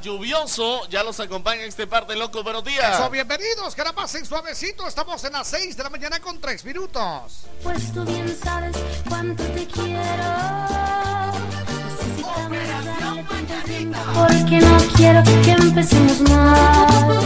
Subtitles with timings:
[0.00, 0.88] lluvioso.
[0.88, 2.42] Ya los acompaña este parte loco.
[2.42, 2.98] Buenos días.
[2.98, 4.86] Eso, bienvenidos, que la pasen suavecito.
[4.86, 7.44] Estamos en las 6 de la mañana con 3 minutos.
[7.62, 8.76] Pues tú bien sabes
[9.08, 9.90] cuánto te quiero.
[14.14, 17.20] Porque no quiero que empecemos mal.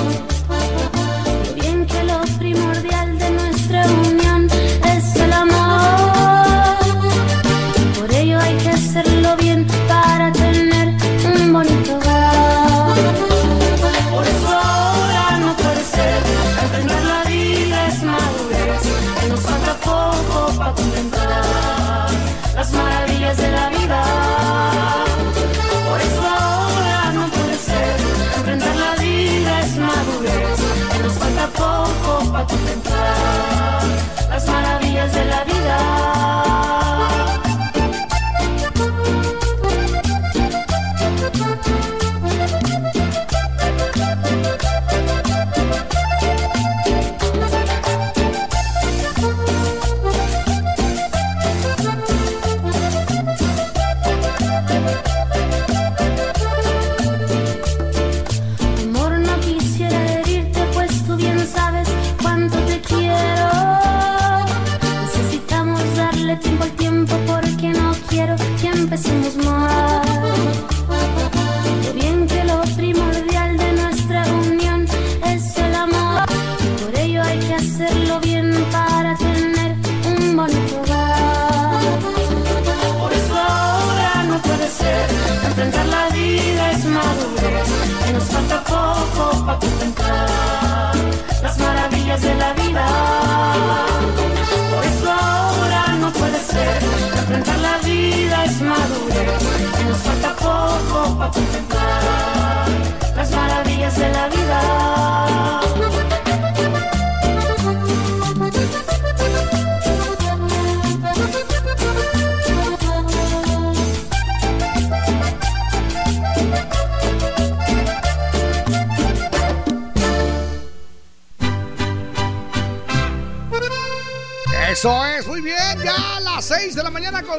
[1.54, 2.93] Bien que lo primordial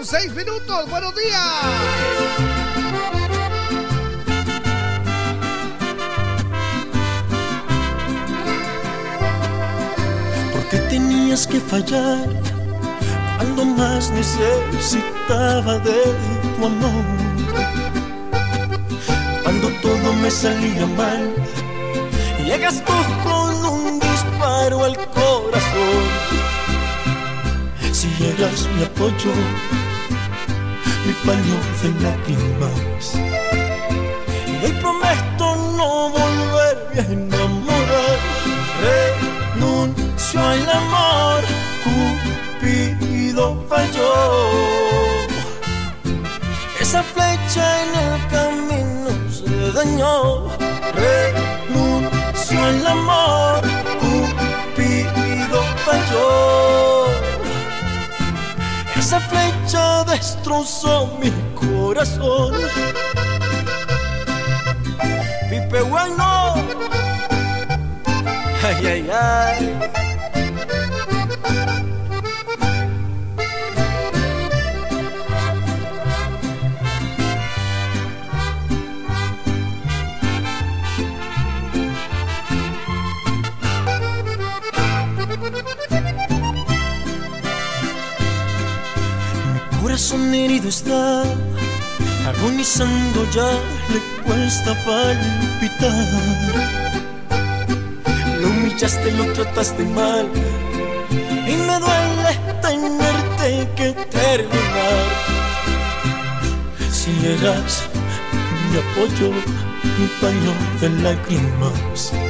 [0.06, 0.90] 6 minutos.
[0.90, 1.42] Buenos días.
[10.54, 12.28] porque tenías que fallar
[13.38, 16.02] cuando más necesitaba de
[16.58, 17.06] tu amor.
[19.44, 21.34] Cuando todo me salía mal,
[22.46, 22.94] llegas tú
[23.24, 26.04] con un disparo al corazón.
[27.92, 29.34] Si eras mi apoyo,
[31.26, 33.06] mi paño de lágrimas.
[34.48, 35.46] Y hoy prometo
[35.78, 38.20] no volverme a enamorar.
[39.56, 41.42] Renuncio al amor,
[41.84, 44.14] Cupido falló.
[46.80, 50.50] Esa flecha en el camino se dañó.
[50.94, 53.25] Renuncio al amor,
[59.16, 62.54] Esa flecha destrozó mi corazón.
[65.50, 66.56] Pipe bueno.
[68.62, 70.05] Ay, ay, ay.
[90.68, 91.24] Está,
[92.28, 93.52] agonizando ya
[93.92, 96.08] le cuesta palpitar.
[98.40, 100.28] Lo humillaste, lo trataste mal
[101.48, 102.32] y me duele
[102.62, 105.06] tenerte que terminar.
[106.92, 107.84] Si eras
[108.72, 109.32] mi apoyo,
[110.00, 112.25] mi paño de lágrimas.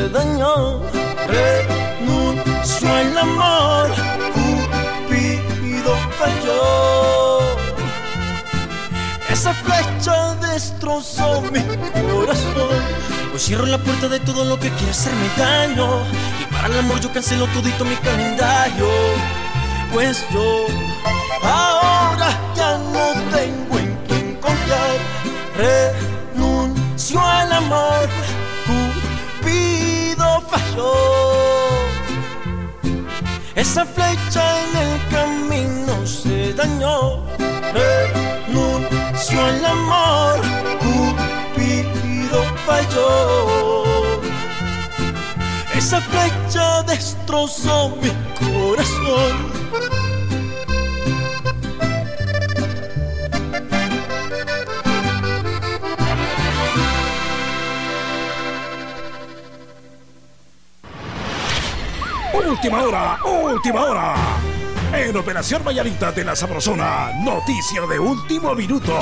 [0.00, 0.80] Se dañó.
[1.28, 3.88] Renuncio al amor,
[4.34, 7.40] Cupido falló.
[9.28, 11.60] Esa flecha destrozó mi
[12.10, 12.78] corazón.
[13.32, 15.88] Hoy cierro la puerta de todo lo que quiere hacerme daño.
[16.40, 18.88] Y para el amor yo cancelo todito mi calendario.
[19.92, 20.66] Pues yo
[21.42, 21.79] ahora
[33.60, 37.22] Esa flecha en el camino se dañó,
[37.74, 40.40] renunció el amor,
[40.80, 43.84] Cupido falló.
[45.74, 49.59] Esa flecha destrozó mi corazón.
[62.32, 64.14] Última hora, última hora.
[64.92, 68.96] En Operación Vallarita de la Sabrosona, noticia de último minuto.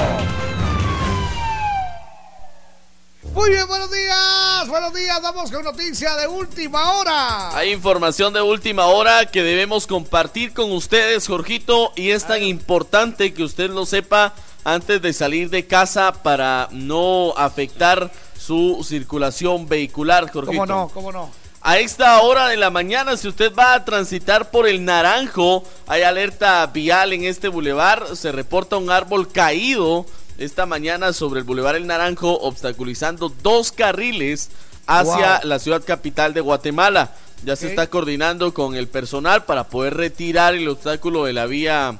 [3.35, 7.57] Muy bien, buenos días, buenos días, vamos con noticia de última hora.
[7.57, 13.35] Hay información de última hora que debemos compartir con ustedes, Jorgito, y es tan importante
[13.35, 14.33] que usted lo sepa
[14.65, 20.63] antes de salir de casa para no afectar su circulación vehicular, Jorgito.
[20.63, 20.89] ¿Cómo no?
[20.89, 21.48] ¿Cómo no?
[21.61, 26.03] A esta hora de la mañana, si usted va a transitar por el Naranjo, hay
[26.03, 28.17] alerta vial en este bulevar.
[28.17, 30.07] Se reporta un árbol caído
[30.39, 34.51] esta mañana sobre el bulevar El Naranjo, obstaculizando dos carriles
[34.87, 35.49] hacia Wow.
[35.49, 37.11] la ciudad capital de Guatemala.
[37.45, 41.99] Ya se está coordinando con el personal para poder retirar el obstáculo de la vía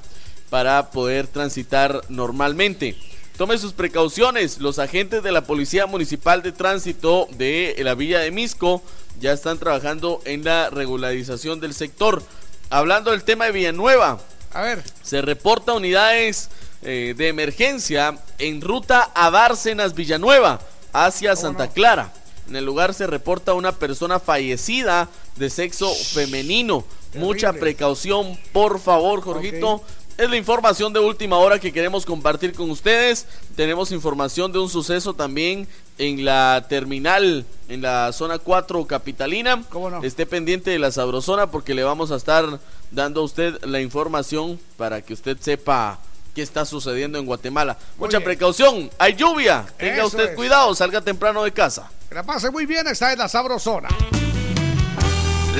[0.49, 2.97] para poder transitar normalmente.
[3.39, 4.57] Tome sus precauciones.
[4.57, 8.81] Los agentes de la Policía Municipal de Tránsito de la Villa de Misco
[9.21, 12.21] ya están trabajando en la regularización del sector.
[12.69, 14.19] Hablando del tema de Villanueva,
[14.51, 16.49] A ver, se reporta unidades
[16.81, 20.59] eh, de emergencia en ruta a Bárcenas Villanueva
[20.91, 21.71] hacia Santa no?
[21.71, 22.11] Clara.
[22.49, 25.07] En el lugar se reporta una persona fallecida
[25.37, 26.83] de sexo femenino.
[27.13, 29.81] Mucha precaución, por favor, Jorgito.
[30.19, 33.25] Es la información de última hora que queremos compartir con ustedes.
[33.55, 35.65] Tenemos información de un suceso también
[35.97, 39.63] en la terminal, en la zona 4 capitalina.
[39.69, 40.03] ¿Cómo no?
[40.03, 42.59] Esté pendiente de la sabrosona porque le vamos a estar
[42.91, 45.99] dando a usted la información para que usted sepa
[46.35, 47.77] qué está sucediendo en Guatemala.
[47.97, 48.25] Muy Mucha bien.
[48.25, 49.65] precaución, hay lluvia.
[49.77, 50.35] Tenga Eso usted es.
[50.35, 51.89] cuidado, salga temprano de casa.
[52.09, 53.87] que la pase muy bien, está en la sabrosona.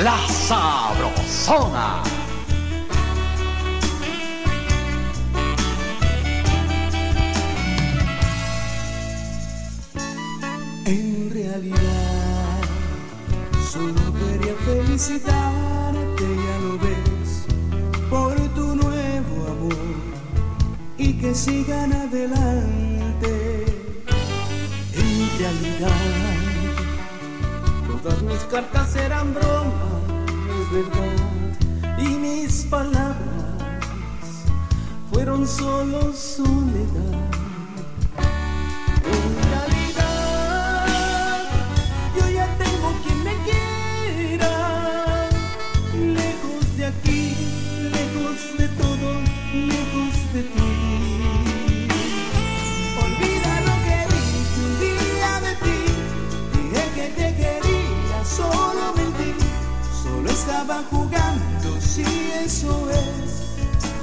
[0.03, 2.03] La Sabrosona.
[10.85, 12.61] En realidad,
[13.71, 17.45] solo quería felicitarte, ya lo ves,
[18.09, 19.73] por tu nuevo amor
[20.97, 23.65] y que sigan adelante.
[24.93, 25.89] En realidad,
[28.01, 30.03] todas mis cartas eran bromas,
[30.61, 33.15] es verdad, y mis palabras
[35.11, 37.38] fueron solo soledad.
[58.39, 59.31] Solo mentí.
[60.03, 62.05] Solo estaba jugando, si
[62.45, 63.29] eso es.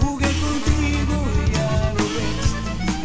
[0.01, 1.17] Jugué contigo,
[1.55, 2.47] ya lo ves.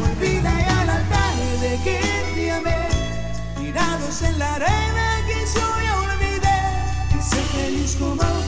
[0.08, 2.00] Olvida ya la tarde que
[2.36, 2.88] te amé
[3.58, 5.68] Tirados en la arena que yo
[6.04, 6.60] olvidé
[7.18, 8.41] Y sé feliz como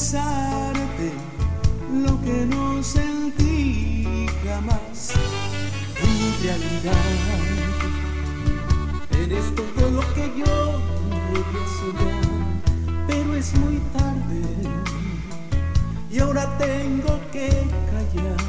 [0.00, 1.12] confesarte
[1.92, 5.12] lo que no sentí jamás.
[6.00, 6.94] En realidad,
[9.10, 10.80] eres todo lo que yo
[11.10, 12.24] podía soñar,
[13.06, 14.42] pero es muy tarde
[16.10, 17.48] y ahora tengo que
[17.90, 18.40] callar.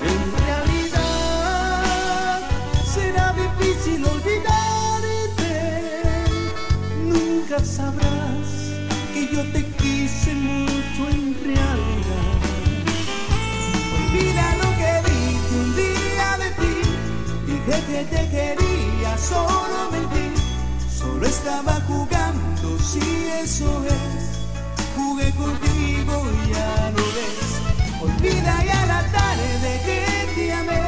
[0.00, 1.82] En realidad
[2.94, 5.52] será difícil olvidarte.
[7.04, 8.48] Nunca sabrás
[9.12, 9.71] que yo te
[10.22, 12.38] quise mucho en realidad.
[13.96, 16.74] Olvida lo que dije un día de ti.
[17.46, 20.40] Dije que te quería, solo mentí.
[20.98, 23.00] Solo estaba jugando, si
[23.42, 24.38] eso es.
[24.96, 27.48] Jugué contigo y ya lo ves.
[28.02, 30.82] Olvida ya la tarde que te amé,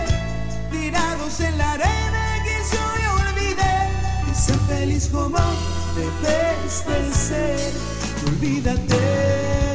[0.71, 2.85] tirados en la arena que yo
[3.29, 3.77] olvidé.
[4.31, 5.39] Y sé feliz como
[5.95, 7.73] debes de ser,
[8.35, 9.03] olvídate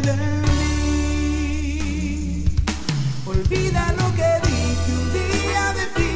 [0.06, 0.14] de
[0.44, 1.86] mí.
[3.26, 6.12] Olvida lo que dije un día de ti,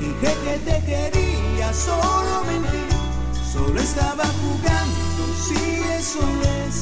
[0.00, 2.84] dije que te quería, solo mentí,
[3.52, 5.60] solo estaba jugando, si
[6.00, 6.24] eso
[6.62, 6.74] es,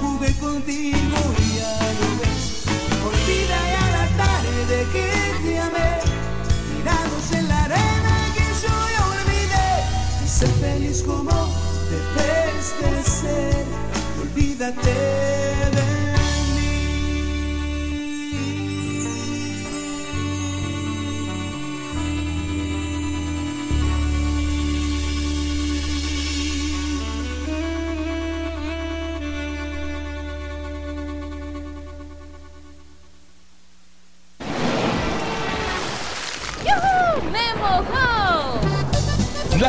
[0.00, 2.44] jugué contigo y ya lo ves.
[3.08, 5.08] Olvida ya la tarde que
[5.42, 5.90] te amé,
[6.68, 9.70] tirados en la arena que yo ya olvidé,
[10.22, 11.36] y sé feliz como
[11.90, 13.87] debes de ser
[14.38, 15.57] olvídate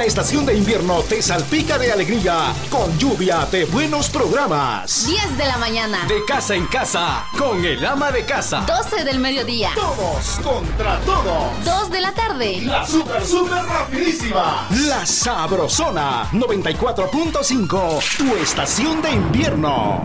[0.09, 5.05] estación de invierno te salpica de alegría con lluvia de buenos programas.
[5.05, 5.99] 10 de la mañana.
[6.07, 8.65] De casa en casa, con el ama de casa.
[8.65, 9.69] 12 del mediodía.
[9.75, 11.63] Todos contra todos.
[11.63, 12.59] 2 de la tarde.
[12.61, 14.67] La super super rapidísima.
[14.87, 18.17] La sabrosona 94.5.
[18.17, 20.03] Tu estación de invierno.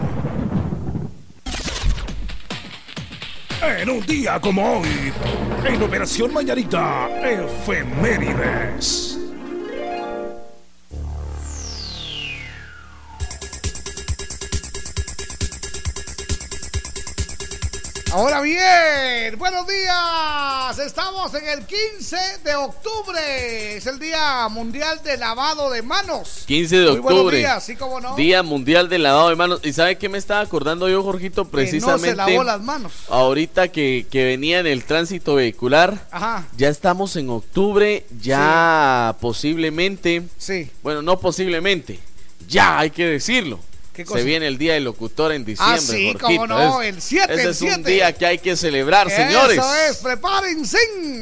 [3.62, 5.10] En un día como hoy,
[5.64, 9.13] en Operación Mañanita, efemérides.
[18.14, 20.78] Ahora bien, buenos días.
[20.78, 23.76] Estamos en el 15 de octubre.
[23.76, 26.44] Es el Día Mundial de Lavado de Manos.
[26.46, 27.38] 15 de Muy buenos octubre.
[27.38, 28.14] días, ¿sí cómo no?
[28.14, 29.60] Día Mundial del Lavado de Manos.
[29.64, 31.42] ¿Y sabe qué me estaba acordando yo, Jorgito?
[31.42, 32.10] Que no Precisamente.
[32.10, 32.92] se lavó las manos.
[33.08, 36.06] Ahorita que, que venía en el tránsito vehicular.
[36.12, 40.70] Ajá, Ya estamos en octubre, ya posiblemente, sí.
[40.84, 41.98] bueno, no posiblemente,
[42.46, 43.58] ya hay que decirlo.
[43.94, 44.18] ¿Qué cosa?
[44.18, 45.76] Se viene el Día del Locutor en diciembre.
[45.76, 47.90] Ah, sí, cómo no, Es- el 7, Ese el es un 7.
[47.90, 49.56] día que hay que celebrar, señores.
[49.56, 50.78] Eso es, prepárense.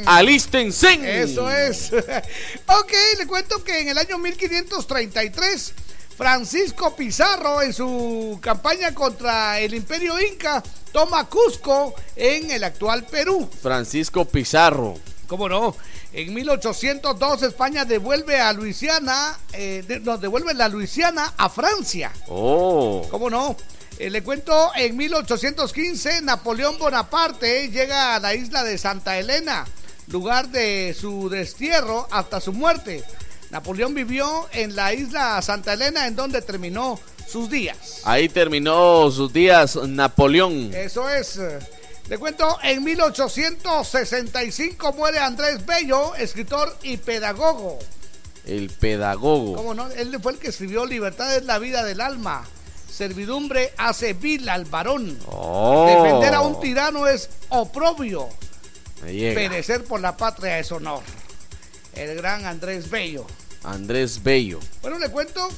[0.07, 1.23] Alístense.
[1.23, 1.93] Eso es.
[2.67, 5.73] ok, le cuento que en el año 1533,
[6.17, 10.63] Francisco Pizarro, en su campaña contra el Imperio Inca,
[10.93, 13.49] toma Cusco en el actual Perú.
[13.63, 14.99] Francisco Pizarro.
[15.33, 15.75] ¿Cómo no?
[16.13, 22.13] En 1802 España devuelve a Luisiana, eh, de- nos devuelve la Luisiana a Francia.
[22.29, 23.01] Oh.
[23.11, 23.57] ¿Cómo no?
[23.99, 29.65] Eh, le cuento, en 1815 Napoleón Bonaparte llega a la isla de Santa Elena,
[30.09, 33.03] lugar de su destierro hasta su muerte.
[33.49, 38.03] Napoleón vivió en la isla Santa Elena en donde terminó sus días.
[38.05, 40.75] Ahí terminó sus días Napoleón.
[40.75, 41.41] Eso es.
[42.13, 47.79] Le cuento, en 1865 muere Andrés Bello, escritor y pedagogo.
[48.45, 49.57] El pedagogo.
[49.57, 49.91] ¿Cómo no?
[49.93, 52.47] Él fue el que escribió Libertad es la vida del alma.
[52.87, 55.19] Servidumbre hace vil al varón.
[55.25, 55.87] Oh.
[55.87, 58.29] Defender a un tirano es oprobio.
[59.01, 61.03] Perecer por la patria es honor.
[61.95, 63.25] El gran Andrés Bello.
[63.65, 64.61] Andrés Bello.
[64.83, 65.49] Bueno, le cuento.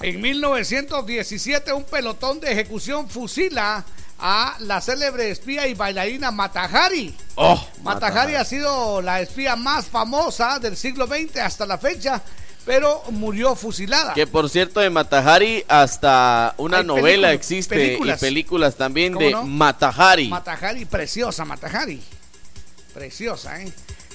[0.00, 3.84] En 1917 un pelotón de ejecución fusila
[4.18, 7.14] a la célebre espía y bailarina Matajari.
[7.36, 12.20] Oh, Matajari ha sido la espía más famosa del siglo XX hasta la fecha,
[12.66, 14.14] pero murió fusilada.
[14.14, 18.20] Que por cierto, de Matajari hasta una Hay novela existe películas.
[18.20, 19.44] y películas también ¿Cómo de no?
[19.44, 20.28] Matajari.
[20.28, 22.02] Matajari, preciosa Matajari.
[22.92, 23.72] Preciosa, ¿eh?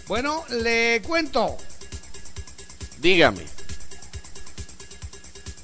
[0.07, 1.55] Bueno, le cuento.
[2.99, 3.45] Dígame.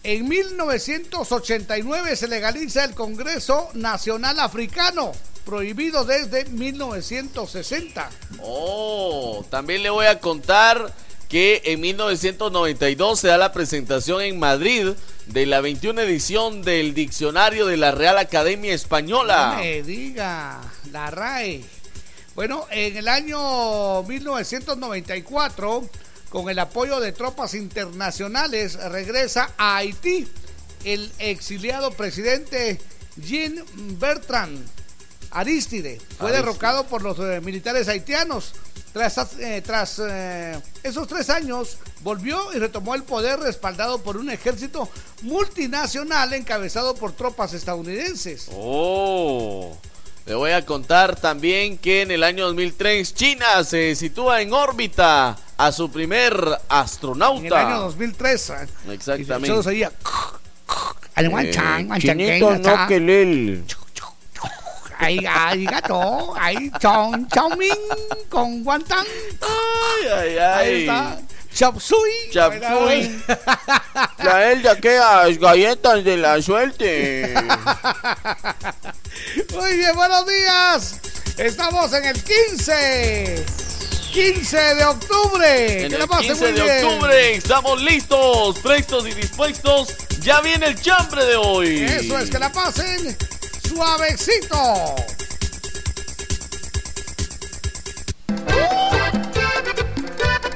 [0.03, 5.11] En 1989 se legaliza el Congreso Nacional Africano,
[5.45, 8.09] prohibido desde 1960.
[8.41, 10.93] Oh, también le voy a contar
[11.27, 14.93] que en 1992 se da la presentación en Madrid
[15.27, 19.55] de la 21 edición del Diccionario de la Real Academia Española.
[19.55, 21.63] No me diga, la RAE.
[22.35, 25.89] Bueno, en el año 1994,
[26.29, 30.27] con el apoyo de tropas internacionales, regresa a Haití
[30.85, 32.79] el exiliado presidente
[33.17, 33.63] Jean
[33.99, 34.65] Bertrand
[35.31, 35.97] Aristide.
[36.17, 36.31] Fue Aristide.
[36.31, 38.53] derrocado por los eh, militares haitianos.
[38.93, 44.31] Tras, eh, tras eh, esos tres años, volvió y retomó el poder respaldado por un
[44.31, 44.89] ejército
[45.21, 48.47] multinacional encabezado por tropas estadounidenses.
[48.51, 49.77] Oh,
[50.25, 55.37] le voy a contar también que en el año 2003 China se sitúa en órbita
[55.59, 56.33] a su primer
[56.69, 57.39] astronauta.
[57.41, 58.49] En el año 2003.
[58.49, 59.47] eh, Exactamente.
[59.47, 59.91] Y solo sería.
[61.99, 63.65] Chinito no que lel.
[65.01, 67.69] Ahí, ahí gato, ahí chon, chao min
[68.29, 69.05] con guantán.
[69.41, 70.81] Ay, ay, Ahí ay.
[70.81, 71.17] está.
[71.55, 72.11] Chop suey.
[72.31, 73.23] Chop suey.
[74.17, 77.33] Traer de aquellas galletas de la suerte.
[79.53, 80.99] Muy bien, buenos días.
[81.37, 83.45] Estamos en el 15.
[84.11, 85.83] 15 de octubre.
[85.83, 86.85] En que la el pase 15 muy de bien.
[86.85, 89.95] octubre estamos listos, prestos y dispuestos.
[90.21, 91.83] Ya viene el chambre de hoy.
[91.83, 93.15] Eso es, que la pasen
[93.67, 94.95] suavecito.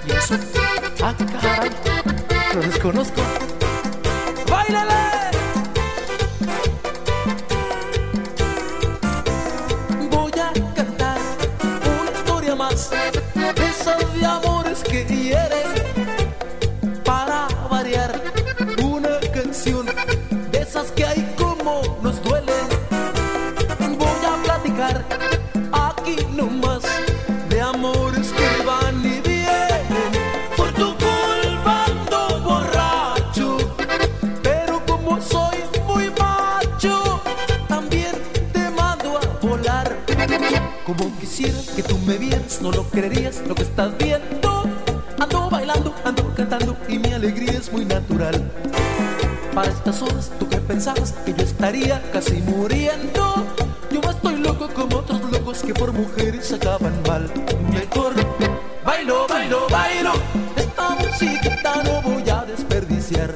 [0.08, 0.36] ¿Y eso?
[1.02, 1.70] Ah, caray.
[2.54, 3.22] Lo desconozco.
[4.50, 5.38] ¡Báilale!
[10.10, 11.18] Voy a cantar
[12.02, 12.90] una historia más.
[13.58, 15.70] Esas de amores que hieren.
[17.04, 18.22] Para variar,
[18.82, 19.86] una canción
[20.52, 22.68] de esas que hay como nos duelen.
[23.98, 25.33] Voy a platicar
[41.76, 44.64] que tú me vieras, no lo creerías lo que estás viendo.
[45.20, 48.52] Ando bailando, ando cantando y mi alegría es muy natural.
[49.56, 51.14] Para estas horas, ¿tú qué pensabas?
[51.26, 53.46] Que yo estaría casi muriendo.
[53.92, 57.32] Yo no estoy loco como otros locos que por mujeres acaban mal.
[57.72, 58.14] Mejor
[58.86, 60.14] bailo, bailo, bailo.
[60.56, 63.36] Esta musiquita no voy a desperdiciar.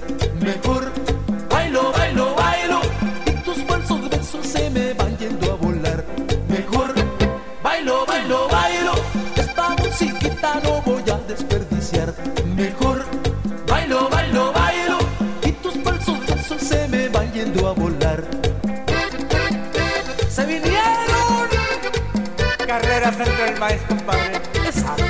[12.58, 13.06] Mejor
[13.68, 14.98] bailo, bailo, bailo.
[15.44, 18.24] Y tus falsos besos se me van yendo a volar.
[20.28, 21.48] Se vinieron.
[22.66, 24.42] Carreras entre el maíz, compadre.
[24.66, 25.07] Exacto.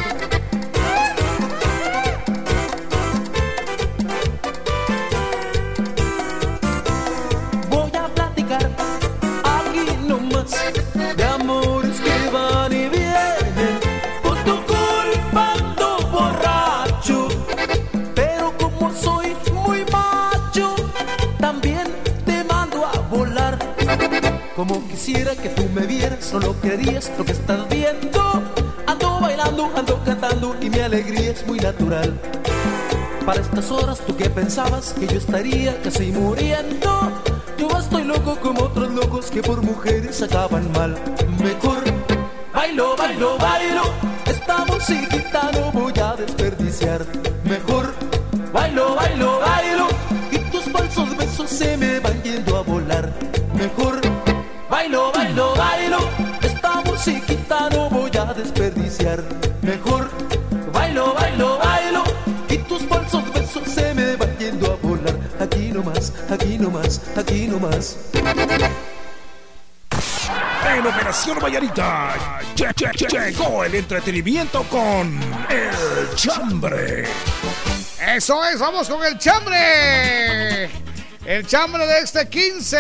[25.98, 28.44] Que me vieras, no lo que estás viendo.
[28.86, 32.14] Ando bailando, ando cantando y mi alegría es muy natural.
[33.26, 34.94] Para estas horas, ¿tú qué pensabas?
[34.94, 37.12] Que yo estaría casi muriendo.
[37.58, 40.96] Yo estoy loco como otros locos que por mujeres acaban mal.
[41.44, 41.84] Mejor
[42.54, 43.84] bailo, bailo, bailo.
[44.26, 47.06] Esta musiquita no voy a desperdiciar.
[47.44, 47.94] Mejor
[48.54, 49.88] bailo, bailo, bailo.
[50.32, 51.97] Y tus falsos besos se me
[58.28, 59.24] a desperdiciar.
[59.62, 60.10] Mejor
[60.74, 62.04] bailo, bailo, bailo.
[62.50, 65.16] Y tus falsos besos se me van yendo a volar.
[65.40, 67.98] Aquí nomás, aquí nomás, aquí nomás.
[70.76, 72.14] En Operación Vallarita
[72.56, 77.06] lle- lle- lle- llegó el entretenimiento con El Chambre.
[78.16, 80.70] Eso es, vamos con el chambre.
[81.28, 82.78] El chambre de este 15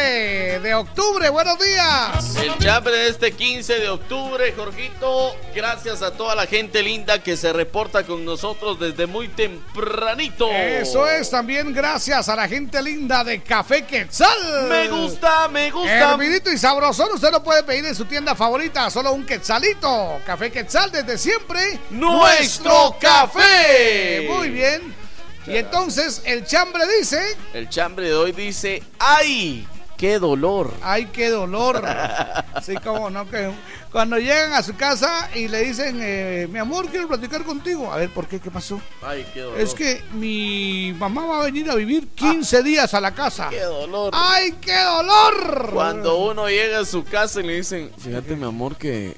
[0.63, 1.27] de octubre.
[1.27, 2.33] Buenos días.
[2.37, 5.35] El chambre de este 15 de octubre, Jorgito.
[5.53, 10.49] Gracias a toda la gente linda que se reporta con nosotros desde muy tempranito.
[10.49, 14.69] Eso es también gracias a la gente linda de Café Quetzal.
[14.69, 16.13] Me gusta, me gusta.
[16.13, 20.21] Hervidito y sabrosón, usted lo puede pedir en su tienda favorita, solo un quetzalito.
[20.25, 21.81] Café Quetzal desde siempre.
[21.89, 24.25] ¡Nuestro café!
[24.29, 25.06] Muy bien.
[25.47, 27.21] Y entonces el chambre dice,
[27.53, 29.65] El chambre de hoy dice, ¡ay!
[29.97, 30.71] ¡Qué dolor!
[30.83, 31.83] ay, qué dolor.
[32.53, 33.51] Así como no, que
[33.91, 37.91] cuando llegan a su casa y le dicen, eh, mi amor, quiero platicar contigo.
[37.91, 38.39] A ver, ¿por qué?
[38.39, 38.79] ¿Qué pasó?
[39.01, 39.59] ¡Ay, qué dolor!
[39.59, 43.49] Es que mi mamá va a venir a vivir 15 días a la casa.
[43.49, 44.11] ¡Qué dolor!
[44.13, 45.71] ¡Ay, qué dolor!
[45.73, 49.15] Cuando uno llega a su casa y le dicen, fíjate mi amor que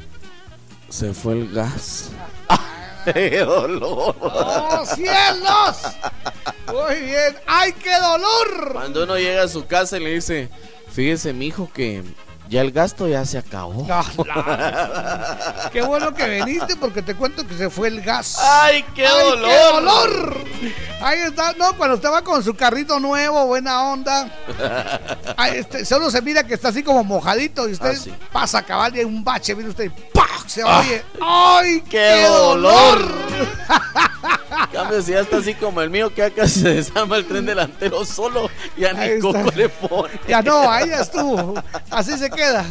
[0.88, 2.12] se fue el gas.
[3.14, 4.16] ¡Qué dolor!
[4.22, 5.78] ¡Oh, cielos!
[6.68, 7.36] Muy bien.
[7.48, 8.74] ¡Ay, qué dolor!
[8.74, 10.50] Cuando uno llega a su casa y le dice,
[10.92, 12.04] fíjese mijo que
[12.50, 13.86] ya el gasto ya se acabó.
[13.88, 18.38] No, la- Qué bueno que viniste porque te cuento que se fue el gas.
[18.44, 19.50] ¡Ay, qué ¡Ay, dolor!
[19.50, 20.38] qué dolor!
[21.02, 24.30] Ahí está, no, cuando estaba con su carrito nuevo, buena onda.
[25.38, 28.14] Ay, este, solo se mira que está así como mojadito y usted Ah, sí.
[28.32, 30.19] pasa a cabal y hay un bache, mire usted, y.
[30.48, 31.04] Se oye.
[31.22, 31.90] ¡Ay, qué,
[32.22, 33.00] ¡Qué dolor!
[33.00, 33.30] dolor!
[34.74, 38.04] Cambio, si ya está así como el mío, que acá se desarma el tren delantero
[38.06, 39.44] solo, ya Ahí ni está.
[39.44, 40.20] coco le pone.
[40.28, 41.54] Ya no, ahí ya estuvo.
[41.92, 42.66] Así se queda.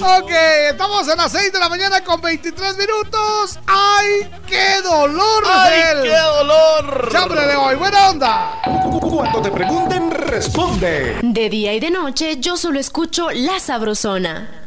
[0.00, 0.30] ok,
[0.70, 3.58] estamos a las 6 de la mañana con 23 minutos.
[3.66, 5.44] ¡Ay, qué dolor!
[5.46, 7.08] ¡Ay, del qué dolor!
[7.12, 7.74] chambre de hoy!
[7.76, 8.62] ¡Buena onda!
[9.00, 11.18] Cuando te pregunten, responde.
[11.22, 14.61] De día y de noche yo solo escucho La Sabrosona.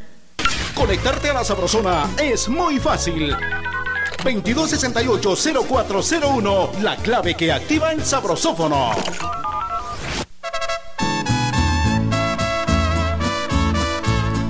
[0.75, 3.35] Conectarte a la Sabrosona es muy fácil.
[4.23, 6.79] 2268-0401.
[6.81, 8.91] La clave que activa el sabrosófono.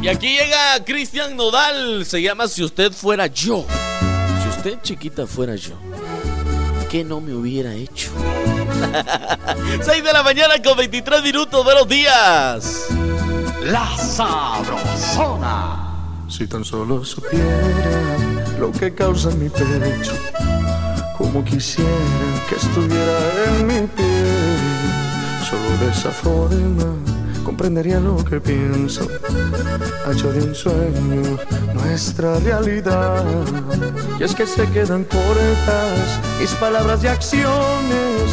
[0.02, 2.06] Y aquí llega Cristian Nodal.
[2.06, 3.66] Se llama Si usted fuera yo.
[4.42, 5.74] Si usted chiquita fuera yo.
[6.90, 8.10] ¿Qué no me hubiera hecho?
[9.82, 11.64] 6 de la mañana con 23 minutos.
[11.64, 12.88] Buenos días.
[13.64, 15.95] La sabrosona.
[16.28, 18.18] Si tan solo supiera
[18.60, 20.14] lo que causa mi pecho,
[21.18, 21.90] como quisiera
[22.50, 24.58] que estuviera en mi piel,
[25.50, 29.08] solo de esa forma comprendería lo que pienso,
[30.12, 31.38] hecho de un sueño
[31.74, 33.24] nuestra realidad.
[34.20, 38.32] Y es que se quedan cortas mis palabras y acciones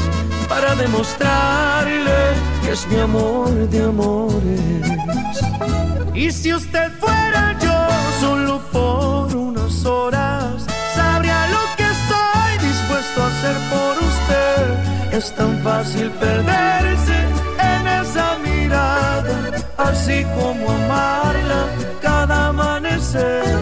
[0.48, 2.20] para demostrarle
[2.64, 4.60] que es mi amor de amores.
[6.14, 7.71] Y si usted fuera yo
[8.22, 14.62] solo por unas horas, sabría lo que estoy dispuesto a hacer por usted.
[15.18, 17.18] Es tan fácil perderse
[17.72, 19.34] en esa mirada,
[19.76, 21.62] así como amarla
[22.00, 23.56] cada amanecer.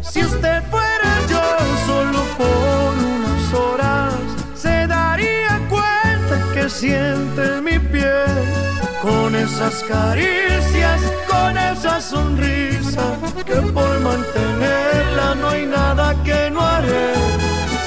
[0.00, 1.44] Si usted fuera yo
[1.88, 4.14] solo por unas horas,
[4.54, 8.63] se daría cuenta que siente mi piel
[9.04, 13.06] con esas caricias, con esa sonrisa,
[13.44, 17.12] que por mantenerla no hay nada que no haré.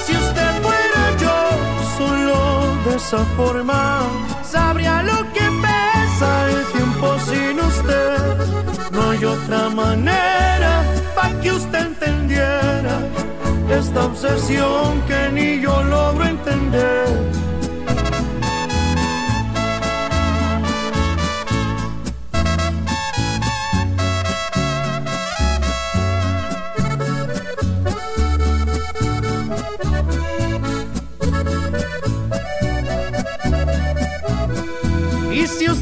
[0.06, 1.38] Si usted fuera yo,
[1.97, 2.38] solo
[2.86, 4.01] de esa forma,
[4.43, 8.91] sabría lo que pesa el tiempo sin usted.
[8.91, 10.84] No hay otra manera
[11.15, 12.95] para que usted entendiera
[13.71, 17.08] esta obsesión que ni yo logro entender.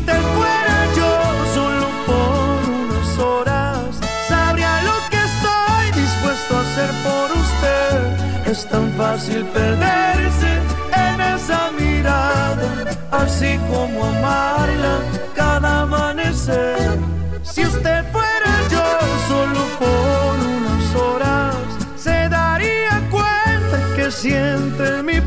[0.06, 1.12] Usted fuera yo
[1.56, 3.80] solo por unas horas,
[4.28, 8.52] sabría lo que estoy dispuesto a hacer por usted.
[8.52, 10.62] Es tan fácil perderse
[10.94, 12.68] en esa mirada,
[13.10, 15.00] así como amarla
[15.34, 17.00] cada amanecer.
[17.42, 18.86] Si usted fuera yo
[19.28, 21.56] solo por unas horas,
[21.96, 25.20] se daría cuenta que siente mi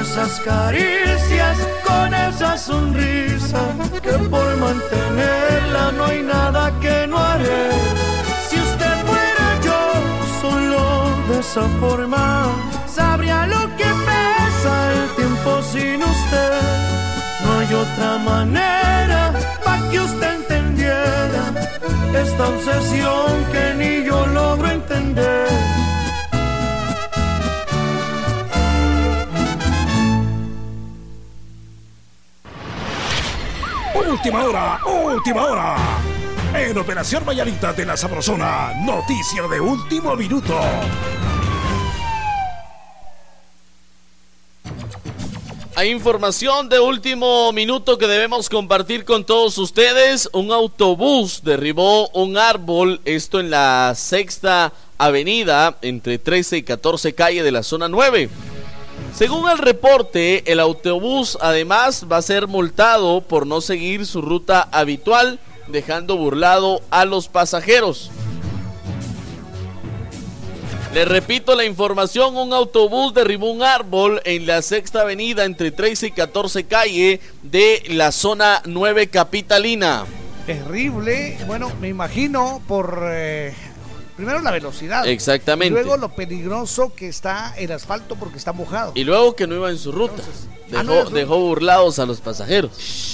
[0.00, 3.60] esas caricias, con esa sonrisa,
[4.02, 7.70] que por mantenerla no hay nada que no haré.
[8.48, 9.80] Si usted fuera yo,
[10.40, 10.80] solo
[11.28, 12.46] de esa forma,
[12.86, 16.60] sabría lo que pesa el tiempo sin usted.
[17.44, 19.32] No hay otra manera
[19.64, 21.42] para que usted entendiera
[22.14, 25.48] esta obsesión que ni yo logro entender.
[33.94, 35.76] Última hora, última hora.
[36.54, 40.58] En Operación Vallarita de la Sabrosona, noticia de último minuto.
[45.74, 50.28] Hay información de último minuto que debemos compartir con todos ustedes.
[50.32, 57.42] Un autobús derribó un árbol, esto en la sexta avenida, entre 13 y 14 calle
[57.42, 58.28] de la zona 9.
[59.14, 64.68] Según el reporte, el autobús además va a ser multado por no seguir su ruta
[64.72, 68.10] habitual, dejando burlado a los pasajeros.
[70.94, 76.08] Les repito la información, un autobús derribó un árbol en la sexta avenida entre 13
[76.08, 80.04] y 14 calle de la zona 9 capitalina.
[80.46, 81.38] Terrible.
[81.46, 83.04] Bueno, me imagino por...
[83.12, 83.54] eh,
[84.20, 85.06] primero la velocidad.
[85.08, 85.78] Exactamente.
[85.80, 88.92] Y luego lo peligroso que está el asfalto porque está mojado.
[88.94, 90.22] Y luego que no iba en su ruta.
[90.74, 92.70] Ah, Dejó, su- dejó burlados a los pasajeros.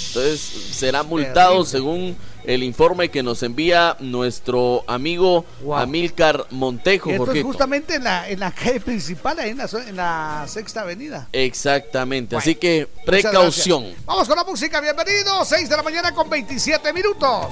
[0.09, 0.39] Entonces
[0.71, 1.69] será multado Terrible.
[1.71, 2.17] según
[2.47, 7.11] el informe que nos envía nuestro amigo Amílcar Montejo.
[7.11, 10.81] Esto es justamente en la, en la calle principal, ahí en la, en la sexta
[10.81, 11.27] avenida.
[11.33, 12.37] Exactamente.
[12.37, 13.93] Así que precaución.
[14.05, 15.47] Vamos con la música, bienvenidos.
[15.49, 17.47] 6 de la mañana con 27 minutos.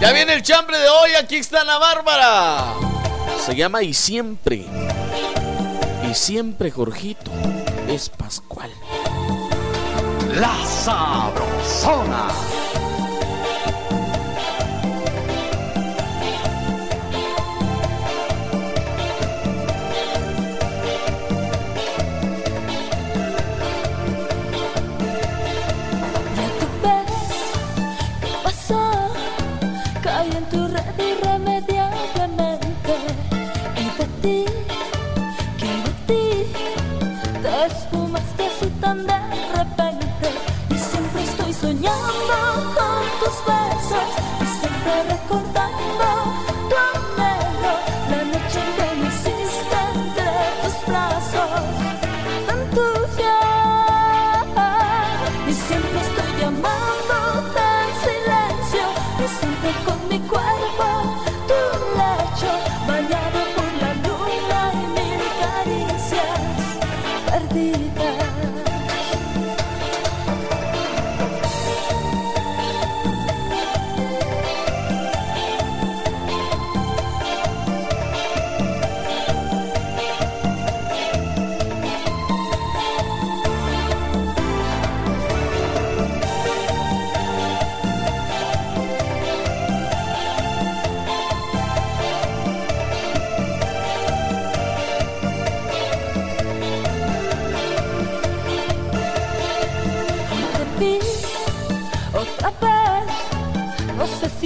[0.00, 1.10] Ya viene el chambre de hoy.
[1.20, 2.74] Aquí está Ana Bárbara.
[3.44, 4.64] Se llama Y siempre.
[6.10, 7.30] Y siempre, Jorgito,
[7.88, 8.70] es Pascual.
[10.34, 12.28] La Sabrosona.
[38.20, 39.18] despierto tan de
[39.56, 40.28] repente
[40.70, 42.34] y siempre estoy soñando
[42.76, 44.08] con tus besos
[44.40, 46.06] y siempre recordando.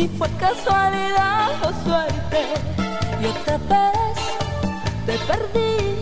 [0.05, 2.41] Si fue casualidad o suerte.
[3.23, 4.19] Y otra vez
[5.07, 5.99] te perdí.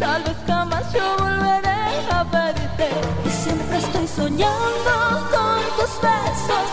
[0.00, 2.88] Tal vez jamás yo volveré a verte.
[3.26, 4.92] Y siempre estoy soñando
[5.30, 6.71] con tus besos.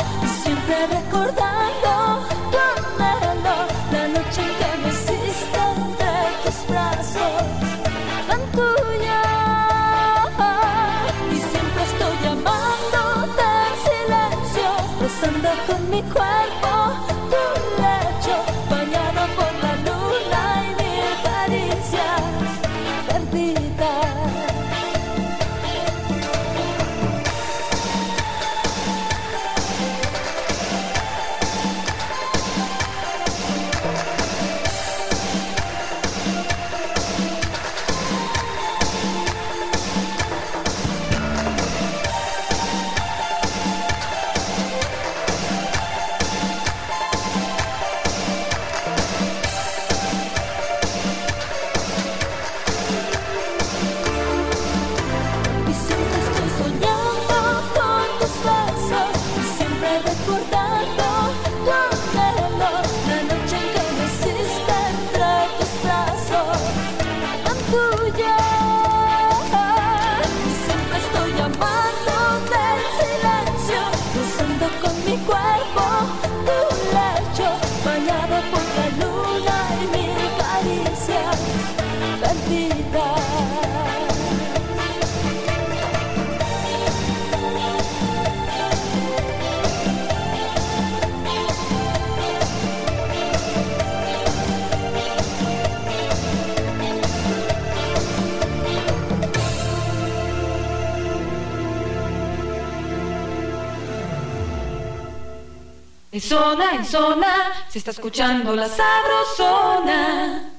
[106.20, 107.28] En zona, en zona,
[107.70, 110.50] se está escuchando la sabrosona.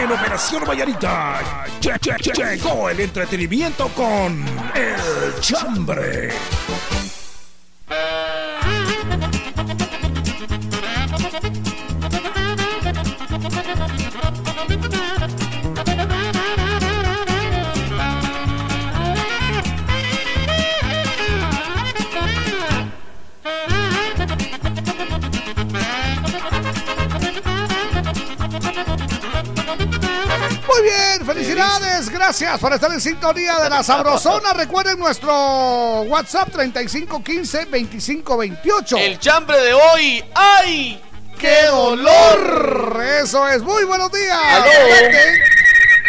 [0.00, 1.38] En Operación Vallarita
[1.82, 4.42] lle- lle- lle- llegó el entretenimiento con
[4.74, 6.32] El Chambre.
[32.24, 34.54] Gracias por estar en sintonía de la Sabrosona.
[34.54, 38.98] Recuerden nuestro WhatsApp 3515-2528.
[38.98, 40.24] El chambre de hoy.
[40.34, 41.02] ¡Ay!
[41.38, 43.04] ¡Qué dolor!
[43.22, 44.38] Eso es, muy buenos días.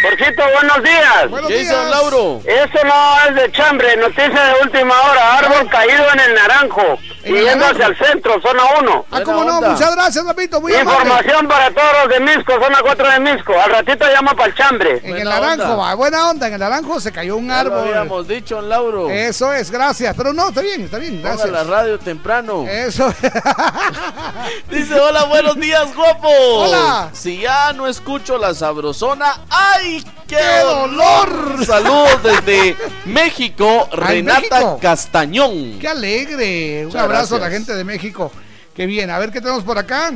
[0.00, 1.28] Porcito, buenos días.
[1.28, 1.90] Buenos Jason días.
[1.90, 2.40] Lauro.
[2.46, 5.36] Eso no es de chambre, noticia de última hora.
[5.36, 7.82] Árbol caído en el Naranjo, ¿En el yendo Naranjo?
[7.82, 9.06] hacia el centro, zona 1.
[9.10, 9.70] Ah, cómo no, onda.
[9.70, 10.98] muchas gracias, Lapito, muy amable.
[11.00, 13.52] Información para todos los de Misco, zona 4 de Misco.
[13.60, 15.00] Al ratito llamo para el chambre.
[15.02, 15.76] En el naranjo, onda.
[15.76, 17.88] va, buena onda, en el naranjo se cayó un Ya lo árbol.
[17.88, 19.10] habíamos dicho, Lauro.
[19.10, 20.14] Eso es, gracias.
[20.16, 21.50] Pero no, está bien, está bien, Ponga gracias.
[21.50, 22.64] la radio temprano.
[22.68, 23.12] Eso.
[24.70, 26.30] Dice, hola, buenos días, guapos.
[26.32, 27.10] Hola.
[27.12, 31.64] Si ya no escucho la sabrosona, ¡ay, qué, ¡Qué dolor!
[31.64, 34.78] Saludos desde México, ¿en Renata México?
[34.82, 35.78] Castañón.
[35.80, 36.80] Qué alegre.
[36.80, 37.66] Un Muchas abrazo a la gracias.
[37.66, 38.32] gente de México.
[38.74, 39.10] Qué bien.
[39.10, 40.12] A ver qué tenemos por acá.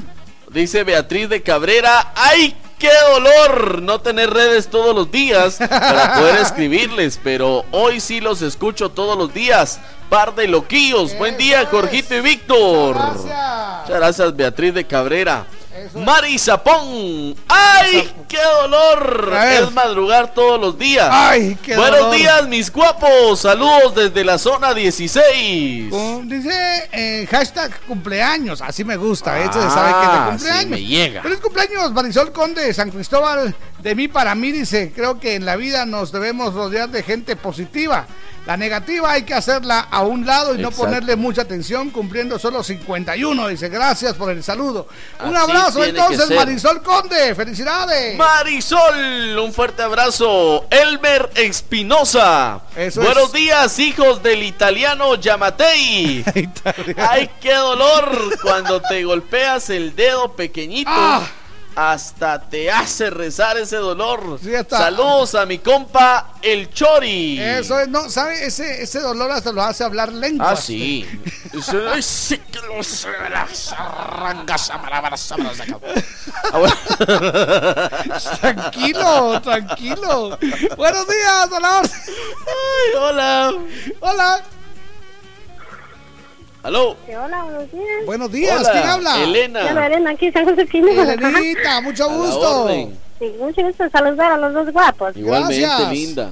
[0.51, 3.81] Dice Beatriz de Cabrera, ¡ay, qué dolor!
[3.83, 9.17] No tener redes todos los días para poder escribirles, pero hoy sí los escucho todos
[9.17, 9.81] los días.
[10.09, 11.17] Par de loquillos.
[11.17, 12.97] Buen día, Jorgito y Víctor.
[12.97, 13.81] Gracias.
[13.83, 15.47] Muchas gracias, Beatriz de Cabrera.
[15.95, 17.37] Mari Zapón.
[17.49, 19.33] ¡Ay, qué dolor!
[19.53, 21.09] Es madrugar todos los días.
[21.11, 22.17] Ay, qué Buenos dolor.
[22.17, 23.41] días, mis guapos.
[23.41, 25.93] Saludos desde la zona 16.
[25.93, 30.19] Um, dice eh, hashtag cumpleaños, así me gusta, Ah, eso se sabe que es de
[30.19, 30.71] sí, cumpleaños.
[30.71, 31.23] me llega.
[31.23, 35.45] Feliz cumpleaños, Marisol Conde de San Cristóbal, de mí para mí, dice, creo que en
[35.45, 38.07] la vida nos debemos rodear de gente positiva.
[38.47, 42.63] La negativa hay que hacerla a un lado y no ponerle mucha atención, cumpliendo solo
[42.63, 44.89] 51, dice, gracias por el saludo.
[45.23, 46.31] Un Así abrazo entonces.
[46.31, 48.17] Marisol Conde, felicidades.
[48.17, 50.67] Marisol, un fuerte abrazo.
[50.71, 52.63] Elmer Espinosa.
[52.75, 53.33] Buenos es.
[53.33, 56.25] días, hijos del italiano Yamatei.
[56.97, 60.91] Ay, qué dolor cuando te golpeas el dedo pequeñito.
[60.93, 61.23] Ah.
[61.81, 64.39] Hasta te hace rezar ese dolor.
[64.45, 64.77] está.
[64.77, 67.41] Saludos a mi compa el Chori.
[67.41, 68.45] Eso es, no, ¿sabe?
[68.45, 70.51] Ese, ese dolor hasta lo hace hablar lengua.
[70.51, 71.09] Ah, sí.
[71.91, 72.37] Ay, sí.
[78.43, 80.39] Tranquilo, tranquilo.
[80.77, 81.83] Buenos días, hola.
[83.01, 83.55] hola.
[84.01, 84.43] Hola.
[86.63, 86.97] Aló.
[87.09, 88.07] Hola, buenos días.
[88.07, 89.23] Buenos días, Hola, ¿quién habla?
[89.23, 89.61] Elena.
[89.71, 90.89] Hola, Elena, aquí San Josefino.
[90.89, 92.69] Elenita, mucho A gusto.
[93.19, 95.17] Sí, mucho gusto saludar a los dos guapos.
[95.17, 95.91] Igualmente, Gracias.
[95.93, 96.31] linda.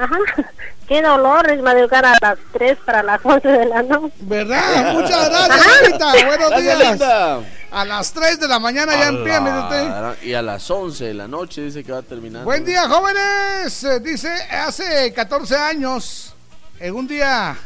[0.00, 0.18] Ajá.
[0.88, 4.14] Qué dolor es madrugar a las 3 para las 11 de la noche.
[4.20, 4.92] ¿Verdad?
[4.92, 6.26] Muchas gracias.
[6.26, 6.90] Buenos Gracias, días.
[6.90, 7.40] linda.
[7.70, 10.14] A las 3 de la mañana ya empieza.
[10.22, 12.44] Y a las 11 de la noche dice que va terminando.
[12.44, 13.82] Buen día, jóvenes.
[13.84, 16.34] Eh, Dice, hace 14 años,
[16.78, 17.56] en un día,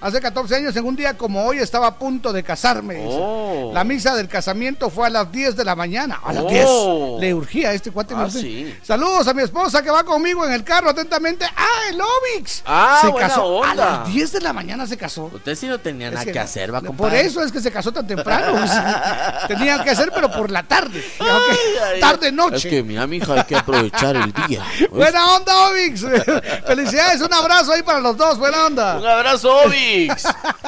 [0.00, 3.04] hace 14 años, en un día como hoy, estaba a punto de casarme.
[3.06, 3.70] Oh.
[3.74, 6.20] La misa del casamiento fue a las 10 de la mañana.
[6.24, 6.48] A las Oh.
[7.18, 7.20] 10.
[7.20, 8.14] Le urgía a este cuate.
[8.16, 8.74] Ah, sí.
[8.82, 11.44] Saludos a mi esposa que va conmigo en el carro atentamente.
[11.56, 12.62] ¡Ah, el Obix!
[12.66, 13.42] Ah, se buena casó.
[13.64, 13.74] A onda.
[14.04, 15.30] las 10 de la mañana se casó.
[15.32, 17.92] Usted sí no tenía Es nada que hacer, va, Por eso es que se casó
[17.92, 18.58] tan temprano.
[19.48, 21.02] Tenía que hacer, pero por la tarde.
[21.18, 21.28] Ok,
[21.94, 22.56] ay, tarde, noche.
[22.56, 24.64] Es que mira, mija, hay que aprovechar el día.
[24.90, 26.00] Buena onda, Obix.
[26.66, 28.38] Felicidades, un abrazo ahí para los dos.
[28.38, 28.92] Buena Un onda.
[29.18, 29.54] abrazo,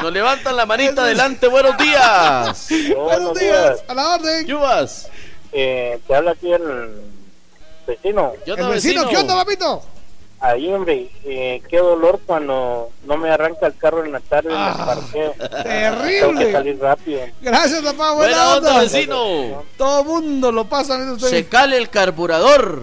[0.03, 1.47] Nos levantan la manita adelante.
[1.49, 2.69] Buenos días.
[2.97, 3.83] Buenos días.
[3.89, 4.47] A la orden.
[4.47, 5.09] Yubas.
[5.53, 6.91] Eh, te habla aquí el
[7.87, 8.33] vecino.
[8.45, 9.09] ¿Qué El onda, vecino, vecino?
[9.11, 9.83] ¿qué onda, papito?
[10.41, 14.61] Ahí, hombre, eh, qué dolor cuando no me arranca el carro en la tarde en
[14.61, 15.33] el parqueo.
[15.39, 16.53] Tengo que Ah, Terrible.
[16.53, 17.21] salir rápido.
[17.41, 18.13] Gracias, papá.
[18.15, 18.81] Buena, Buena onda, onda.
[18.83, 19.63] vecino.
[19.77, 20.99] Todo mundo lo pasa.
[21.19, 22.83] Se cale el carburador.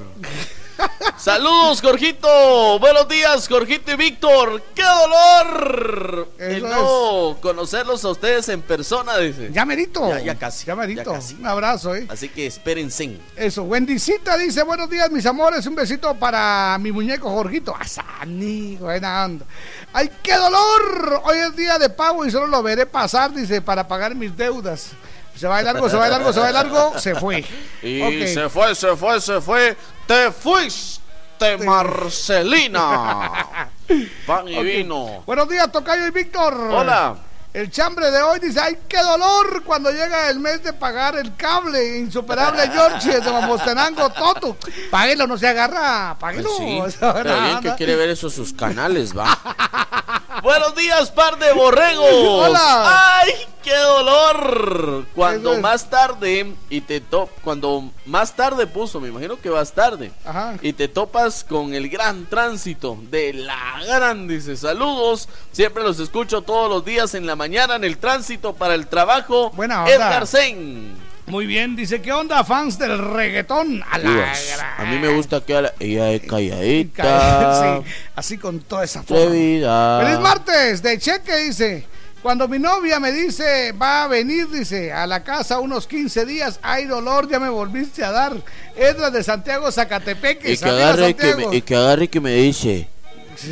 [1.18, 2.80] Saludos, Jorgito.
[2.80, 4.64] Buenos días, Jorgito y Víctor.
[4.74, 6.30] ¡Qué dolor!
[6.38, 9.50] Eso El no conocerlos a ustedes en persona, dice.
[9.52, 10.08] Ya merito.
[10.10, 10.66] Ya, ya casi.
[10.66, 11.12] Ya merito.
[11.12, 11.36] ya casi.
[11.36, 12.08] Un abrazo, eh.
[12.10, 13.20] Así que espérense.
[13.36, 17.76] Eso, Wendycita dice, buenos días mis amores, un besito para mi muñeco Jorgito.
[17.78, 19.46] Asani, buena onda.
[19.94, 21.22] ¡Ay, qué dolor!
[21.26, 24.92] Hoy es día de pago y solo lo veré pasar, dice, para pagar mis deudas.
[25.36, 27.46] Se va de largo, se va de largo, se va de largo, se fue.
[27.82, 29.78] Y se fue, se fue, se fue.
[30.06, 33.46] Te fuiste, Marcelina.
[34.28, 35.24] Pan y vino.
[35.26, 36.54] Buenos días, Tocayo y Víctor.
[36.54, 37.16] Hola.
[37.52, 41.36] El chambre de hoy dice, ay, qué dolor cuando llega el mes de pagar el
[41.36, 41.98] cable.
[41.98, 44.56] Insuperable George de Mamostenango, Toto.
[44.92, 46.50] Páguelo, no se agarra, páguelo.
[46.58, 49.36] Pues sí, pero bien que quiere ver esos sus canales, va.
[50.44, 52.08] Buenos días, par de borregos.
[52.12, 53.20] Hola.
[53.20, 55.06] Ay, qué dolor.
[55.14, 55.60] Cuando es.
[55.60, 60.12] más tarde y te top, cuando más tarde puso, me imagino que vas tarde.
[60.24, 60.56] Ajá.
[60.62, 65.28] Y te topas con el gran tránsito de la gran, dice, saludos.
[65.52, 69.50] Siempre los escucho todos los días en la mañana en el tránsito para el trabajo.
[69.52, 69.96] Buena onda.
[69.96, 70.94] Edgar Zen.
[71.28, 73.82] Muy bien, dice, ¿qué onda, fans del reggaetón?
[73.90, 74.34] A la
[74.78, 77.82] A mí me gusta que ella- ella es calladita.
[77.86, 79.30] Sí, así con toda esa forma.
[79.30, 81.86] Feliz martes, de cheque, dice.
[82.22, 86.60] Cuando mi novia me dice, va a venir, dice, a la casa unos 15 días,
[86.62, 88.34] hay dolor, ya me volviste a dar.
[88.76, 90.52] Edra de Santiago Zacatepeque.
[90.52, 92.90] y que agarre que me, y que agarre que me dice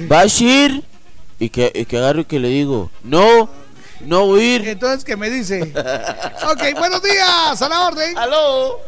[0.09, 0.84] vas a ir
[1.39, 3.49] y que, y que agarre que le digo no
[4.02, 5.62] no voy a ir Entonces, ¿qué me dice?
[6.52, 8.18] ok, buenos días, a la orden.
[8.18, 8.80] aló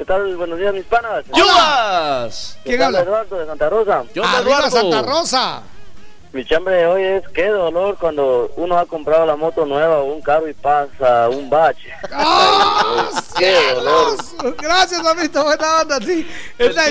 [0.00, 0.34] ¿Qué tal?
[0.34, 1.26] Buenos días, mis panas.
[1.34, 2.56] ¡Yubas!
[2.64, 3.00] ¿Qué ¿Quién tal, habla?
[3.00, 4.04] Eduardo de Santa Rosa?
[4.14, 4.70] ¿Qué onda, Arriba Eduardo?
[4.70, 5.62] Santa Rosa.
[6.32, 10.04] Mi chambre de hoy es qué dolor cuando uno ha comprado la moto nueva o
[10.04, 11.90] un carro y pasa un bache.
[12.12, 14.16] ¡Ah, qué dolor.
[14.56, 16.26] Gracias, amito, buena onda, sí.
[16.56, 16.86] Es, la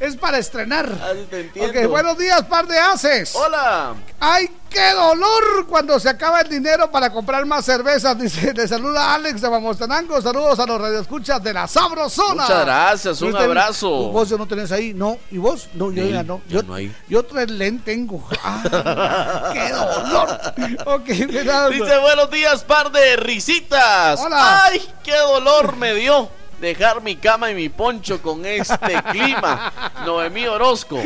[0.00, 0.86] es para estrenar.
[0.86, 1.80] Así te entiendo.
[1.80, 3.34] Ok, buenos días, par de haces.
[3.36, 8.18] hola Ay, qué dolor cuando se acaba el dinero para comprar más cervezas!
[8.24, 10.20] Dice, le saluda Alex de Mamostanango.
[10.20, 12.42] Saludos a los radioescuchas de la Sabrosona.
[12.42, 13.88] Muchas gracias, un ¿Tú ten- abrazo.
[14.10, 14.92] ¿Vos ya no tenés ahí?
[14.92, 15.16] No.
[15.30, 15.68] ¿Y vos?
[15.74, 16.40] No, yo ya no.
[16.48, 16.94] Yo, no hay.
[17.08, 18.22] yo tres len tengo.
[18.46, 20.38] Ah, ¡Qué dolor!
[20.86, 24.20] Ok, mira, Dice, buenos días, par de risitas.
[24.20, 24.64] Hola.
[24.64, 26.28] ¡Ay, qué dolor me dio!
[26.64, 29.70] Dejar mi cama y mi poncho con este clima.
[30.06, 30.98] Noemí Orozco.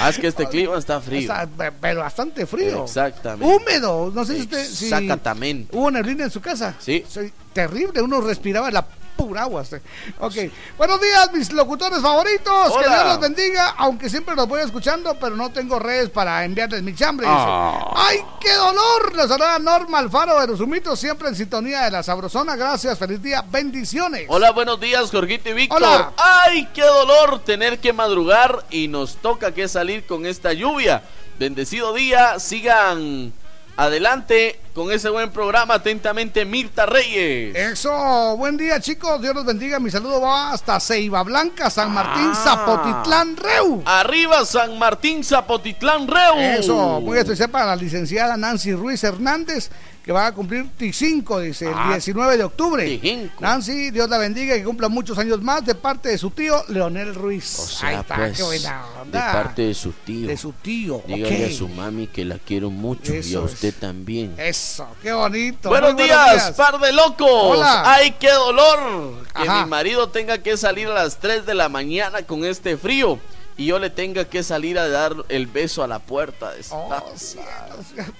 [0.00, 1.20] Ah, es que este clima está frío.
[1.20, 1.48] Está,
[1.80, 2.82] pero bastante frío.
[2.82, 3.46] Exactamente.
[3.46, 4.10] Húmedo.
[4.12, 4.64] No sé si usted.
[4.66, 5.76] Si Exactamente.
[5.76, 6.74] ¿Hubo neblina en su casa?
[6.80, 7.04] Sí.
[7.08, 8.02] Soy terrible.
[8.02, 8.84] Uno respiraba la
[9.18, 9.62] pura agua.
[9.62, 9.82] usted.
[10.20, 10.34] Ok.
[10.78, 12.76] Buenos días, mis locutores favoritos.
[12.78, 12.88] Que.
[12.88, 13.74] Dios los bendiga.
[13.76, 17.26] Aunque siempre los voy escuchando, pero no tengo redes para enviarles mi chambre.
[17.28, 17.92] Ah.
[17.96, 19.14] ¡Ay, qué dolor!
[19.16, 22.54] Les saluda Norma Alfaro de los Humitos, siempre en sintonía de la Sabrosona.
[22.54, 24.26] Gracias, feliz día, bendiciones.
[24.28, 25.82] Hola, buenos días, Jorgito y Víctor.
[25.82, 26.12] Hola.
[26.16, 31.02] ¡Ay, qué dolor tener que madrugar y nos toca que salir con esta lluvia!
[31.38, 33.32] Bendecido día, sigan
[33.78, 35.74] adelante con ese buen programa.
[35.74, 37.54] Atentamente, Mirta Reyes.
[37.56, 39.78] Eso, buen día chicos, Dios los bendiga.
[39.78, 42.42] Mi saludo va hasta Ceiba Blanca, San Martín, Ah.
[42.44, 43.82] Zapotitlán, Reu.
[43.86, 46.36] Arriba San Martín, Zapotitlán, Reu.
[46.38, 49.70] Eso, muy especial para la licenciada Nancy Ruiz Hernández,
[50.08, 52.82] que va a cumplir T5, dice, el Ah, 19 de octubre.
[52.98, 53.40] T5.
[53.40, 56.64] Nancy, Dios la bendiga y que cumpla muchos años más de parte de su tío,
[56.68, 57.58] Leonel Ruiz.
[57.58, 59.32] O sea, Ahí está, pues, qué buena de onda.
[59.34, 60.26] parte de su tío.
[60.28, 63.34] De su tío, Dígale a su mami que la quiero mucho y a es.
[63.36, 64.34] usted también.
[64.38, 65.68] Eso, qué bonito.
[65.68, 67.28] Buenos días, par de locos.
[67.30, 67.82] Hola.
[67.84, 69.26] Ay, qué dolor.
[69.36, 69.62] Que Ajá.
[69.64, 73.20] mi marido tenga que salir a las 3 de la mañana con este frío
[73.58, 76.52] y yo le tenga que salir a dar el beso a la puerta.
[76.70, 77.02] Oh, Ah,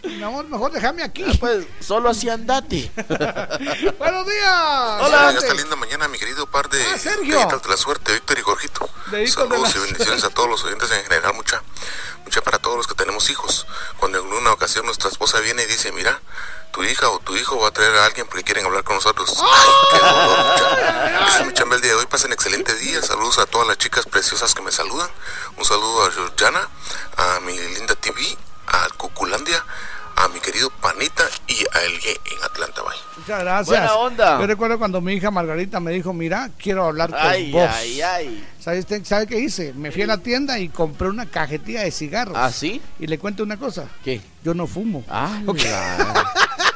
[0.03, 1.25] Mi amor, mejor déjame aquí.
[1.41, 2.91] pues solo así andate.
[3.99, 5.01] Buenos días.
[5.01, 7.39] Hola, linda mañana, mi querido par de Ah, Sergio.
[7.39, 8.91] de la suerte, Víctor y Jorgito.
[9.29, 11.63] Saludos la y bendiciones a todos los oyentes en general, mucha,
[12.25, 13.67] mucha para todos los que tenemos hijos.
[13.99, 16.21] Cuando en una ocasión nuestra esposa viene y dice, mira,
[16.73, 19.35] tu hija o tu hijo va a traer a alguien porque quieren hablar con nosotros.
[19.41, 21.29] Ay, qué dolor.
[21.29, 22.07] Ese es mi chamba el día de hoy.
[22.07, 23.03] Pasen excelente día.
[23.03, 25.11] Saludos a todas las chicas preciosas que me saludan.
[25.57, 26.69] Un saludo a Georgiana,
[27.17, 29.65] a mi linda TV, a Cuculandia,
[30.25, 32.99] a mi querido Panita y a Elgue en Atlanta Bay.
[33.19, 33.67] Muchas gracias.
[33.79, 34.41] Buena onda.
[34.41, 37.69] Yo recuerdo cuando mi hija Margarita me dijo, mira, quiero hablar con Ay, vos.
[37.73, 38.49] ay, ay.
[38.61, 39.73] ¿Sabes, ¿Sabe qué hice?
[39.75, 42.37] Me fui a la tienda y compré una cajetilla de cigarros.
[42.37, 42.81] ¿Ah, sí?
[42.99, 43.87] Y le cuento una cosa.
[44.05, 44.21] ¿Qué?
[44.45, 45.05] Yo no fumo.
[45.09, 45.63] Ah, Ok.
[45.65, 46.33] la-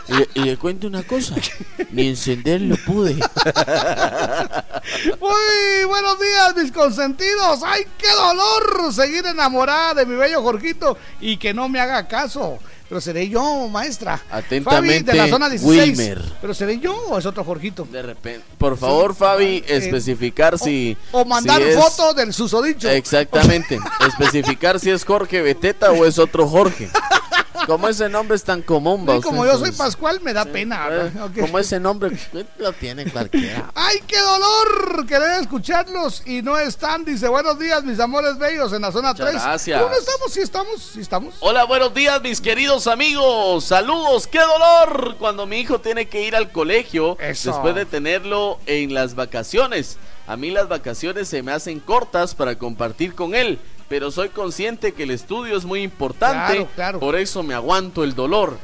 [0.09, 1.35] y, le- y le cuento una cosa.
[1.91, 3.15] Ni encenderlo pude.
[5.21, 7.61] Muy buenos días, mis consentidos.
[7.65, 8.93] ¡Ay, qué dolor!
[8.93, 12.59] Seguir enamorada de mi bello Jorgito y que no me haga caso.
[12.93, 14.21] Pero seré yo, maestra.
[14.31, 15.99] Atentamente, Fabi, de la zona 16.
[15.99, 16.23] Wilmer.
[16.43, 17.89] Pero seré yo o es otro Jorgito.
[17.91, 18.45] De repente.
[18.59, 20.95] Por favor, Fabi, Eh, especificar si.
[21.11, 22.91] O mandar si es- fotos del susodicho.
[22.91, 23.79] Exactamente.
[24.07, 26.91] Especificar si es Jorge Beteta o es otro Jorge.
[27.67, 30.89] Como ese nombre es tan común, va usted, como yo soy Pascual, me da pena.
[30.91, 31.13] eh.
[31.41, 33.71] Como ese nombre eh, lo tiene cualquiera.
[33.75, 35.07] ¡Ay, qué dolor!
[35.07, 37.05] Querer escucharlos y no están.
[37.05, 39.43] Dice, buenos días, mis amores bellos, en la zona Muchas 3.
[39.43, 39.81] gracias.
[39.81, 40.33] ¿Dónde estamos?
[40.33, 41.35] Sí estamos, sí estamos.
[41.41, 43.65] Hola, buenos días, mis queridos amigos.
[43.65, 47.51] Saludos, qué dolor cuando mi hijo tiene que ir al colegio Eso.
[47.51, 49.99] después de tenerlo en las vacaciones.
[50.27, 53.59] A mí las vacaciones se me hacen cortas para compartir con él,
[53.93, 56.55] pero soy consciente que el estudio es muy importante.
[56.55, 56.99] Claro, claro.
[56.99, 58.57] Por eso me aguanto el dolor.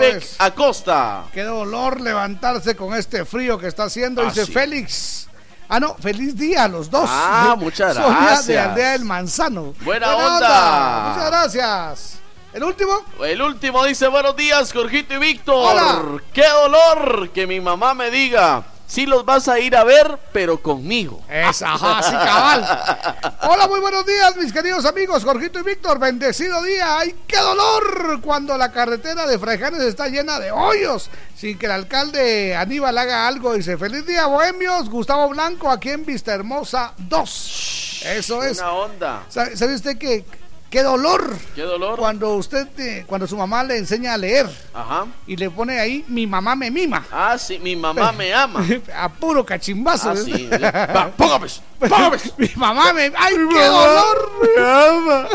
[0.00, 0.36] Es.
[0.38, 1.24] Acosta.
[1.32, 4.52] Qué dolor levantarse con este frío que está haciendo, Ah, dice sí.
[4.52, 5.28] Félix.
[5.68, 7.10] Ah, no, feliz día a los dos.
[7.12, 8.68] Ah, muchas Sonia de gracias.
[8.68, 9.74] Aldea del Manzano.
[9.80, 11.08] Buena onda.
[11.12, 12.18] Muchas gracias.
[12.52, 13.02] ¿El último?
[13.24, 15.56] El último dice buenos días, Jorgito y Víctor.
[15.56, 16.22] Hola.
[16.32, 18.62] Qué dolor que mi mamá me diga.
[18.88, 21.22] Sí los vas a ir a ver, pero conmigo.
[21.28, 23.34] Es, ajá, sí, cabal.
[23.42, 25.98] Hola, muy buenos días, mis queridos amigos, Jorgito y Víctor.
[25.98, 26.98] Bendecido día.
[26.98, 28.22] ¡Ay, qué dolor!
[28.22, 33.28] Cuando la carretera de Fraijanes está llena de hoyos, sin que el alcalde Aníbal haga
[33.28, 33.52] algo.
[33.52, 34.88] Dice: Feliz día, bohemios.
[34.88, 38.02] Gustavo Blanco, aquí en Vista Hermosa 2.
[38.06, 38.58] Eso es.
[38.58, 39.22] Una onda.
[39.28, 40.24] ¿Sabe, usted qué?
[40.70, 41.34] ¡Qué dolor!
[41.54, 41.98] Qué dolor.
[41.98, 45.06] Cuando usted, eh, cuando su mamá le enseña a leer Ajá.
[45.26, 47.06] y le pone ahí, mi mamá me mima.
[47.10, 48.62] Ah, sí, mi mamá me ama.
[48.94, 50.10] A puro cachimbazo.
[50.10, 50.22] Ah, ¿eh?
[50.24, 50.50] sí.
[50.62, 51.46] Va, póngame,
[51.78, 52.18] póngame.
[52.36, 53.10] Mi mamá me.
[53.16, 54.30] ¡Ay, qué dolor!
[54.56, 55.28] Me ama.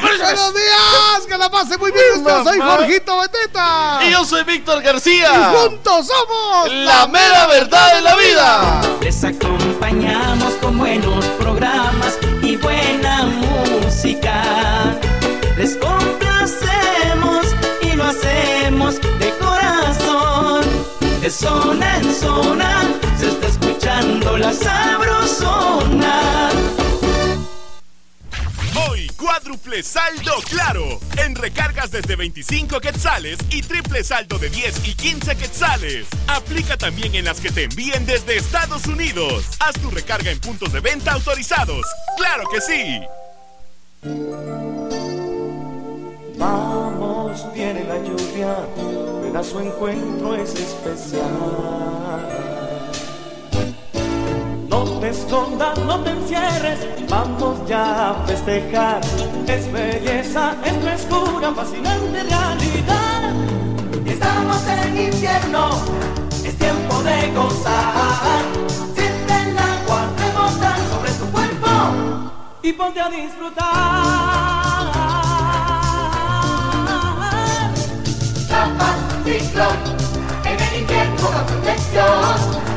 [0.00, 1.26] ¡Buenos días!
[1.28, 2.24] ¡Que la pase muy bien!
[2.24, 2.76] Yo soy mamá.
[2.76, 4.00] Jorgito Beteta.
[4.06, 5.52] Y yo soy Víctor Y García.
[5.54, 8.80] juntos somos La mera verdad de la vida.
[9.02, 11.09] Les acompañamos con buenos
[29.40, 31.00] cuádruple saldo claro.
[31.16, 36.06] En recargas desde 25 quetzales y triple saldo de 10 y 15 quetzales.
[36.28, 39.44] Aplica también en las que te envíen desde Estados Unidos.
[39.60, 41.86] Haz tu recarga en puntos de venta autorizados.
[42.16, 43.00] ¡Claro que sí!
[46.36, 48.56] Vamos, viene la lluvia,
[49.22, 52.59] ven a su encuentro es especial.
[54.70, 59.00] No te escondas, no te encierres, vamos ya a festejar.
[59.48, 63.34] Es belleza, es frescura, fascinante realidad.
[64.06, 65.70] Estamos en invierno,
[66.44, 68.44] es tiempo de gozar.
[68.94, 71.68] Siente el agua rebotar sobre tu cuerpo
[72.62, 73.66] y ponte a disfrutar.
[78.46, 79.76] Trampas, ciclón,
[80.44, 81.28] en el invierno
[81.64, 82.69] la.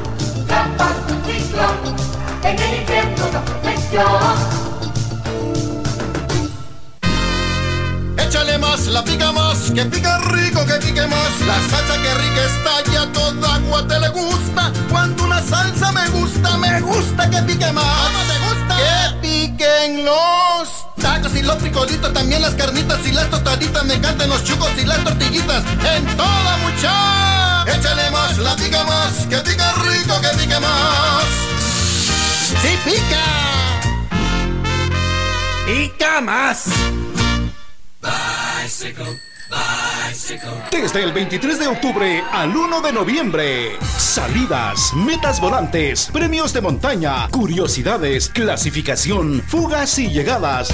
[8.60, 11.42] Más, la pica más, que pica rico, que pique más.
[11.48, 14.72] La salsa que rica está ya toda agua te le gusta.
[14.90, 18.53] Cuando una salsa me gusta, me gusta que pique más.
[19.34, 20.70] Piquen los
[21.02, 23.84] tacos y los frijolitos, también las carnitas y las tostaditas.
[23.86, 25.64] Me encantan los chucos y las tortillitas.
[25.96, 27.66] En toda mucha.
[27.76, 31.24] Échale más, la pica más, que pica rico, que pique más.
[32.62, 33.26] ¡Sí pica!
[35.66, 36.66] ¡Pica más!
[40.72, 43.78] Desde el 23 de octubre al 1 de noviembre.
[43.98, 50.74] Salidas, metas volantes, premios de montaña, curiosidades, clasificación, fugas y llegadas.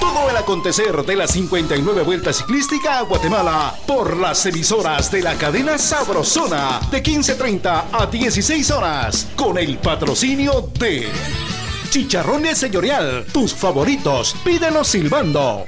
[0.00, 5.34] Todo el acontecer de la 59 Vuelta Ciclística a Guatemala por las emisoras de la
[5.34, 11.08] cadena Sabrosona de 15.30 a 16 horas con el patrocinio de
[11.90, 15.64] Chicharrones Señorial, tus favoritos, pídelos silbando.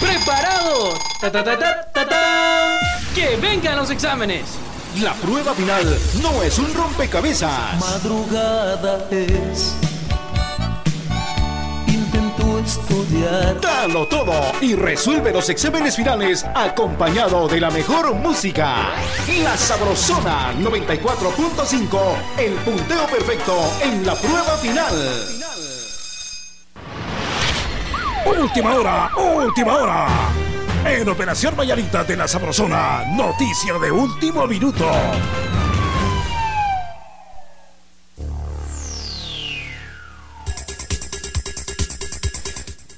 [0.00, 0.98] ¡Preparados!
[1.20, 2.78] ¡Ta, ta, ta, ta, ta, ta!
[3.14, 4.44] ¡Que vengan los exámenes!
[5.02, 7.78] La prueba final no es un rompecabezas.
[7.78, 9.74] Madrugada es.
[11.86, 13.60] Intento estudiar.
[13.60, 14.32] Dalo todo
[14.62, 18.90] y resuelve los exámenes finales acompañado de la mejor música.
[19.42, 21.98] La Sabrosona 94.5,
[22.38, 24.94] el punteo perfecto en la prueba final.
[28.26, 30.06] Última hora, última hora.
[30.84, 34.84] En Operación Vallarita de la Sabrosona, noticia de último minuto.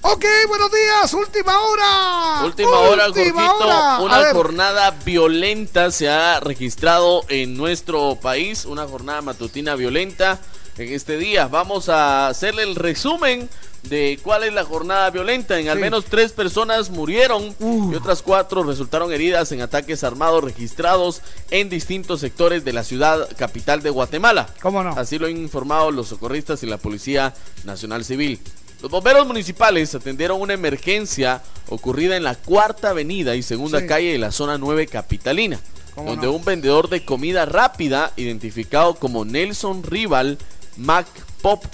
[0.00, 2.42] Ok, buenos días, última hora.
[2.44, 3.64] Última hora, Última Jorgito.
[3.66, 3.98] hora.
[4.00, 8.64] Una jornada violenta se ha registrado en nuestro país.
[8.64, 10.38] Una jornada matutina violenta
[10.78, 11.46] en este día.
[11.48, 13.48] Vamos a hacerle el resumen
[13.84, 15.58] de cuál es la jornada violenta.
[15.58, 21.22] En al menos tres personas murieron y otras cuatro resultaron heridas en ataques armados registrados
[21.50, 24.48] en distintos sectores de la ciudad capital de Guatemala.
[24.60, 24.90] ¿Cómo no?
[24.90, 28.40] Así lo han informado los socorristas y la Policía Nacional Civil.
[28.82, 33.86] Los bomberos municipales atendieron una emergencia ocurrida en la cuarta avenida y segunda Sí.
[33.86, 35.58] calle de la zona 9 capitalina,
[35.96, 36.32] ¿Cómo donde no?
[36.34, 40.38] un vendedor de comida rápida, identificado como Nelson Rival
[40.76, 41.06] Mac
[41.42, 41.64] Pop,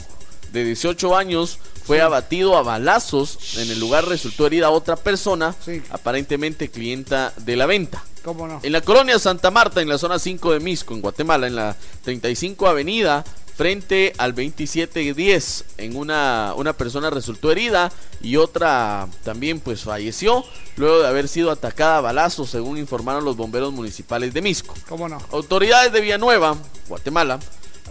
[0.52, 3.58] de 18 años, fue abatido a balazos.
[3.58, 5.54] En el lugar resultó herida otra persona,
[5.90, 8.02] aparentemente clienta de la venta.
[8.24, 8.60] ¿Cómo no?
[8.62, 11.76] En la colonia Santa Marta, en la zona 5 de Misco, en Guatemala, en la
[12.04, 13.22] 35 Avenida,
[13.54, 20.44] frente al 2710, en una, una persona resultó herida y otra también pues falleció
[20.76, 24.74] luego de haber sido atacada a balazos, según informaron los bomberos municipales de Misco.
[24.88, 25.18] ¿Cómo no?
[25.30, 26.56] Autoridades de Villanueva,
[26.88, 27.38] Guatemala,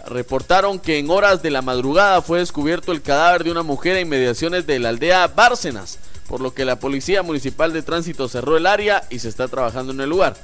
[0.06, 4.06] reportaron que en horas de la madrugada fue descubierto el cadáver de una mujer en
[4.06, 5.98] inmediaciones de la aldea Bárcenas,
[6.28, 9.92] por lo que la Policía Municipal de Tránsito cerró el área y se está trabajando
[9.92, 10.36] en el lugar.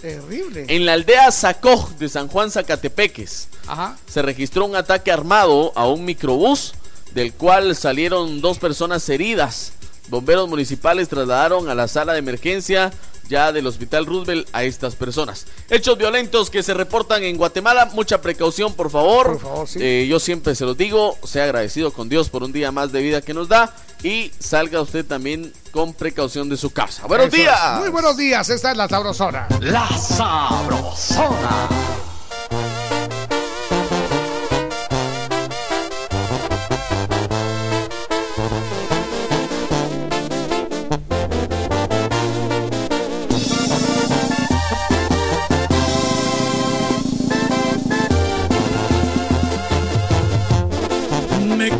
[0.00, 0.66] Terrible.
[0.68, 3.96] En la aldea Sacó de San Juan Zacatepeques Ajá.
[4.06, 6.74] se registró un ataque armado a un microbús
[7.14, 9.72] del cual salieron dos personas heridas.
[10.08, 12.92] Bomberos municipales trasladaron a la sala de emergencia
[13.28, 15.46] ya del Hospital Roosevelt a estas personas.
[15.70, 19.26] Hechos violentos que se reportan en Guatemala, mucha precaución por favor.
[19.32, 19.78] Por favor, sí.
[19.80, 23.00] Eh, yo siempre se los digo, sea agradecido con Dios por un día más de
[23.00, 27.06] vida que nos da y salga usted también con precaución de su casa.
[27.06, 27.58] Buenos Eso días.
[27.74, 27.80] es.
[27.80, 29.46] Muy buenos días, esta es la sabrosona.
[29.60, 31.68] La Sabrosona.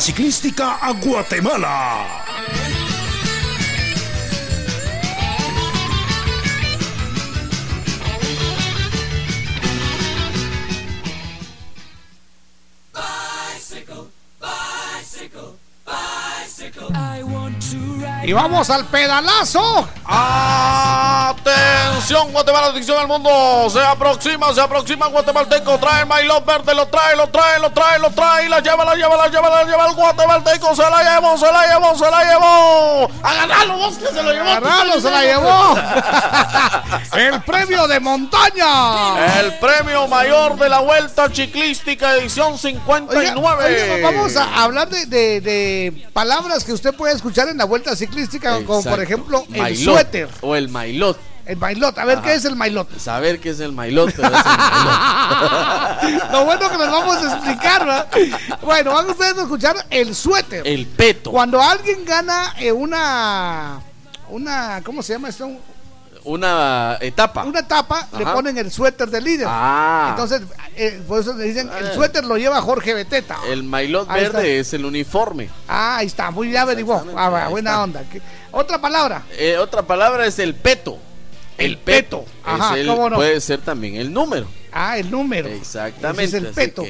[0.00, 2.24] Ciclística a Guatemala.
[18.22, 19.88] Y vamos al pedalazo.
[20.04, 20.85] ¡Ah!
[22.06, 23.68] Atención, Guatemala, atención al mundo.
[23.68, 25.76] Se aproxima, se aproxima Guatemalteco.
[25.80, 28.46] Trae el mailón verde, lo trae, lo trae, lo trae, lo trae.
[28.46, 30.76] Y la lleva, la lleva, la lleva, la lleva el Guatemalteco.
[30.76, 33.10] Se la llevó, se la llevó, se la llevó.
[33.24, 34.48] Agarralo, vos que se lo llevó.
[34.48, 35.76] Agarralo, se la llevó.
[37.18, 39.40] el premio de montaña.
[39.40, 43.64] El premio mayor de la Vuelta Ciclística edición 59.
[43.66, 47.64] Oiga, oiga, vamos a hablar de, de- de palabras que usted puede escuchar en la
[47.64, 50.28] vuelta ciclística, como por ejemplo el Mailot, suéter.
[50.40, 51.18] O el mailot.
[51.46, 51.96] El mailot.
[51.98, 52.26] A ver, Ajá.
[52.26, 52.98] ¿qué es el mailot?
[52.98, 56.30] Saber qué es el mailot, pero es el mailot.
[56.32, 58.08] Lo bueno que les vamos a explicar, ¿verdad?
[58.62, 60.66] Bueno, van ustedes a escuchar el suéter.
[60.66, 61.30] El peto.
[61.30, 63.80] Cuando alguien gana eh, una.
[64.28, 64.80] Una.
[64.84, 65.48] ¿Cómo se llama esto?
[66.24, 67.44] Una etapa.
[67.44, 69.46] Una etapa, le ponen el suéter del líder.
[69.48, 70.08] Ah.
[70.10, 70.42] Entonces,
[70.74, 71.94] eh, por eso le dicen, el Ah.
[71.94, 73.36] suéter lo lleva Jorge Beteta.
[73.48, 74.38] El mailot Ahí está.
[74.38, 75.48] verde es el uniforme.
[75.68, 77.04] Ah, ahí está, muy bien averiguó.
[77.16, 77.82] Ah, buena está.
[77.84, 78.02] onda.
[78.10, 78.20] ¿Qué-
[78.50, 79.22] Otra palabra.
[79.38, 80.98] Eh, otra palabra es el peto.
[81.58, 82.24] El peto.
[82.44, 83.16] Ajá, el- ¿cómo no?
[83.16, 84.46] Puede ser también el número.
[84.72, 85.48] Ah, el número.
[85.48, 86.24] Exactamente.
[86.24, 86.84] Ese es el peto.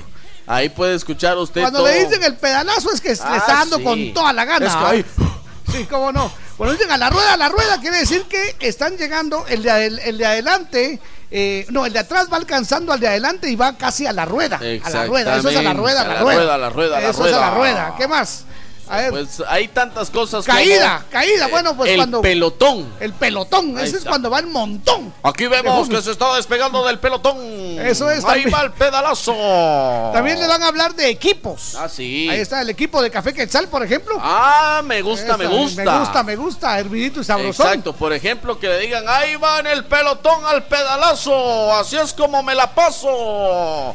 [0.46, 1.88] ahí puede escuchar usted Cuando todo.
[1.88, 3.84] le dicen el pedalazo es que le Ah, está dando sí.
[3.84, 4.66] con toda la gana.
[4.66, 5.28] Es que ¿ah?
[5.72, 6.30] Sí, cómo no.
[6.56, 9.86] Cuando dicen a la rueda, a la rueda, quiere decir que están llegando, el de,
[9.86, 11.00] el de adelante,
[11.30, 14.24] eh, no, el de atrás va alcanzando al de adelante y va casi a la
[14.24, 14.56] rueda.
[14.56, 16.54] A la rueda, eso es a la rueda, a la, rueda.
[16.54, 17.84] a la rueda, a la Eso es a la rueda.
[17.88, 17.94] rueda.
[17.98, 18.44] ¿Qué más?
[18.88, 21.46] A ver, Pues hay tantas cosas caída, como, caída.
[21.46, 22.20] eh, Bueno, pues el cuando.
[22.22, 22.92] pelotón.
[23.00, 25.12] El pelotón, ese es cuando va el montón.
[25.22, 27.36] Aquí vemos que se está despegando del pelotón.
[27.80, 28.54] Eso es, Ahí también.
[28.54, 29.34] va el pedalazo.
[30.12, 31.74] También le van a hablar de equipos.
[31.76, 32.28] Ah, sí.
[32.30, 34.16] Ahí está el equipo de Café Quetzal, por ejemplo.
[34.20, 35.84] Ah, me gusta, me gusta.
[35.84, 37.66] Me gusta, me gusta, hervidito y sabrosón.
[37.66, 42.12] Exacto, por ejemplo, que le digan, ahí va en el pelotón al pedalazo, así es
[42.12, 43.94] como me la paso.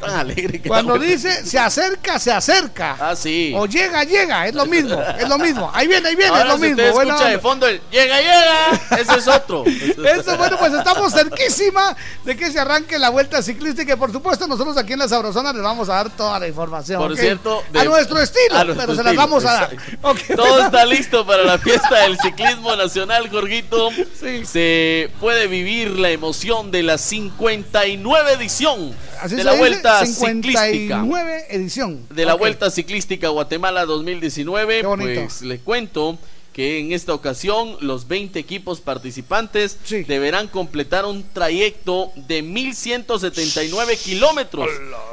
[0.00, 2.96] Tan alegre que Cuando dice se acerca, se acerca.
[2.98, 3.52] Ah, sí.
[3.54, 5.70] O llega, llega, es lo mismo, es lo mismo.
[5.74, 6.82] Ahí viene, ahí viene, es lo mismo.
[6.82, 8.98] Usted escucha de fondo el llega, llega.
[8.98, 9.64] Ese es otro.
[9.66, 11.94] Eso, bueno, pues estamos cerquísima
[12.24, 13.92] de que se arranque la vuelta ciclística.
[13.92, 16.98] Y por supuesto, nosotros aquí en la Sabrosona les vamos a dar toda la información.
[16.98, 19.70] Por cierto, a nuestro estilo, pero se las vamos a dar.
[20.36, 23.90] Todo está listo para la fiesta del ciclismo nacional, Jorgito.
[24.18, 24.46] Sí.
[24.46, 30.62] Se puede vivir la emoción de la 59 edición Así de la dice, vuelta ciclística.
[30.70, 32.06] 59 edición.
[32.10, 32.34] De la.
[32.34, 35.20] Vuelta Ciclística Guatemala 2019, Qué bonito.
[35.22, 36.18] pues le cuento
[36.52, 44.68] que en esta ocasión los 20 equipos participantes deberán completar un trayecto de 1179 kilómetros,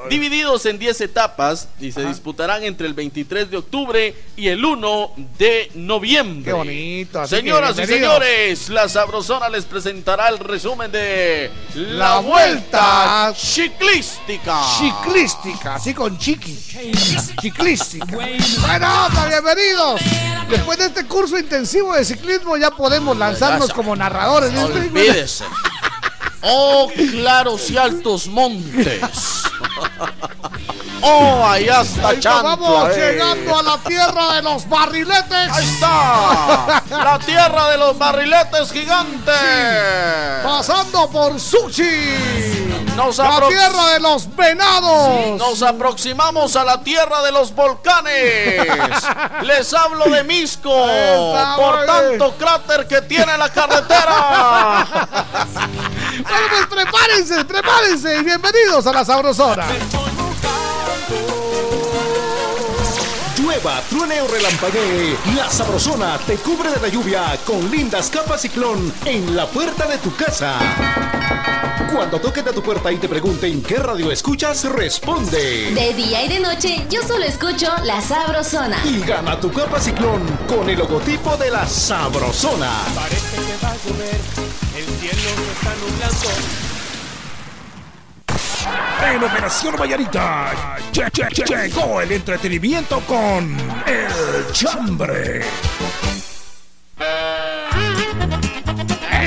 [0.09, 5.11] divididos en 10 etapas y se disputarán entre el 23 de octubre y el 1
[5.37, 6.45] de noviembre.
[6.45, 7.27] Qué bonito.
[7.27, 14.61] Señoras y señores, la Sabrosona les presentará el resumen de La la Vuelta Vuelta Ciclística.
[14.77, 16.55] Ciclística, así con chiqui.
[17.41, 18.05] Ciclística.
[18.15, 20.01] Bueno, bienvenidos.
[20.49, 24.51] Después de este curso intensivo de ciclismo ya podemos lanzarnos como narradores.
[24.53, 24.79] ¿viste?
[24.79, 25.45] Olvídese.
[26.41, 29.01] Oh, claros y altos montes.
[31.01, 32.55] Oh, allá está Ahí Chantla.
[32.55, 33.11] vamos eh.
[33.11, 35.51] llegando a la tierra de los barriletes.
[35.51, 36.83] Ahí está.
[36.89, 39.33] La tierra de los barriletes gigantes.
[40.43, 42.66] Pasando por Sushi.
[42.95, 45.37] Nos la tierra de los venados.
[45.37, 48.67] Nos aproximamos a la tierra de los volcanes.
[49.43, 50.69] Les hablo de Misco.
[50.69, 54.87] Por tanto cráter que tiene la carretera.
[56.17, 59.67] Bueno, pues prepárense, prepárense y bienvenidos a la Sabrosona.
[63.37, 68.91] Llueva, truene o relampaguee, la sabrosona te cubre de la lluvia con lindas capas ciclón
[69.05, 70.57] en la puerta de tu casa.
[71.93, 75.71] Cuando toquen a tu puerta y te pregunten qué radio escuchas, responde.
[75.73, 78.77] De día y de noche, yo solo escucho La Sabrosona.
[78.85, 82.71] Y gana tu capa ciclón con el logotipo de la sabrosona.
[82.93, 84.19] Parece que va a llover,
[84.77, 86.29] el cielo se está nublando.
[89.15, 90.51] En Operación Vallarita
[90.91, 95.41] lle- lle- lle- llegó el entretenimiento con El Chambre.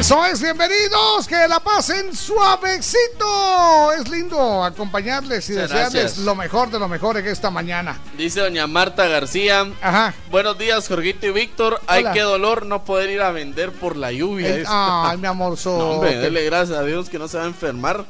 [0.01, 3.92] Eso es, bienvenidos, que la pasen suavecito.
[3.92, 6.18] Es lindo acompañarles y Muchas desearles gracias.
[6.24, 8.01] lo mejor de lo mejor en esta mañana.
[8.16, 9.66] Dice doña Marta García.
[9.82, 10.14] Ajá.
[10.30, 11.82] Buenos días, Jorgito y Víctor.
[11.86, 14.48] Ay, qué dolor no poder ir a vender por la lluvia.
[14.55, 17.44] El- ay, mi amor, so- No, hombre, dele gracias a Dios que no se va
[17.44, 18.07] a enfermar.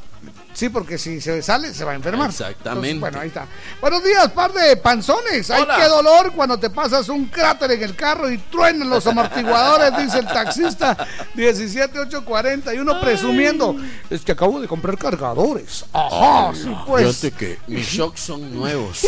[0.52, 2.28] Sí, porque si se sale, se va a enfermar.
[2.28, 2.90] Exactamente.
[2.90, 3.46] Entonces, bueno, ahí está.
[3.80, 5.50] Buenos días, par de panzones.
[5.50, 9.96] Ay, qué dolor cuando te pasas un cráter en el carro y truenan los amortiguadores,
[9.96, 10.96] dice el taxista
[11.34, 13.76] 17840 y uno presumiendo.
[14.10, 15.84] Es que acabo de comprar cargadores.
[15.92, 17.16] Ajá, sí, pues.
[17.18, 19.00] Fíjate que mis shocks son nuevos.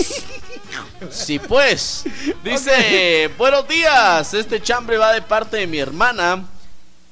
[1.11, 2.05] Sí, pues.
[2.43, 4.32] Dice, buenos días.
[4.32, 6.45] Este chambre va de parte de mi hermana,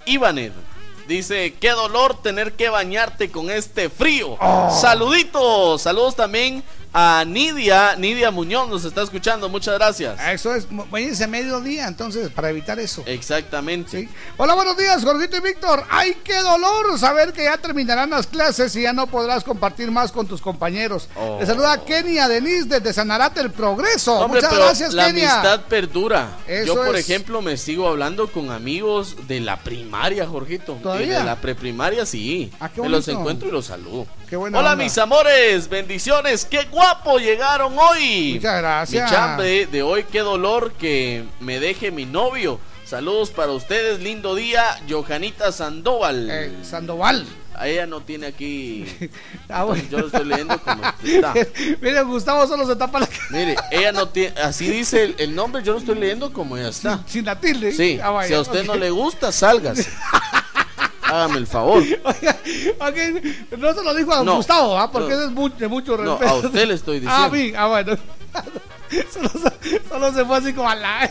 [0.06, 0.69] Ivanet.
[1.10, 4.36] Dice, qué dolor tener que bañarte con este frío.
[4.40, 4.70] Oh.
[4.80, 5.82] Saluditos.
[5.82, 6.62] Saludos también
[6.92, 7.96] a Nidia.
[7.96, 9.48] Nidia Muñoz nos está escuchando.
[9.48, 10.18] Muchas gracias.
[10.28, 13.02] Eso es, váyanse a mediodía, entonces, para evitar eso.
[13.06, 14.08] Exactamente.
[14.36, 15.84] Hola, buenos días, Jorgito y Víctor.
[15.88, 20.12] Ay, qué dolor saber que ya terminarán las clases y ya no podrás compartir más
[20.12, 21.08] con tus compañeros.
[21.16, 21.38] Oh.
[21.40, 24.18] Le saluda Kenia Denise desde Sanarate el Progreso.
[24.18, 25.32] Hombre, Muchas gracias, la Kenia.
[25.34, 26.38] amistad perdura.
[26.46, 27.08] Eso Yo, por es.
[27.08, 30.74] ejemplo, me sigo hablando con amigos de la primaria, Jorgito.
[30.82, 31.20] ¿Todavía?
[31.20, 32.50] De la preprimaria, sí.
[32.60, 34.06] Ah, me los encuentro y los saludo.
[34.28, 34.76] Qué Hola, onda.
[34.76, 35.68] mis amores.
[35.68, 36.44] Bendiciones.
[36.44, 38.32] Qué guapo llegaron hoy.
[38.36, 39.10] Muchas gracias.
[39.10, 42.58] Mi chambre de hoy, qué dolor que me deje mi novio.
[42.86, 44.00] Saludos para ustedes.
[44.00, 44.64] Lindo día.
[44.88, 46.28] Johanita Sandoval.
[46.30, 47.26] Eh, Sandoval.
[47.54, 48.86] A ella no tiene aquí.
[49.52, 49.82] Ah, bueno.
[49.90, 51.34] Yo lo estoy leyendo como está.
[51.80, 53.24] Mire, Gustavo solo se tapa la cara.
[53.30, 56.68] Mire, ella no tiene, así dice el, el nombre, yo lo estoy leyendo como ya
[56.68, 57.00] está.
[57.06, 57.72] Sin la tilde.
[57.72, 59.90] Sí, Ah, vaya, si a usted no le gusta, sálgase.
[61.10, 61.82] Hágame el favor.
[62.80, 62.96] Ok,
[63.58, 64.90] No se lo dijo a No, Gustavo, ¿ah?
[64.90, 65.20] porque no.
[65.48, 66.30] es de mucho No, respeto.
[66.30, 67.50] a usted le estoy Ah, a diciendo.
[67.50, 67.96] mí, ah, bueno.
[69.12, 71.10] Solo, se- solo se fue así como a la.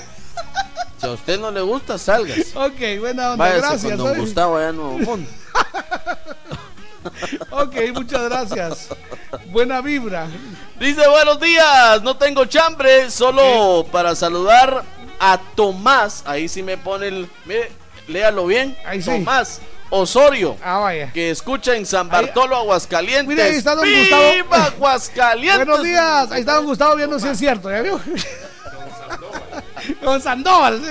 [0.99, 2.47] Si a usted no le gusta, sálgase.
[2.55, 3.97] Ok, buena onda, Váyase gracias.
[3.97, 4.17] con don.
[4.17, 5.29] Gustavo allá en Nuevo Mundo.
[7.51, 8.89] Ok, muchas gracias.
[9.47, 10.27] Buena vibra.
[10.79, 14.83] Dice, buenos días, no tengo chambre, solo para saludar
[15.19, 16.23] a Tomás.
[16.25, 17.29] Ahí sí me pone el...
[17.45, 17.71] Mire,
[18.07, 18.77] léalo bien.
[18.85, 19.09] Ahí sí.
[19.89, 20.57] Osorio.
[20.63, 21.11] Ah, vaya.
[21.11, 23.27] Que escucha en San Bartolo, Aguascalientes.
[23.27, 24.53] Mira, ahí está don ¡Viva Gustavo.
[24.53, 25.65] Aguascalientes!
[25.65, 26.31] Buenos días.
[26.31, 27.99] Ahí está don Gustavo viendo si es cierto, ¿ya vio?
[30.01, 30.81] Don Sandoval.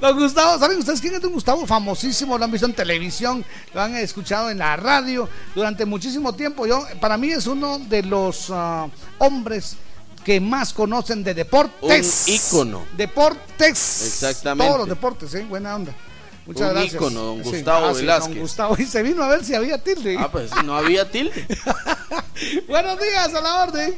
[0.00, 1.66] Don Gustavo, ¿saben ustedes quién es Don Gustavo?
[1.66, 6.66] Famosísimo, lo han visto en televisión, lo han escuchado en la radio durante muchísimo tiempo.
[6.66, 8.88] Yo, para mí es uno de los ah,
[9.18, 9.76] hombres
[10.24, 12.24] que más conocen de deportes.
[12.26, 12.84] Un ícono.
[12.96, 14.06] Deportes.
[14.06, 14.66] Exactamente.
[14.66, 15.46] Todos los deportes, ¿eh?
[15.48, 15.92] Buena onda.
[16.46, 16.94] Muchas Un gracias.
[16.94, 18.34] ícono, don Sí, Gustavo ah, sí, Velázquez.
[18.34, 20.16] don Gustavo, y se vino a ver si había tilde.
[20.18, 21.44] Ah, pues no había tilde.
[22.68, 23.96] Buenos días, a la orden.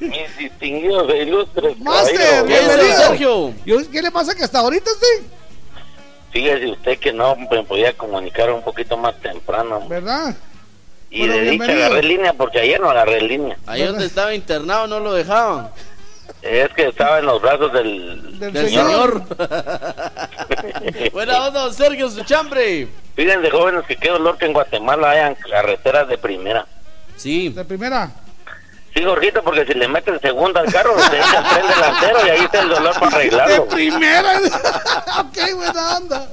[0.00, 1.78] Mis distinguidos e ilustres.
[1.80, 2.96] Master, bienvenido.
[2.96, 3.54] Sergio.
[3.92, 5.26] ¿Qué le pasa que hasta ahorita sí?
[6.32, 9.86] Fíjese usted que no me podía comunicar un poquito más temprano.
[9.86, 10.34] ¿Verdad?
[11.10, 13.58] Y Bueno, de dicha agarré línea porque ayer no agarré línea.
[13.66, 15.70] Ahí donde estaba internado no lo dejaban.
[16.42, 19.22] Es que estaba en los brazos del, Del señor.
[21.12, 22.88] Buena onda, don Sergio, su chambre.
[23.14, 26.66] Fíjense, jóvenes, que qué dolor que en Guatemala hayan carreteras de primera.
[27.16, 27.50] Sí.
[27.50, 28.10] De primera.
[28.94, 32.30] Sí, Jorgito, porque si le meten segunda al carro, se echa el tren delantero y
[32.30, 33.68] ahí está el dolor para De arreglarlo.
[33.68, 34.38] primera.
[35.20, 36.28] ok, buena onda.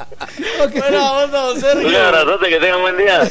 [0.74, 2.06] Buena onda, don Un Sergio.
[2.06, 3.22] abrazote, que tengan buen día.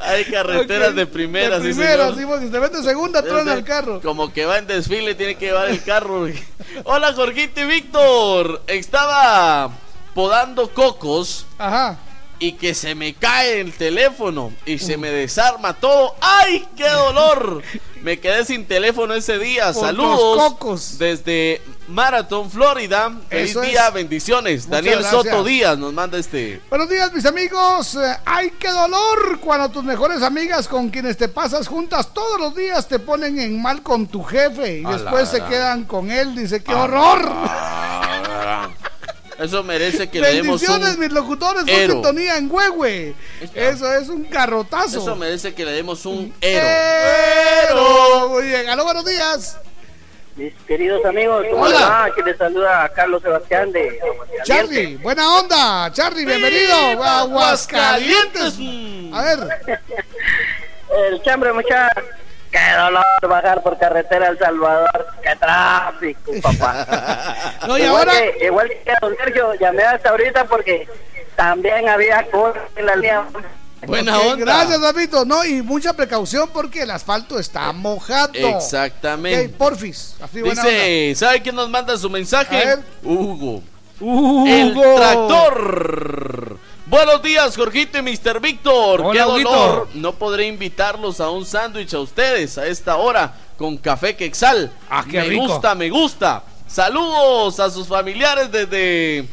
[0.00, 0.94] Hay carreteras Ok.
[0.96, 2.18] de primera, De sí, primera, señor.
[2.18, 4.00] sí, porque si te mete segunda, truena el carro.
[4.00, 6.26] Como que va en desfile, tiene que llevar el carro.
[6.84, 8.62] Hola, Jorgito y Víctor.
[8.66, 9.70] Estaba
[10.14, 11.46] podando cocos.
[11.58, 11.98] Ajá.
[12.40, 16.14] Y que se me cae el teléfono y se me desarma todo.
[16.20, 17.62] ¡Ay, qué dolor!
[18.02, 19.72] Me quedé sin teléfono ese día.
[19.72, 20.98] Por Saludos cocos.
[20.98, 23.10] desde Marathon, Florida.
[23.28, 23.70] Feliz Eso es.
[23.70, 24.66] día, bendiciones.
[24.66, 25.24] Muchas Daniel gracias.
[25.24, 26.60] Soto Díaz nos manda este.
[26.70, 27.96] Buenos días, mis amigos.
[27.96, 29.40] Eh, ¡Ay, qué dolor!
[29.40, 33.60] Cuando tus mejores amigas con quienes te pasas juntas todos los días te ponen en
[33.60, 36.36] mal con tu jefe y A la después se quedan con él.
[36.36, 37.28] Dice, ¡qué horror!
[39.38, 41.64] Eso merece que le demos Bendiciones, un mis locutores.
[41.66, 41.94] Ero.
[41.94, 43.14] sintonía en Huehue.
[43.54, 45.00] Eso es un carrotazo.
[45.00, 46.66] Eso merece que le demos un ero.
[47.70, 48.28] Ero.
[48.30, 48.68] Muy bien.
[48.68, 49.56] Aló, buenos días.
[50.34, 51.80] Mis queridos amigos, ¿cómo Hola.
[51.80, 52.04] va?
[52.04, 54.46] Aquí les saluda a Carlos Sebastián de Aguascalientes.
[54.46, 55.92] Charlie, buena onda.
[55.92, 56.90] Charlie, bienvenido.
[56.90, 58.54] ¡Viva Aguascalientes.
[59.12, 59.48] A ver.
[61.10, 61.88] El chambre, mucha.
[62.50, 65.06] Qué dolor bajar por carretera El Salvador.
[65.22, 66.86] Qué tráfico, papá.
[67.66, 70.88] No, y igual, ahora- que, igual que don Sergio, llamé hasta ahorita porque
[71.36, 73.24] también había cosas en la línea.
[73.86, 74.44] Buena Ok, onda.
[74.44, 75.10] Gracias, David.
[75.26, 78.32] No, y mucha precaución porque el asfalto está mojado.
[78.34, 79.46] Exactamente.
[79.46, 80.16] Ok, porfis.
[80.20, 82.56] Así, buena Dice, ¿sabe quién nos manda su mensaje?
[82.56, 82.78] A ver.
[83.04, 83.62] Hugo.
[84.00, 84.46] Hugo.
[84.48, 86.58] El tractor.
[86.88, 88.40] Buenos días, Jorgito y Mr.
[88.40, 89.12] Víctor.
[89.12, 89.88] Qué dolor.
[89.92, 94.72] No podré invitarlos a un sándwich a ustedes a esta hora con café quexal.
[94.88, 95.48] Ah, qué me rico.
[95.48, 96.42] gusta, me gusta.
[96.66, 99.28] Saludos a sus familiares desde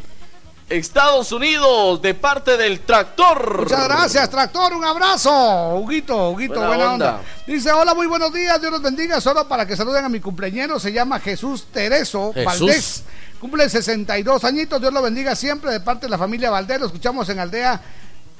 [0.70, 3.62] Estados Unidos de parte del tractor.
[3.62, 4.74] Muchas gracias, Tractor.
[4.74, 5.76] Un abrazo.
[5.76, 7.16] Huguito, Huguito, Buena buena, onda.
[7.18, 7.22] onda.
[7.46, 8.60] Dice, hola, muy buenos días.
[8.60, 9.22] Dios los bendiga.
[9.22, 10.80] Solo para que saluden a mi cumpleañero.
[10.80, 12.46] Se llama Jesús Tereso Jesús.
[12.46, 13.04] Valdés.
[13.40, 14.82] Cumple 62 añitos.
[14.82, 16.80] Dios lo bendiga siempre de parte de la familia Valdés.
[16.80, 17.80] Lo escuchamos en Aldea,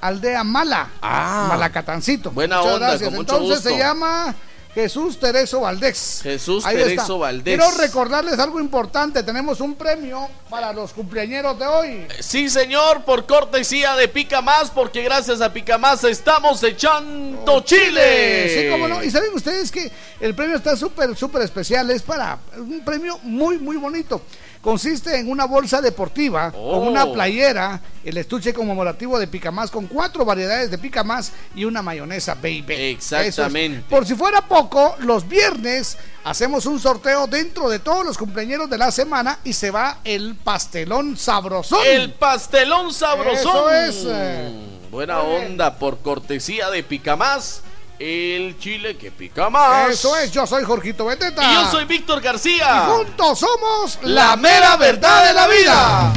[0.02, 0.90] Aldea Mala.
[1.04, 1.46] Ah.
[1.50, 2.32] Malacatancito.
[2.32, 3.10] Buena Muchas onda, gracias.
[3.10, 3.70] con mucho Entonces gusto.
[3.70, 4.34] se llama
[4.76, 6.20] Jesús Tereso Valdés.
[6.22, 7.14] Jesús Ahí Tereso está.
[7.14, 7.58] Valdés.
[7.58, 9.24] Quiero recordarles algo importante.
[9.24, 12.08] Tenemos un premio para los cumpleañeros de hoy.
[12.20, 18.64] Sí, señor, por cortesía de Pica Más, porque gracias a Pica Más estamos echando Chile.
[18.64, 19.02] Sí, cómo no.
[19.02, 21.90] Y saben ustedes que el premio está súper, súper especial.
[21.90, 24.22] Es para un premio muy, muy bonito.
[24.66, 26.80] Consiste en una bolsa deportiva Oh.
[26.80, 31.84] con una playera, el estuche conmemorativo de Picamás con cuatro variedades de Picamás y una
[31.84, 32.66] mayonesa baby.
[32.74, 33.78] Exactamente.
[33.82, 33.84] Es.
[33.86, 38.80] Por si fuera poco, los viernes hacemos un sorteo dentro de todos los cumpleaños de
[38.80, 41.82] la semana y se va el pastelón sabrosón.
[41.86, 43.36] El pastelón sabrosón.
[43.38, 44.52] Eso es, eh.
[44.90, 47.62] Buena onda, por cortesía de Pica Más,
[48.00, 49.90] el chile que pica más.
[49.90, 51.42] Eso es, yo soy Jorgito Beteta.
[51.44, 52.88] Y yo soy Víctor García.
[52.88, 56.14] Y juntos somos La mera verdad de la vida.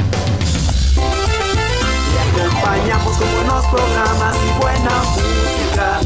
[2.35, 5.99] Te acompañamos con buenos programas y buena música.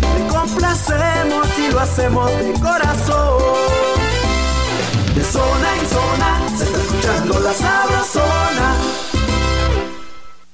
[0.00, 3.42] Te complacemos y lo hacemos de corazón.
[5.14, 9.03] De zona en zona se está escuchando la sabrosona.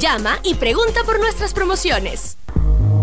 [0.00, 2.38] Llama y pregunta por nuestras promociones.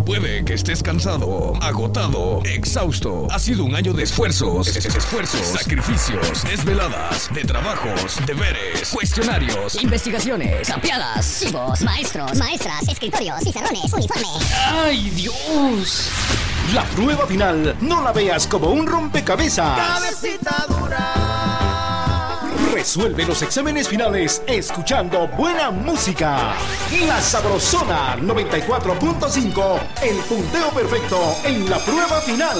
[0.03, 3.27] Puede que estés cansado, agotado, exhausto.
[3.31, 9.75] Ha sido un año de esfuerzos, es- es- esfuerzos, sacrificios, desveladas, de trabajos, deberes, cuestionarios.
[9.81, 14.27] Investigaciones, capeadas, chivos, maestros, maestras, escritorios, pizarrones, uniforme.
[14.67, 16.09] ¡Ay, Dios!
[16.73, 19.77] La prueba final no la veas como un rompecabezas.
[20.01, 21.72] Cabecita dura.
[22.73, 26.55] Resuelve los exámenes finales escuchando buena música.
[27.07, 32.57] La Sabrosona 94.5, el punteo perfecto en la prueba final.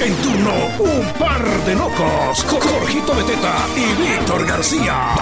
[0.00, 2.44] En turno, un par de locos.
[2.44, 5.16] Jorgito Beteta y Víctor García.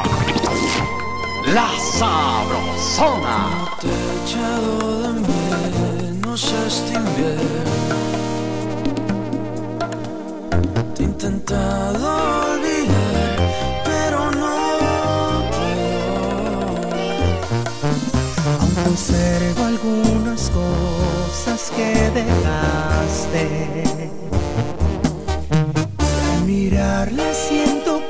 [1.47, 3.67] La Sabrosona.
[6.37, 7.97] Invierno.
[10.95, 13.39] Te he intentado olvidar,
[13.87, 16.77] pero no puedo.
[18.61, 23.45] Aún conservo algunas cosas que dejaste.
[26.45, 28.03] Mirarla siento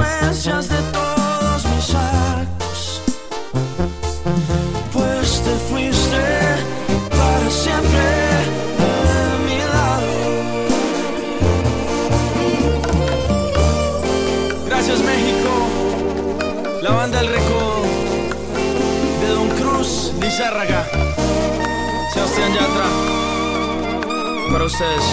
[0.00, 3.02] consecuencias de todos mis actos.
[4.92, 6.22] Pues te fuiste
[7.10, 8.00] para siempre
[8.80, 10.12] de mi lado.
[14.66, 15.50] Gracias México,
[16.82, 17.82] la banda El Recodo,
[19.20, 20.86] de Don Cruz, Lizárraga,
[22.12, 22.86] Sebastián Yatra,
[24.50, 25.04] para ustedes,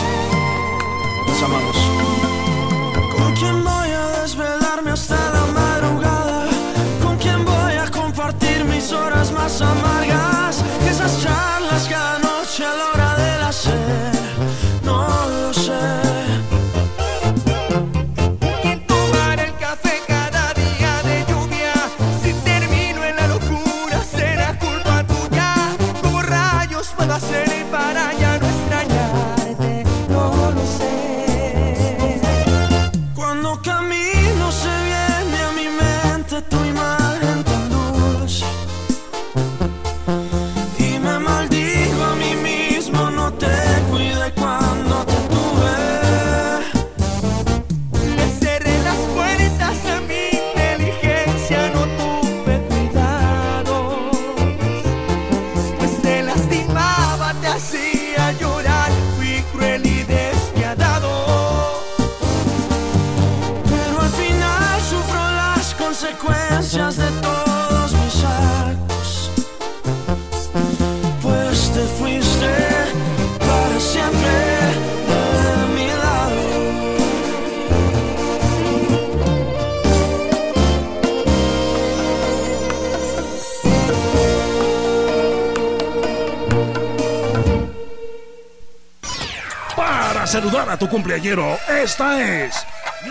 [90.87, 92.55] tu cumpleañero, esta es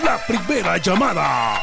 [0.03, 1.61] la primera llamada.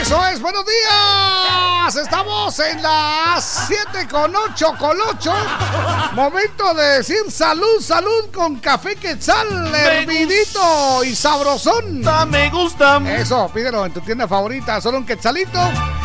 [0.00, 1.96] Eso es, buenos días.
[1.96, 5.32] Estamos en las 7 con 8 con 8.
[6.12, 12.02] Momento de decir salud, salud con café quetzal, hervidito y sabrosón.
[12.28, 13.00] Me gusta.
[13.06, 15.60] Eso, pídelo en tu tienda favorita, solo un quetzalito.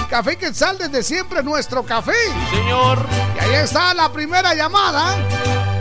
[0.09, 2.13] Café quetzal desde siempre nuestro café.
[2.51, 2.99] señor.
[3.35, 5.15] Y ahí está la primera llamada.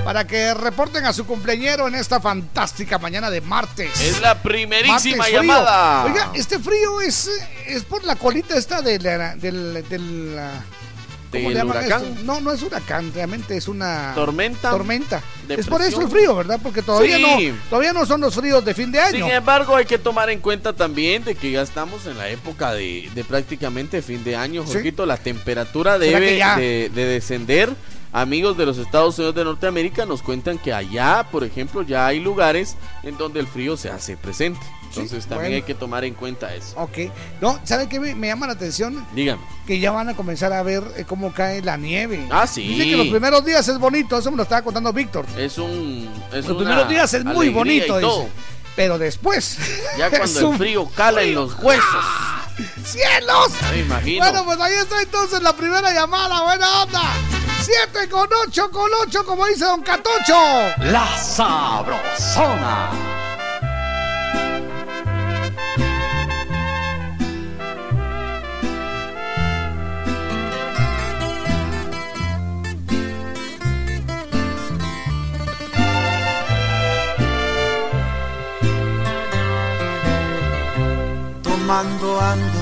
[0.04, 4.00] Para que reporten a su cumpleañero en esta fantástica mañana de martes.
[4.00, 5.42] Es la primerísima Martes frío.
[5.42, 6.04] llamada.
[6.04, 7.30] Oiga, este frío es,
[7.66, 10.60] es por la colita esta del, del, ah,
[11.30, 12.04] ¿cómo ¿Del le llaman huracán?
[12.04, 12.24] esto?
[12.24, 14.70] No, no es huracán, realmente es una ¿Tormenta?
[14.70, 15.22] Tormenta.
[15.48, 16.58] Es por eso el frío, ¿verdad?
[16.60, 17.22] Porque todavía Sí.
[17.52, 19.24] no todavía no son los fríos de fin de año.
[19.26, 22.72] Sin embargo, hay que tomar en cuenta también de que ya estamos en la época
[22.74, 24.72] de, de prácticamente fin de año, Sí.
[24.74, 25.06] Jorgito.
[25.06, 27.70] La temperatura ¿Será debe de descender.
[28.12, 32.20] Amigos de los Estados Unidos de Norteamérica nos cuentan que allá, por ejemplo, ya hay
[32.20, 34.60] lugares en donde el frío se hace presente.
[34.88, 35.56] Entonces también bueno.
[35.56, 36.74] hay que tomar en cuenta eso.
[36.76, 37.10] Ok.
[37.40, 39.06] No, ¿sabe qué me, me llama la atención?
[39.14, 39.40] Dígame.
[39.66, 42.26] Que ya van a comenzar a ver eh, cómo cae la nieve.
[42.30, 42.68] Ah, sí.
[42.68, 45.24] Dice que los primeros días es bonito, eso me lo estaba contando Víctor.
[45.38, 46.10] Es un.
[46.34, 48.28] Es Los primeros días es muy bonito, dice.
[48.76, 49.56] Pero después.
[49.96, 52.04] Ya cuando el frío cala en los huesos.
[52.84, 53.52] ¡Cielos!
[53.62, 54.24] Ya me imagino.
[54.24, 57.02] Bueno, pues ahí está entonces la primera llamada, buena onda.
[57.62, 60.34] 7 con 8 con 8, como dice Don Catocho.
[60.80, 62.90] La Sabrosona.
[81.42, 82.58] Tomando ando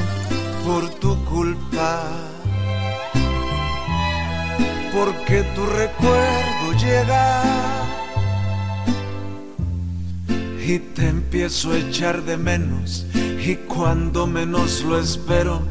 [0.62, 2.29] por tu culpa.
[4.92, 7.42] Porque tu recuerdo llega
[10.66, 13.06] y te empiezo a echar de menos.
[13.14, 15.62] Y cuando menos lo espero,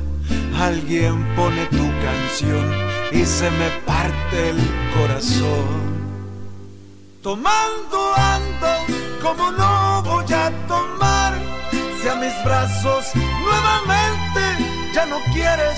[0.60, 2.66] alguien pone tu canción
[3.12, 4.58] y se me parte el
[4.98, 5.90] corazón.
[7.22, 8.68] Tomando ando
[9.22, 11.34] como no voy a tomar
[12.02, 14.42] si a mis brazos nuevamente
[14.94, 15.78] ya no quieres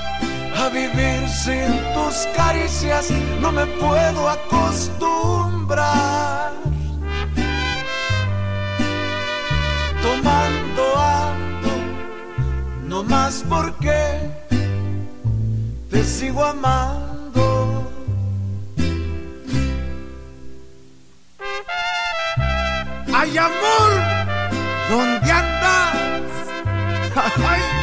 [0.61, 3.09] A vivir sin tus caricias
[3.41, 6.51] no me puedo acostumbrar.
[10.03, 11.71] Tomando ando,
[12.83, 14.19] no más porque
[15.89, 17.91] te sigo amando.
[23.15, 23.91] Ay, amor,
[24.91, 26.21] ¿dónde andas?
[27.49, 27.80] Ay.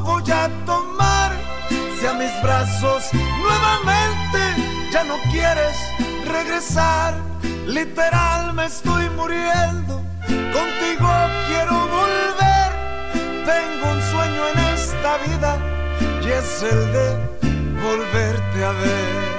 [0.00, 1.32] Voy a tomar
[1.98, 3.02] si a mis brazos
[3.44, 4.40] nuevamente
[4.92, 5.76] ya no quieres
[6.26, 7.14] regresar.
[7.66, 9.94] Literal me estoy muriendo,
[10.56, 11.10] contigo
[11.48, 12.70] quiero volver.
[13.52, 15.50] Tengo un sueño en esta vida
[16.24, 17.06] y es el de
[17.86, 19.32] volverte a ver.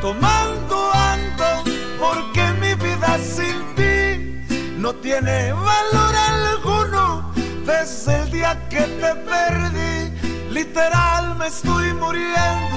[0.00, 1.48] Tomando ando
[1.98, 3.98] porque mi vida sin ti
[4.78, 6.85] no tiene valor alguno
[7.66, 10.12] desde el día que te perdí.
[10.50, 12.76] Literal me estoy muriendo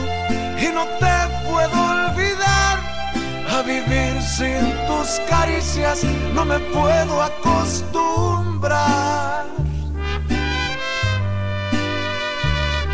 [0.60, 1.16] y no te
[1.48, 2.80] puedo olvidar.
[3.56, 8.50] A vivir sin tus caricias no me puedo acostumbrar.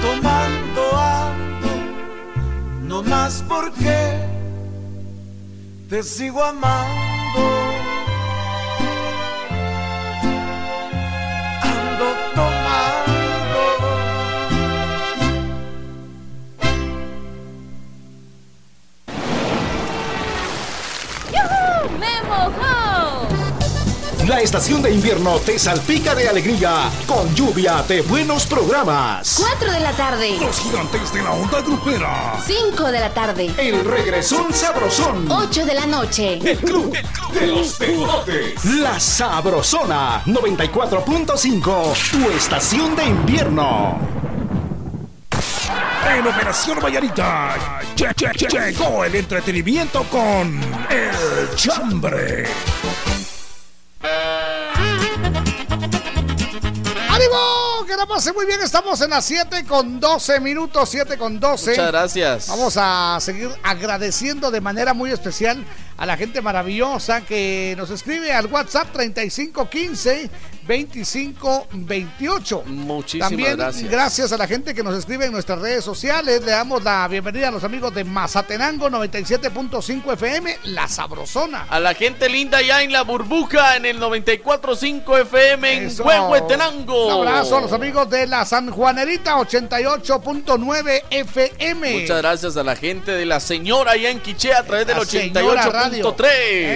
[0.01, 1.69] Tomando ando,
[2.81, 4.19] no más porque
[5.89, 7.74] te sigo amando.
[24.35, 29.37] La estación de invierno te salpica de alegría con lluvia de buenos programas.
[29.39, 30.37] 4 de la tarde.
[30.41, 32.33] Los gigantes de la onda grupera.
[32.45, 33.49] 5 de la tarde.
[33.57, 35.31] El regresón sabrosón.
[35.31, 36.33] 8 de la noche.
[36.51, 36.93] El club
[37.33, 38.65] de los deportes.
[38.65, 41.93] La Sabrosona 94.5.
[42.11, 43.97] Tu estación de invierno.
[46.13, 47.55] En Operación Vallarita
[47.95, 50.59] che- che- che- llegó el entretenimiento con
[50.89, 52.43] El Chambre.
[57.09, 57.85] ¡Ánimo!
[57.87, 58.59] Que la pase muy bien.
[58.61, 61.71] Estamos en las 7 con 12 minutos, 7 con 12.
[61.71, 62.47] Muchas gracias.
[62.49, 65.65] Vamos a seguir agradeciendo de manera muy especial
[65.97, 70.29] a la gente maravillosa que nos escribe al WhatsApp 3515
[70.67, 72.63] 2528.
[72.65, 73.91] Muchísimas También gracias.
[73.91, 76.41] gracias a la gente que nos escribe en nuestras redes sociales.
[76.43, 81.67] Le damos la bienvenida a los amigos de Mazatenango 97.5 FM, La Sabrosona.
[81.69, 85.91] A la gente linda ya en la burbuja en el 94.5 FM en.
[86.01, 87.19] Huehuetenango.
[87.19, 92.01] Un abrazo a los amigos de la San Juanerita 88.9 FM.
[92.01, 95.05] Muchas gracias a la gente de la señora allá en Quiché a través del La
[95.05, 96.15] señora radio.
[96.15, 96.27] 88.3.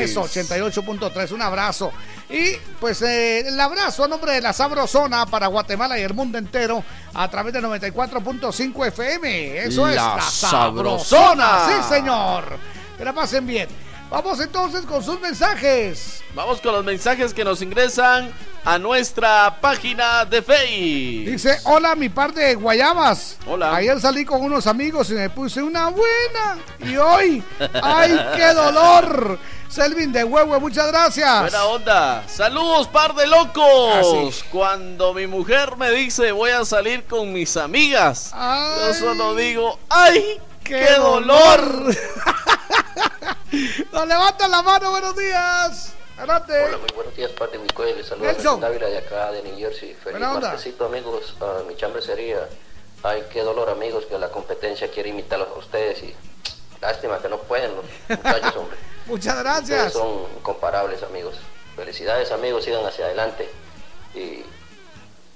[0.04, 1.32] Eso, 88.3.
[1.32, 1.92] Un abrazo.
[2.30, 6.38] Y pues eh, el abrazo a nombre de la Sabrosona para Guatemala y el mundo
[6.38, 6.84] entero
[7.14, 9.58] a través del 94.5 FM.
[9.66, 11.46] Eso es La la Sabrosona.
[11.46, 11.84] Sabrosona.
[11.88, 12.58] Sí, señor.
[12.98, 13.68] Que la pasen bien.
[14.10, 16.24] Vamos entonces con sus mensajes.
[16.34, 18.34] Vamos con los mensajes que nos ingresan
[18.66, 21.32] a nuestra página de Facebook.
[21.32, 23.38] Dice, hola mi par de guayabas.
[23.46, 23.76] Hola.
[23.76, 26.58] Ayer salí con unos amigos y me puse una buena.
[26.80, 27.44] Y hoy,
[27.84, 29.38] ¡ay, qué dolor!
[29.70, 31.42] Selvin de Huehue, muchas gracias.
[31.42, 32.24] Buena onda.
[32.28, 34.32] Saludos, par de locos.
[34.32, 34.44] Así.
[34.52, 40.42] Cuando mi mujer me dice voy a salir con mis amigas, yo solo digo, ¡ay!
[40.70, 41.96] ¡Qué, ¡Qué dolor!
[43.92, 45.94] Nos levantan la mano, buenos días.
[46.16, 46.64] Adelante.
[46.64, 47.98] Hola, muy buenos días, parte de Micoel.
[47.98, 49.96] Les saluda Dávila de acá de New Jersey.
[49.96, 51.36] Feliz martesito, amigos.
[51.42, 52.48] Ah, mi chambre sería.
[53.02, 56.16] Ay, qué dolor, amigos, que la competencia quiere imitarlos a ustedes y
[56.80, 58.78] lástima que no pueden los muchachos, hombre.
[59.08, 59.94] Muchas Ustedes gracias.
[59.94, 61.34] son comparables, amigos.
[61.76, 63.50] Felicidades, amigos, sigan hacia adelante.
[64.14, 64.44] Y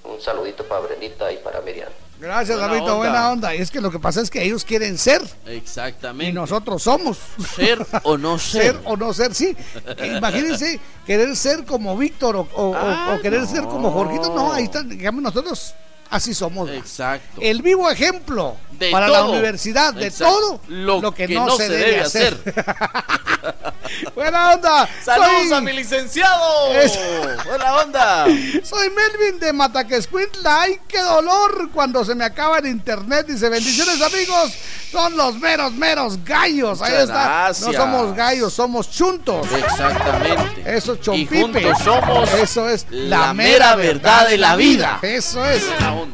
[0.04, 1.88] un saludito para Brendita y para Miriam.
[2.20, 2.82] Gracias, Buena David.
[2.82, 2.94] onda.
[2.94, 3.54] Buena onda.
[3.54, 6.30] Y es que lo que pasa es que ellos quieren ser Exactamente.
[6.30, 7.18] y nosotros somos.
[7.56, 8.62] Ser o no ser.
[8.62, 9.56] Ser o no ser, sí.
[10.16, 13.46] Imagínense querer ser como Víctor o, o- Ah, o querer no.
[13.48, 14.32] ser como Jorgito.
[14.34, 14.88] No, ahí están.
[14.88, 15.74] Digamos, nosotros
[16.08, 16.70] así somos.
[16.70, 17.40] Exacto.
[17.40, 20.34] El vivo ejemplo De para la universidad de Exacto.
[20.34, 22.34] todo Lo que, que no, no se, se debe, debe hacer.
[22.46, 23.74] hacer.
[24.14, 24.88] Buena onda.
[25.04, 26.72] ¡Saludos Soy- a mi licenciado!
[26.74, 26.98] Es-
[27.46, 28.26] ¡Buena onda!
[28.62, 30.62] Soy Melvin de Mataquescuintla.
[30.62, 33.26] ¡Ay, qué dolor cuando se me acaba el internet!
[33.26, 34.52] Dice, bendiciones amigos.
[34.90, 36.80] Son los meros, meros gallos.
[36.80, 37.24] Ahí está.
[37.24, 37.66] gracias.
[37.66, 39.46] No somos gallos, somos chuntos.
[39.52, 40.62] Exactamente.
[40.76, 41.42] Eso es Y chompipe.
[41.42, 45.00] juntos somos Eso es la mera verdad de la vida.
[45.02, 45.64] Eso es.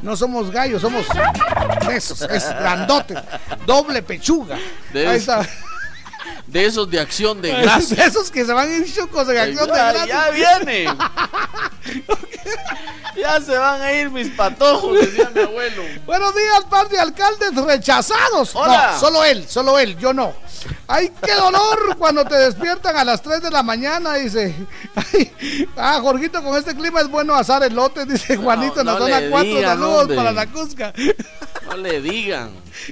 [0.03, 1.07] No somos gallos, somos
[1.91, 3.15] esos, es grandote,
[3.67, 4.57] doble pechuga.
[4.95, 5.47] Ahí está.
[6.51, 8.07] De esos de acción de gracia.
[8.07, 10.09] Esos que se van en chocos de acción de gracias.
[10.09, 10.85] ya viene.
[13.17, 15.83] ya se van a ir mis patojos, decía mi abuelo.
[16.07, 18.51] Buenos días, par de alcaldes rechazados.
[18.55, 18.91] Hola.
[18.95, 20.35] No, solo él, solo él, yo no.
[20.89, 24.53] Ay, qué dolor cuando te despiertan a las 3 de la mañana, dice.
[24.97, 25.33] Ay,
[25.77, 29.21] ah, Jorgito, con este clima es bueno asar elotes, dice Juanito en la no zona
[29.21, 29.49] le 4.
[29.49, 30.17] digan, Saludos hombre.
[30.17, 30.93] para la Cusca.
[31.67, 32.51] No le digan.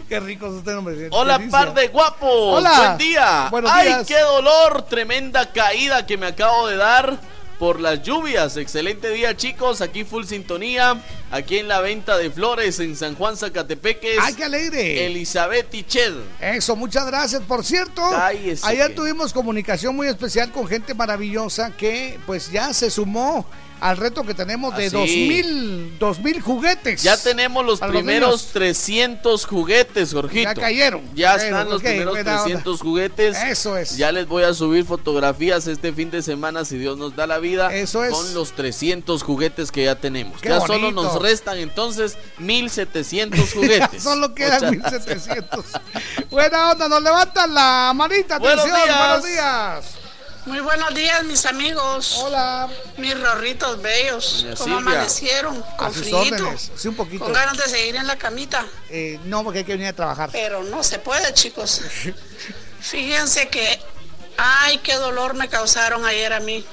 [0.08, 1.08] Qué rico es usted, hombre.
[1.10, 2.58] Hola, par de guapos.
[2.58, 2.78] Hola.
[2.96, 3.48] Buen día.
[3.50, 4.06] Buenos Ay, días.
[4.06, 4.82] qué dolor.
[4.82, 7.18] Tremenda caída que me acabo de dar
[7.58, 8.56] por las lluvias.
[8.56, 9.80] Excelente día, chicos.
[9.80, 11.00] Aquí full sintonía.
[11.30, 14.18] Aquí en la venta de flores en San Juan Zacatepeques.
[14.20, 15.06] ¡Ay, qué alegre!
[15.06, 16.14] Elizabeth Tiched.
[16.40, 17.42] Eso, muchas gracias.
[17.42, 22.72] Por cierto, Cállese, ayer que- tuvimos comunicación muy especial con gente maravillosa que pues ya
[22.72, 23.44] se sumó
[23.80, 24.96] al reto que tenemos de Ah, sí.
[24.96, 27.02] 2000, 2000 juguetes.
[27.02, 28.52] Ya tenemos los los primeros niños.
[28.52, 30.48] 300 juguetes, Jorgito.
[30.48, 31.02] Ya cayeron.
[31.14, 32.42] Ya Cayeron, están los primeros buena onda.
[32.44, 33.36] 300 juguetes.
[33.44, 33.96] Eso es.
[33.96, 37.38] Ya les voy a subir fotografías este fin de semana, si Dios nos da la
[37.38, 37.74] vida.
[37.74, 38.12] Eso es.
[38.12, 40.40] Con los 300 juguetes que ya tenemos.
[40.40, 44.02] Qué ya solo nos restan entonces 1700 juguetes.
[44.08, 45.64] Solo quedan Muchas 1700.
[46.30, 48.38] Buena onda, nos levantan la manita.
[48.38, 48.98] Buenos atención, días.
[48.98, 49.97] Buenos días.
[50.46, 52.16] Muy buenos días, mis amigos.
[52.22, 52.68] Hola.
[52.96, 54.42] Mis rorritos bellos.
[54.42, 54.92] Doña ¿Cómo Silvia.
[54.92, 55.62] amanecieron?
[55.62, 56.18] A Con sus frío.
[56.20, 56.70] órdenes.
[56.74, 57.24] Sí, un poquito.
[57.24, 58.64] Con ganas de seguir en la camita.
[58.88, 60.30] Eh, no, porque hay que venir a trabajar.
[60.32, 61.82] Pero no se puede, chicos.
[62.80, 63.78] Fíjense que,
[64.38, 66.64] ay, qué dolor me causaron ayer a mí.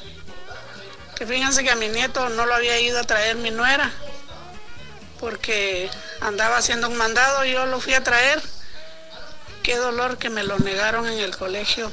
[1.15, 3.89] Que fíjense que a mi nieto no lo había ido a traer mi nuera.
[5.19, 5.89] Porque
[6.19, 8.41] andaba haciendo un mandado y yo lo fui a traer.
[9.63, 11.89] Qué dolor que me lo negaron en el colegio.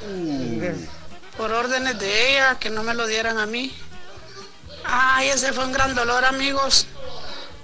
[1.43, 3.75] Por órdenes de ella, que no me lo dieran a mí.
[4.85, 6.87] Ay, ese fue un gran dolor, amigos.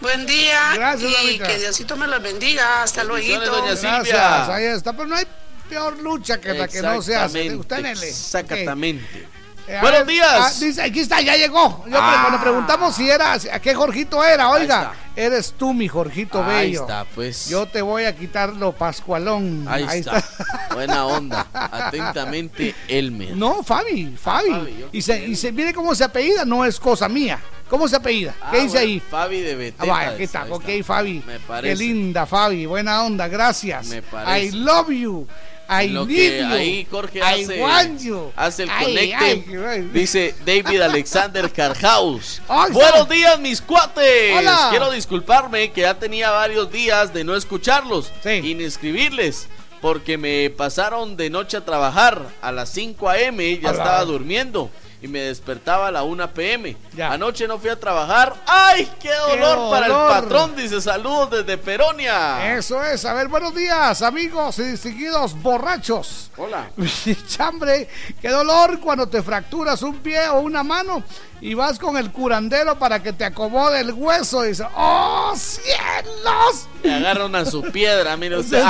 [0.00, 1.46] Buen día Gracias, y mamita.
[1.46, 2.82] que Diosito me los bendiga.
[2.82, 3.40] Hasta luego.
[3.40, 4.94] Gracias, ahí está.
[4.94, 5.28] Pero no hay
[5.68, 7.46] peor lucha que la que no se hace.
[7.46, 9.28] Exactamente, Usted en el- Exactamente.
[9.68, 10.26] Eh, Buenos ver, días.
[10.32, 11.84] ah, dice, aquí está, ya llegó.
[11.86, 12.20] Yo Ah.
[12.22, 16.68] cuando preguntamos si era, a qué Jorgito era, oiga, Ahí eres tú, mi Jorgito Ahí
[16.70, 16.80] Bello.
[16.82, 17.48] está, pues.
[17.50, 19.66] Yo te voy a quitar lo pascualón.
[19.68, 20.24] Ahí, está.
[20.72, 21.46] Buena onda.
[21.52, 23.36] Atentamente, Elmer.
[23.36, 24.50] No, Fabi, Fabi.
[24.50, 27.38] Fabi, y, se, y se mire cómo se apellida, no es cosa mía.
[27.68, 28.34] ¿Cómo se apellida?
[28.40, 29.00] Ah, ¿Qué dice bueno, ahí?
[29.00, 29.82] Fabi de Beteta.
[29.84, 30.42] Ah, vaya, aquí está.
[30.44, 31.22] ahí Ok, Fabi.
[31.26, 31.76] Me Qué parece.
[31.76, 32.64] linda, Fabi.
[32.64, 33.88] Buena onda, gracias.
[33.88, 34.46] Me parece.
[34.46, 35.28] I love you.
[35.68, 36.46] I Lo need que you.
[36.46, 39.44] ahí Jorge hace, el conecte.
[39.92, 42.40] Dice David Alexander Carhaus.
[42.48, 44.34] Ay, Buenos días, mis cuates.
[44.38, 44.68] Hola.
[44.70, 49.48] Quiero disculparme que ya tenía varios días de no escucharlos y ni escribirles.
[49.82, 53.58] Porque me pasaron de noche a trabajar a las 5 a.m.
[53.60, 53.78] Ya Hola.
[53.78, 54.70] estaba durmiendo
[55.00, 56.76] y me despertaba a la 1 p.m.
[57.02, 58.34] Anoche no fui a trabajar.
[58.46, 60.10] ¡Ay, qué dolor, para el dolor!
[60.10, 60.56] patrón!
[60.56, 62.56] Dice saludos desde Peronia.
[62.56, 63.04] Eso es.
[63.04, 66.30] A ver, buenos días, amigos y distinguidos borrachos.
[66.36, 66.70] Hola.
[67.28, 67.88] Chambre,
[68.20, 71.02] qué dolor cuando te fracturas un pie o una mano
[71.40, 76.66] y vas con el curandero para que te acomode el hueso y dice, ¡Oh, cielos!
[76.82, 78.62] Le agarran a su piedra, mire usted.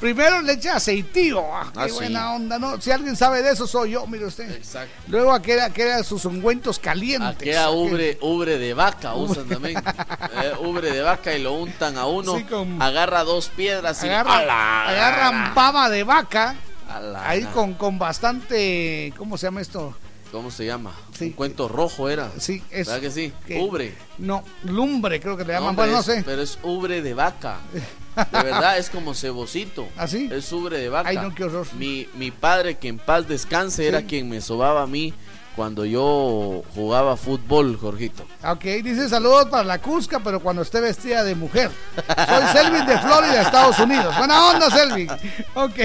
[0.00, 1.42] Primero le echa aceitío.
[1.52, 1.94] Ah, qué Ah, sí.
[1.94, 2.80] buena onda, ¿no?
[2.80, 4.50] Si alguien sabe de eso, soy yo, mire usted.
[4.50, 4.92] Exacto.
[5.08, 7.36] Luego queda, queda sus ungüentos calientes.
[7.38, 9.78] Queda ubre, ubre de vaca, usan también.
[9.78, 12.36] Eh, ubre de vaca y lo untan a uno.
[12.36, 14.88] Sí, con- Agarra dos piedras y Agarra- ¡Ala!
[14.88, 16.54] agarran baba de vaca.
[16.90, 19.12] Ala, Ahí con, con bastante.
[19.16, 19.94] ¿Cómo se llama esto?
[20.32, 20.92] ¿Cómo se llama?
[21.20, 22.30] Un cuento rojo era.
[22.38, 22.86] Sí, es.
[22.88, 23.32] ¿Verdad que sí?
[23.46, 23.94] que- Ubre.
[24.18, 25.76] No, lumbre creo que le llaman.
[25.76, 26.22] bueno, no es- sé.
[26.26, 27.58] Pero es ubre de vaca.
[27.72, 29.88] De verdad, es como cebocito.
[29.96, 30.28] ¿Ah, sí?
[30.32, 31.08] Es ubre de vaca.
[31.08, 31.66] Ay, no, qué horror.
[31.78, 33.88] Mi, mi padre, que en paz descanse, Sí.
[33.88, 35.12] era quien me sobaba a mí
[35.56, 38.24] cuando yo jugaba fútbol, Jorgito.
[38.44, 41.70] Ok, dice saludos para la Cusca, pero cuando esté vestida de mujer.
[41.96, 44.14] Soy Selvin de Florida, Estados Unidos.
[44.18, 45.08] Buena onda, Selvin.
[45.54, 45.78] Ok.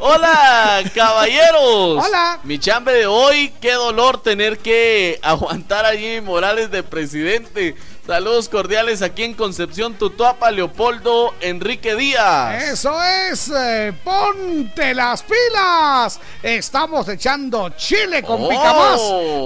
[0.00, 2.06] Hola, caballeros.
[2.06, 2.38] Hola.
[2.44, 7.74] Mi chambre de hoy, qué dolor tener que aguantar a Jimmy Morales de presidente.
[8.06, 12.62] Saludos cordiales aquí en Concepción, Tutuapa, Leopoldo Enrique Díaz.
[12.62, 16.20] Eso es, eh, ponte las pilas.
[16.40, 18.48] Estamos echando chile con Oh.
[18.48, 19.00] pica más.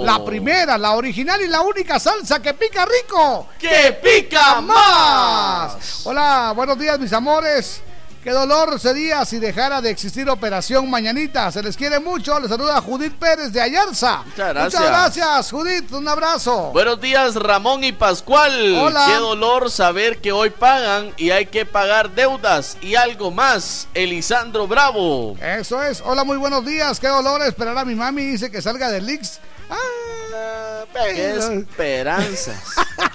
[0.05, 3.47] La primera, la original y la única salsa que pica rico.
[3.57, 6.01] ¡Que pica más!
[6.05, 7.81] Hola, buenos días, mis amores.
[8.23, 11.51] Qué dolor sería si dejara de existir Operación Mañanita.
[11.51, 12.39] Se les quiere mucho.
[12.39, 14.17] Les saluda Judith Pérez de Ayarza.
[14.23, 14.73] Muchas gracias.
[14.73, 15.91] Muchas gracias, Judith.
[15.91, 16.71] Un abrazo.
[16.71, 18.75] Buenos días, Ramón y Pascual.
[18.77, 19.05] Hola.
[19.07, 23.87] Qué dolor saber que hoy pagan y hay que pagar deudas y algo más.
[23.95, 25.35] Elisandro Bravo.
[25.41, 26.03] Eso es.
[26.05, 26.99] Hola, muy buenos días.
[26.99, 28.23] Qué dolor esperar a mi mami.
[28.23, 29.39] Dice que salga del Lix.
[29.67, 32.61] Ah, Qué esperanzas.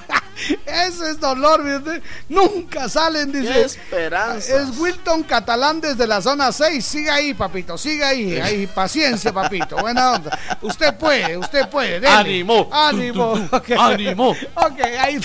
[0.67, 1.63] Ese es dolor.
[2.29, 3.53] Nunca salen, dice.
[3.53, 4.49] Qué esperanzas.
[4.49, 6.85] Es Wilton Catalán desde la zona 6.
[6.85, 8.39] Siga ahí, papito, siga ahí.
[8.39, 8.67] ahí.
[8.67, 9.77] Paciencia, papito.
[9.77, 10.39] Buena onda.
[10.63, 12.01] Usted puede, usted puede.
[12.01, 12.09] dele.
[12.09, 12.69] Ánimo.
[12.73, 13.33] Ánimo.
[13.33, 13.59] Tum, tum, tum.
[13.59, 13.71] Ok.
[13.79, 14.31] Ánimo.
[14.55, 15.21] Ok, ahí.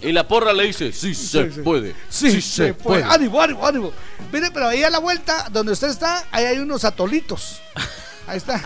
[0.00, 1.94] Y la porra le dice, sí, se puede.
[2.08, 3.02] Sí, se puede.
[3.02, 3.92] Ánimo, ánimo, ánimo.
[4.32, 7.60] Mire, pero ahí a la vuelta, donde usted está, ahí hay unos atolitos.
[8.28, 8.60] Ahí está.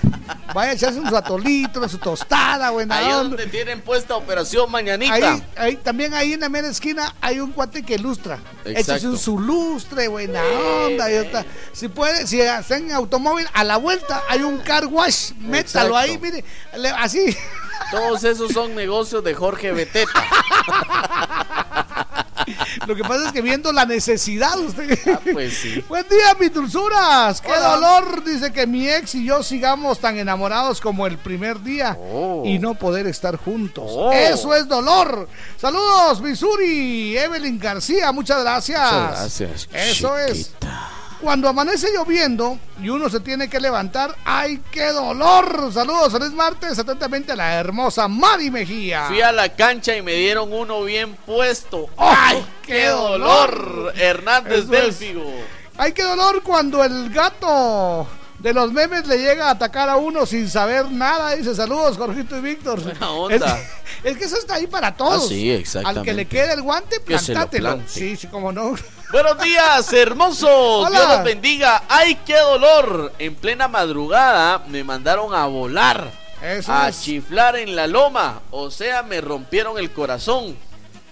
[0.53, 3.23] Vaya a echarse un atolito, su tostada, buena Ahí onda.
[3.37, 5.15] donde tienen puesta Operación Mañanita.
[5.15, 8.39] Ahí, ahí, también ahí en la mera esquina hay un cuate que lustra.
[8.65, 8.93] Exacto.
[8.93, 10.43] Échese un su lustre, buena
[10.87, 11.11] onda.
[11.13, 11.47] y otra.
[11.73, 15.31] Si puede, si está en automóvil, a la vuelta hay un car wash.
[15.39, 15.97] Métalo Exacto.
[15.97, 16.45] ahí, mire.
[16.77, 17.37] le- así.
[17.93, 20.11] Todos esos son negocios de Jorge Beteta.
[22.87, 24.99] Lo que pasa es que viendo la necesidad, usted.
[25.33, 25.85] Pues sí.
[25.89, 27.41] Buen día, mis dulzuras.
[27.41, 27.77] Qué Hola.
[27.77, 28.25] dolor.
[28.25, 31.97] Dice que mi ex y yo sigamos tan enamorados como el primer día
[32.45, 33.85] y no poder estar juntos.
[33.89, 34.13] Oh.
[34.13, 35.29] Eso es dolor.
[35.57, 37.17] Saludos, Missouri.
[37.17, 38.81] Evelyn García, muchas gracias.
[38.93, 40.51] Muchas gracias, Eso es.
[41.23, 45.73] Cuando amanece lloviendo y uno se tiene que levantar, ¡ay, qué dolor!
[45.73, 49.05] Saludos, feliz martes, atentamente a la hermosa Mari Mejía.
[49.07, 51.87] Fui a la cancha y me dieron uno bien puesto.
[51.97, 53.93] ¡Ay, ¡Qué dolor!
[53.95, 54.99] Hernández Eso es.
[54.99, 55.33] Delfigo.
[55.79, 58.09] ¡Ay, qué dolor cuando el gato
[58.43, 61.37] de los memes le llega a atacar a uno sin saber nada!
[61.37, 62.83] Dice, saludos, Jorgito y Víctor.
[62.83, 63.59] Buena onda.
[64.05, 65.25] Es, es que eso está ahí para todos.
[65.25, 66.01] Ah, sí, exactamente.
[66.01, 67.69] Al que le quede el guante, Que se lo plantátelo.
[67.75, 67.89] plante.
[67.89, 68.75] Sí, sí, como no.
[69.13, 70.49] Buenos días, hermosos.
[70.51, 70.91] Hola.
[70.91, 71.85] Dios los bendiga.
[71.89, 73.13] ¡Ay, qué dolor!
[73.19, 76.11] En plena madrugada me mandaron a volar.
[76.43, 77.01] Eso a es.
[77.01, 78.41] chiflar en la loma.
[78.51, 80.57] O sea, me rompieron el corazón.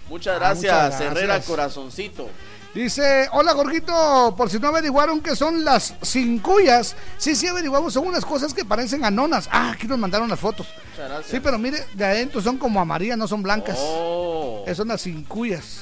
[0.08, 1.10] Muchas Ah, gracias, muchas gracias.
[1.12, 2.28] Herrera Corazoncito.
[2.74, 6.94] Dice, hola Jorgito, por si no averiguaron qué son las cincuyas.
[7.18, 9.48] Sí, sí averiguamos, son unas cosas que parecen anonas.
[9.50, 10.68] Ah, aquí nos mandaron las fotos.
[10.90, 11.30] Muchas gracias.
[11.32, 13.76] Sí, pero mire, de adentro son como amarillas, no son blancas.
[13.80, 14.62] Oh.
[14.66, 15.80] Esas son las cincuyas.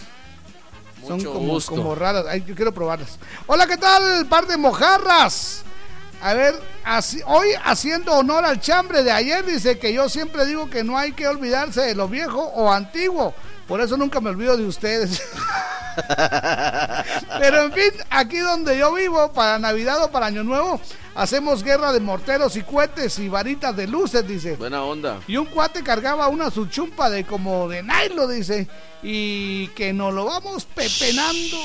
[1.06, 1.72] Son como, gusto.
[1.74, 2.24] como raras.
[2.26, 3.18] Ay, yo quiero probarlas.
[3.46, 4.26] Hola, ¿qué tal?
[4.26, 5.62] Par de mojarras.
[6.22, 6.54] A ver,
[6.84, 10.96] así- hoy haciendo honor al chambre de ayer, dice que yo siempre digo que no
[10.98, 13.34] hay que olvidarse de lo viejo o antiguo.
[13.68, 15.22] Por eso nunca me olvido de ustedes.
[17.38, 20.80] Pero en fin, aquí donde yo vivo, para Navidad o para Año Nuevo,
[21.14, 24.56] hacemos guerra de morteros y cohetes y varitas de luces, dice.
[24.56, 25.20] Buena onda.
[25.26, 28.68] Y un cuate cargaba una suchumpa de como de nylon, dice.
[29.02, 31.58] Y que nos lo vamos pepenando.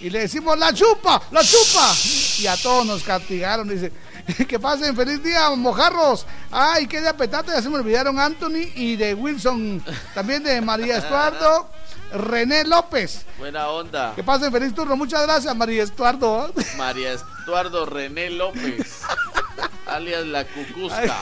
[0.00, 1.92] Y le decimos, la chupa, la chupa.
[2.38, 3.92] Y a todos nos castigaron, dice.
[4.48, 6.26] Que pasen feliz día, mojarros.
[6.50, 9.82] Ay, qué de petate, ya se me olvidaron Anthony y de Wilson.
[10.14, 11.68] También de María Estuardo,
[12.12, 13.24] René López.
[13.38, 14.12] Buena onda.
[14.14, 14.96] Que pasen feliz turno.
[14.96, 16.52] Muchas gracias, María Estuardo.
[16.76, 19.02] María Estuardo René López,
[19.86, 21.16] alias la Cucusca.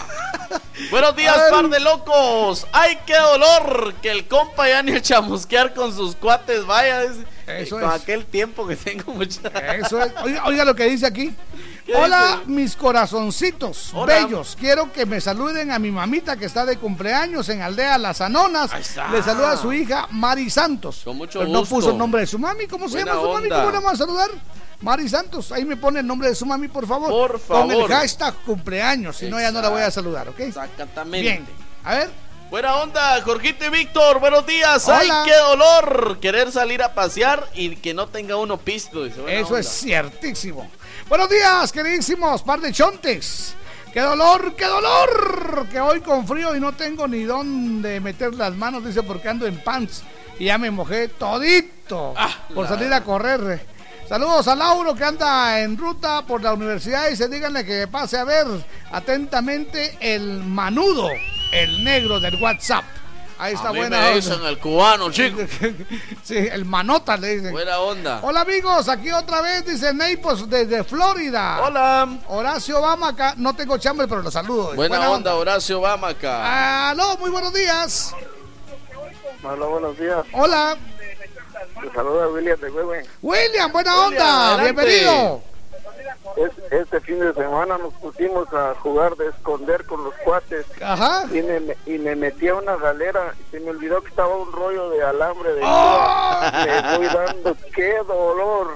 [0.91, 2.67] Buenos días, par de locos.
[2.73, 3.95] ¡Ay, qué dolor!
[4.03, 7.03] Que el compa ya ni chamusquear con sus cuates vaya.
[7.47, 8.03] Eso con es.
[8.03, 9.49] aquel tiempo que tengo mucha.
[9.75, 10.13] Eso es.
[10.23, 11.35] Oiga, oiga lo que dice aquí.
[11.87, 12.51] ¿Qué Hola, dice?
[12.51, 14.15] mis corazoncitos Hola.
[14.15, 14.57] bellos.
[14.59, 18.73] Quiero que me saluden a mi mamita que está de cumpleaños en Aldea Las Anonas.
[18.75, 19.09] está.
[19.11, 21.03] Le saluda a su hija Mari Santos.
[21.05, 21.75] Con mucho Pero no gusto.
[21.77, 22.67] puso el nombre de su mami.
[22.67, 23.49] ¿Cómo se Buena llama su mami?
[23.49, 24.31] ¿Cómo la vamos a saludar?
[24.81, 25.53] Mari Santos.
[25.53, 27.09] Ahí me pone el nombre de su mami, por favor.
[27.09, 27.91] Por Con el favor.
[27.93, 29.17] hashtag cumpleaños.
[29.19, 30.41] Si no, ya no la voy a saludar, ¿ok?
[30.41, 31.21] Exactamente.
[31.21, 31.47] Bien.
[31.85, 32.11] A ver.
[32.51, 34.89] Buena onda, Jorgito y Víctor, buenos días.
[34.89, 36.19] ¡Ay, qué dolor!
[36.21, 39.05] Querer salir a pasear y que no tenga uno pisto.
[39.05, 39.59] Eso onda.
[39.61, 40.71] es ciertísimo.
[41.09, 43.55] Buenos días, queridísimos, par de chontes.
[43.93, 45.66] ¡Qué dolor, qué dolor!
[45.70, 49.47] Que hoy con frío y no tengo ni dónde meter las manos, dice, porque ando
[49.47, 50.03] en pants.
[50.39, 52.12] Y ya me mojé todito
[52.55, 53.65] por la- salir a correr.
[54.09, 58.19] Saludos a Lauro que anda en ruta por la universidad y se díganle que pase
[58.19, 58.47] a ver
[58.93, 61.09] atentamente el manudo,
[61.53, 62.85] el negro del WhatsApp.
[63.39, 64.17] Ahí está a mí buena me onda.
[64.17, 65.41] dicen el cubano, chico.
[66.23, 67.53] Sí, el manota le dicen.
[67.53, 68.21] Buena onda.
[68.23, 71.61] Hola amigos, aquí otra vez dice Naples desde Florida.
[71.63, 72.09] Hola.
[72.29, 74.75] Horacio Obama acá, no tengo chambre pero lo saludo.
[74.75, 76.91] Buena, onda, Horacio Obama acá.
[76.91, 78.15] Aló, muy buenos días.
[79.43, 80.25] Hola, buenos días.
[80.33, 80.77] Hola,
[81.81, 83.07] Te saluda William de Huehue.
[83.23, 84.73] William, buena William, onda, adelante.
[84.85, 85.43] bienvenido.
[86.37, 90.66] Es- Este fin de semana nos pusimos a jugar de esconder con los cuates.
[90.83, 91.24] Ajá.
[91.33, 94.53] Y me, y me metí a una galera y se me olvidó que estaba un
[94.53, 96.41] rollo de alambre de ¡Oh!
[96.65, 98.69] Me voy dando, qué dolor.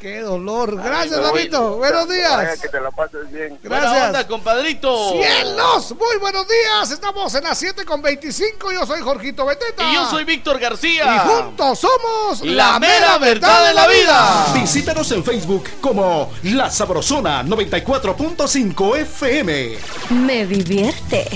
[0.00, 0.76] Qué dolor.
[0.82, 1.76] Gracias, Ay, Davidito.
[1.76, 2.58] Buenos Vaya, días.
[2.58, 3.58] que te la pases bien.
[3.62, 3.90] Gracias.
[3.90, 5.10] Buena onda, compadrito.
[5.12, 5.94] ¡Cielos!
[5.94, 6.90] Muy buenos días.
[6.90, 8.72] Estamos en las 7 con 25.
[8.72, 9.90] Yo soy Jorgito Beteta.
[9.90, 11.16] Y yo soy Víctor García.
[11.16, 14.46] Y juntos somos La mera verdad de la vida.
[14.54, 19.78] Visítanos en Facebook como La Sabrosona 94.5 FM.
[20.08, 21.28] Me divierte.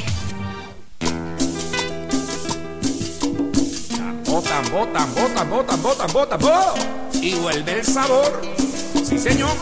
[4.35, 6.75] Botan, botan, botan, botan, botan, botan, bo.
[7.13, 8.43] Y vuelve el sabor.
[9.05, 9.53] Sí, señor.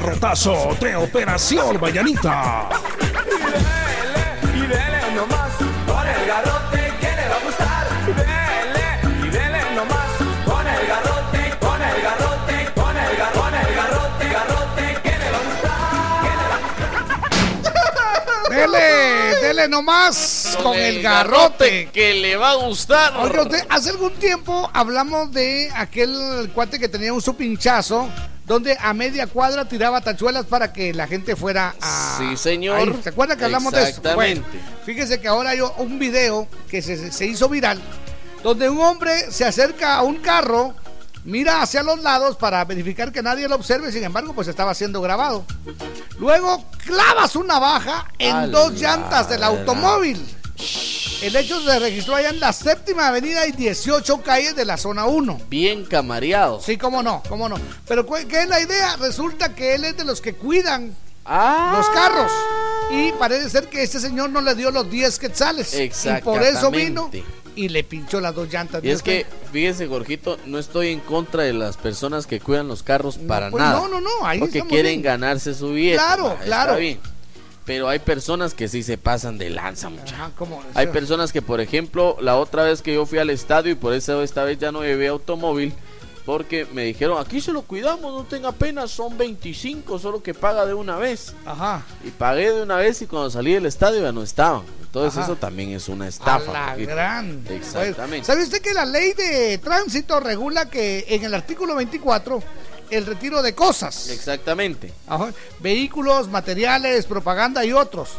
[0.00, 2.70] Garrotazo de Operación Mañanita.
[4.54, 5.52] Y dele nomás
[5.86, 7.86] con el garrote que le va a gustar.
[8.16, 8.86] Dele
[9.26, 10.10] y dele nomás
[10.46, 15.30] con el garrote, con el garrote, con el garrote, con el garrote, garrote que le
[15.30, 15.70] va a gustar.
[18.50, 21.90] Dele, dele nomás con, el garrote.
[21.92, 23.12] que le va a gustar.
[23.18, 28.08] Oiga, usted, hace algún tiempo hablamos de aquel cuate que tenía un su pinchazo
[28.50, 32.16] donde a media cuadra tiraba tachuelas para que la gente fuera a.
[32.18, 32.78] Sí, señor.
[32.78, 33.00] Ahí.
[33.00, 33.88] ¿Se acuerda que hablamos de eso?
[33.90, 34.40] Exactamente.
[34.40, 37.80] Bueno, fíjese que ahora hay un video que se, se hizo viral
[38.42, 40.74] donde un hombre se acerca a un carro,
[41.24, 45.00] mira hacia los lados para verificar que nadie lo observe, sin embargo, pues estaba siendo
[45.00, 45.44] grabado.
[46.18, 50.20] Luego clava su navaja en dos la llantas del automóvil.
[51.22, 55.04] El hecho se registró allá en la séptima avenida y 18 calles de la zona
[55.04, 55.40] 1.
[55.50, 56.60] Bien camareado.
[56.60, 57.56] Sí, cómo no, cómo no.
[57.86, 58.96] Pero ¿qué es la idea?
[58.96, 60.94] Resulta que él es de los que cuidan
[61.26, 61.74] Ah.
[61.76, 62.32] los carros.
[62.90, 65.74] Y parece ser que este señor no le dio los 10 quetzales.
[65.78, 65.90] Y
[66.22, 67.10] por eso vino
[67.54, 68.82] y le pinchó las dos llantas.
[68.82, 72.82] Y es que, fíjese, Jorgito, no estoy en contra de las personas que cuidan los
[72.82, 73.78] carros para pues nada.
[73.80, 75.02] no, no, no, ahí Porque quieren bien.
[75.02, 75.96] ganarse su billete.
[75.98, 76.76] Claro, está claro.
[76.76, 76.98] bien.
[77.70, 80.32] Pero hay personas que sí se pasan de lanza, muchachos.
[80.74, 83.94] Hay personas que, por ejemplo, la otra vez que yo fui al estadio y por
[83.94, 85.72] eso esta vez ya no llevé automóvil,
[86.26, 90.66] porque me dijeron, aquí se lo cuidamos, no tenga pena, son 25, solo que paga
[90.66, 91.32] de una vez.
[91.46, 91.84] Ajá.
[92.02, 94.62] Y pagué de una vez y cuando salí del estadio ya no estaban.
[94.82, 95.26] Entonces Ajá.
[95.26, 96.72] eso también es una estafa.
[96.72, 97.44] A la gran.
[97.48, 98.26] Exactamente.
[98.26, 102.42] ¿Sabe usted que la ley de tránsito regula que en el artículo 24
[102.90, 104.92] el retiro de cosas, Exactamente.
[105.06, 108.10] ajá, vehículos, materiales, propaganda y otros?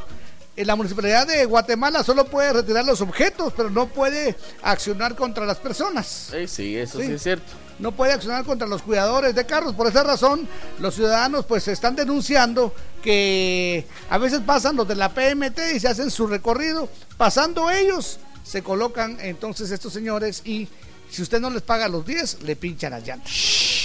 [0.57, 5.45] En la municipalidad de Guatemala solo puede retirar los objetos, pero no puede accionar contra
[5.45, 6.30] las personas.
[6.34, 7.07] Eh, sí, eso sí.
[7.07, 7.14] Sí.
[7.14, 7.45] es cierto.
[7.80, 9.73] no puede accionar contra los cuidadores de carros.
[9.73, 10.48] Por esa razón,
[10.80, 15.88] los ciudadanos pues están denunciando que a veces pasan los de la PMT y se
[15.88, 16.89] hacen su recorrido.
[17.18, 20.68] Pasando ellos, se colocan entonces estos señores y
[21.11, 23.31] si usted no les paga los 10, le pinchan las llantas.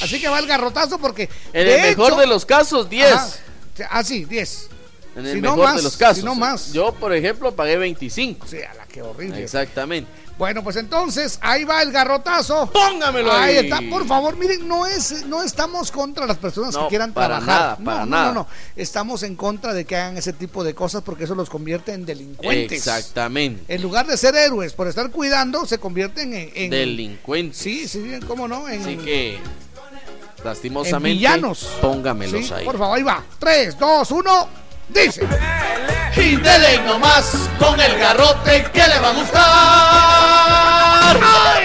[0.03, 1.29] Así que va el garrotazo porque...
[1.53, 3.13] En el mejor hecho- de los casos, 10.
[3.13, 3.29] Ajá.
[3.91, 4.69] Ah, sí, 10.
[5.17, 6.19] En el Si no mejor más, de los casos.
[6.19, 6.73] si no más.
[6.73, 8.47] Yo, por ejemplo, pagué 25.
[8.47, 9.43] Sí, a la que horrible.
[9.43, 10.11] Exactamente.
[10.39, 12.71] Bueno, pues entonces ahí va el garrotazo.
[12.71, 13.57] Póngamelo ahí.
[13.57, 13.81] está.
[13.89, 17.47] Por favor, miren, no es, no estamos contra las personas No, que quieran para trabajar.
[17.61, 18.27] nada, no, para no, nada.
[18.29, 18.47] no, no.
[18.77, 22.05] Estamos en contra de que hagan ese tipo de cosas porque eso los convierte en
[22.05, 22.77] delincuentes.
[22.79, 23.75] Exactamente.
[23.75, 27.57] En lugar de ser héroes por estar cuidando, se convierten en, en- Delincuentes.
[27.57, 28.69] Sí, sí, cómo no.
[28.69, 29.39] En, Así que,
[30.45, 31.69] lastimosamente, en villanos.
[31.81, 32.65] póngamelos Sí, ahí.
[32.65, 33.25] Por favor, ahí va.
[33.39, 34.49] 3, 2, 1,
[34.89, 35.27] dice.
[36.17, 39.47] Y dele nomás con el garrote que le va a gustar.
[41.21, 41.61] Pa'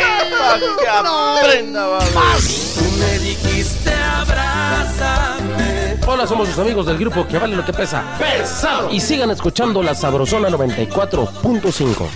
[0.79, 1.99] que aprenda, va.
[1.99, 5.97] Tú me dijiste abrázame.
[6.05, 8.03] Hola, somos sus amigos del grupo que vale lo que pesa.
[8.17, 8.91] Pesado.
[8.91, 12.07] Y sigan escuchando la Sabrosona 94.5.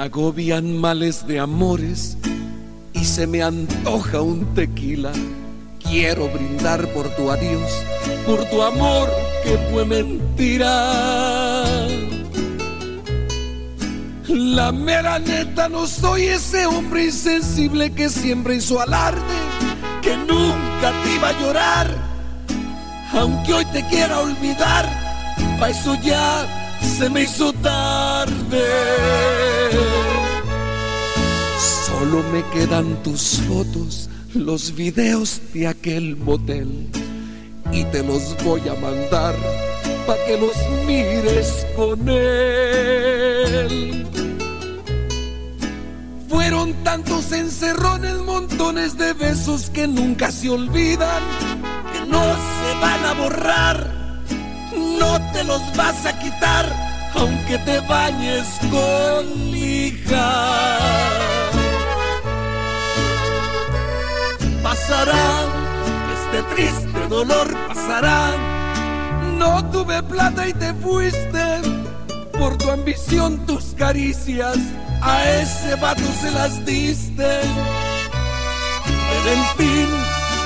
[0.00, 2.16] agobian males de amores
[2.94, 5.12] y se me antoja un tequila.
[5.78, 7.70] Quiero brindar por tu adiós,
[8.26, 9.10] por tu amor
[9.44, 11.74] que fue mentira.
[14.28, 19.20] La mera neta no soy ese hombre insensible que siempre hizo alarde,
[20.00, 21.94] que nunca te iba a llorar,
[23.12, 24.88] aunque hoy te quiera olvidar,
[25.58, 28.64] pa' eso ya se me hizo tarde.
[31.86, 36.88] Solo me quedan tus fotos los videos de aquel motel
[37.72, 39.34] y te los voy a mandar
[40.06, 44.06] para que los mires con él.
[46.28, 51.22] Fueron tantos encerrones, montones de besos que nunca se olvidan,
[51.92, 53.99] que no se van a borrar,
[54.76, 56.66] no te los vas a quitar,
[57.14, 60.78] aunque te bañes con lija.
[64.62, 65.44] Pasará,
[66.14, 68.32] este triste dolor pasará.
[69.36, 71.44] No tuve plata y te fuiste
[72.38, 74.58] por tu ambición, tus caricias.
[75.02, 77.40] A ese vato se las diste.
[79.08, 79.88] Pero en fin,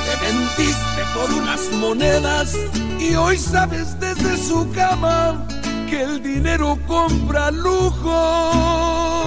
[0.05, 2.57] te vendiste por unas monedas
[2.99, 5.47] y hoy sabes desde su cama
[5.89, 9.25] que el dinero compra lujos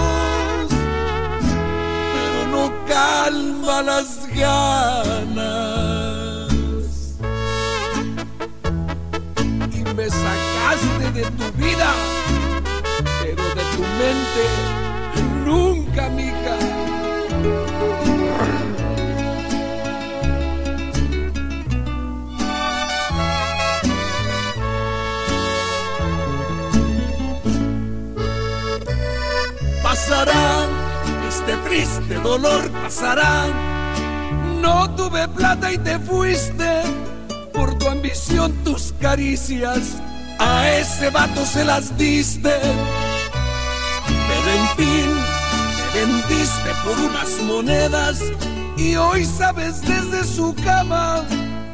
[2.14, 5.48] pero no calma las ganas.
[9.72, 11.90] Y me sacaste de tu vida,
[13.22, 14.46] pero de tu mente
[15.46, 16.47] nunca, mija.
[30.08, 30.66] Pasará,
[31.28, 33.48] este triste dolor pasará.
[34.62, 36.82] No tuve plata y te fuiste
[37.54, 39.98] por tu ambición, tus caricias.
[40.40, 42.54] A ese vato se las diste.
[44.30, 45.18] Pero en fin,
[45.76, 48.22] te vendiste por unas monedas
[48.78, 51.26] y hoy sabes desde su cama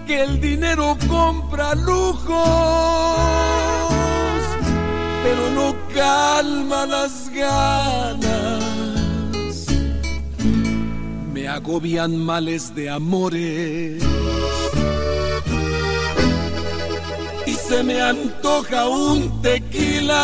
[0.07, 2.33] que el dinero compra lujos,
[5.23, 8.63] pero no calma las ganas.
[11.33, 14.03] Me agobian males de amores
[17.45, 20.23] y se me antoja un tequila.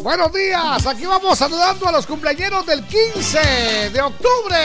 [0.00, 4.56] Buenos días, aquí vamos saludando a los cumpleaños del 15 de octubre.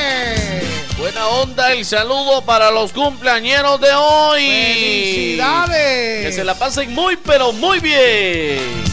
[0.98, 4.42] Buena onda, el saludo para los cumpleañeros de hoy.
[4.42, 6.26] ¡Felicidades!
[6.26, 8.87] Que se la pasen muy, pero muy bien.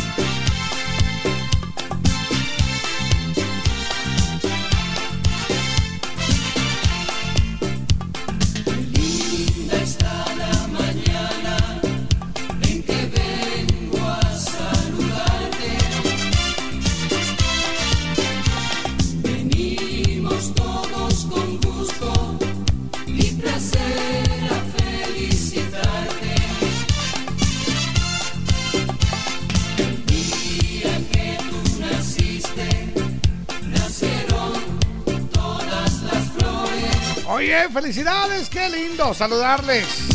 [37.55, 40.14] Oye, felicidades, qué lindo saludarles.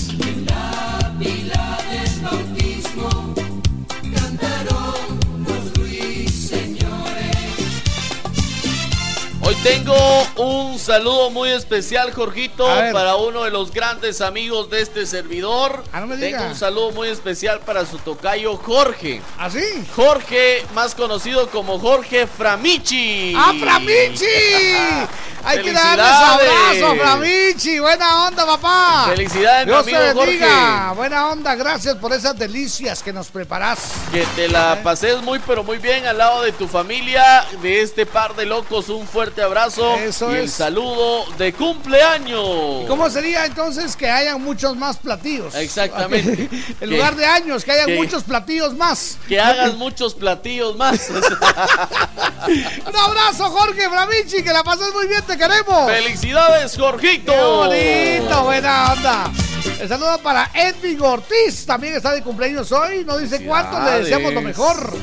[9.64, 9.96] Tengo
[10.38, 15.84] un saludo muy especial, Jorgito, para uno de los grandes amigos de este servidor.
[15.92, 16.48] Ah, no me tengo diga.
[16.48, 19.22] un saludo muy especial para su tocayo Jorge.
[19.38, 19.60] ¿Ah, sí?
[19.96, 23.34] Jorge, más conocido como Jorge Framichi.
[23.36, 24.26] ¡Ah, Framichi!
[25.42, 26.84] Hay que darles ¡Felicidades!
[26.84, 27.80] abrazo, Framichi.
[27.80, 29.06] Buena onda, papá.
[29.10, 30.20] Felicidades, mi Dios te amigo.
[30.20, 30.96] Jorge.
[30.96, 33.80] Buena onda, gracias por esas delicias que nos preparas.
[34.12, 38.06] Que te la pases muy pero muy bien al lado de tu familia, de este
[38.06, 40.54] par de locos, un fuerte abrazo Eso y el es.
[40.54, 42.86] saludo de cumpleaños.
[42.88, 45.56] ¿Cómo sería entonces que hayan muchos más platillos?
[45.56, 46.50] Exactamente.
[46.82, 49.18] en lugar de años, que hayan muchos platillos más.
[49.28, 51.10] Que hagas muchos platillos más.
[51.10, 55.92] Un abrazo, Jorge Framichi, que la pases muy bien, te queremos.
[55.92, 57.32] ¡Felicidades, Jorgito!
[57.32, 58.44] ¡Qué bonito!
[58.44, 59.32] Buena onda.
[59.80, 64.34] El saludo para Edwin Ortiz, también está de cumpleaños hoy, no dice cuánto, le deseamos
[64.34, 64.94] lo mejor.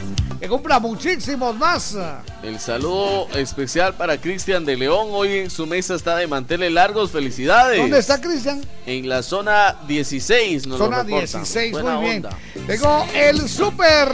[0.41, 1.97] Que cumpla muchísimos más.
[2.43, 5.09] El saludo especial para Cristian de León.
[5.11, 7.11] Hoy en su mesa está de manteles largos.
[7.11, 7.81] ¡Felicidades!
[7.81, 8.63] ¿Dónde está Cristian?
[8.85, 10.67] En la zona 16.
[10.67, 11.43] Nos lo Zona reportan.
[11.43, 12.27] 16, Buena muy bien.
[12.67, 14.09] Tengo el super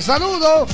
[0.00, 0.66] saludo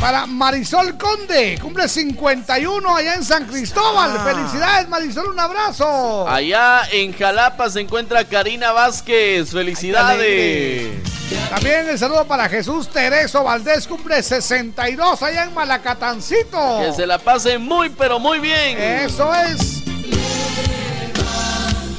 [0.00, 4.14] Para Marisol Conde, cumple 51 allá en San Cristóbal.
[4.18, 4.24] Ah.
[4.24, 6.28] Felicidades, Marisol, un abrazo.
[6.28, 9.50] Allá en Jalapa se encuentra Karina Vázquez.
[9.50, 11.02] Felicidades.
[11.50, 16.80] También el saludo para Jesús Tereso Valdés, cumple 62 allá en Malacatancito.
[16.80, 18.78] Que se la pase muy, pero muy bien.
[18.78, 19.82] Eso es.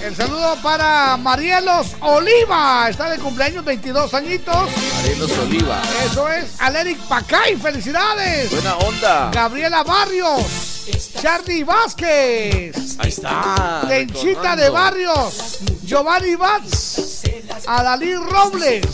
[0.07, 2.87] El saludo para Marielos Oliva.
[2.89, 4.55] Está de cumpleaños 22 añitos.
[4.95, 5.81] Marielos Oliva.
[6.05, 6.61] Eso es.
[6.61, 7.57] Aleric Pacay.
[7.57, 8.49] Felicidades.
[8.49, 9.31] Buena onda.
[9.33, 10.85] Gabriela Barrios.
[11.21, 12.95] Charlie Vázquez.
[12.99, 13.83] Ahí está.
[13.85, 14.69] Tenchita de.
[14.69, 15.59] Barrios.
[15.83, 17.23] Giovanni Batz.
[17.67, 18.85] Adalí Robles.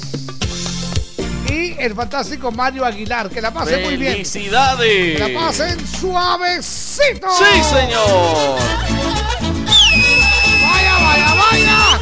[1.47, 3.29] Y el fantástico Mario Aguilar.
[3.29, 4.13] Que la pasen muy bien.
[4.13, 5.17] Felicidades.
[5.21, 7.27] Que la pasen suavecito.
[7.29, 9.52] Sí, señor.
[11.13, 11.99] Vaya, vaya.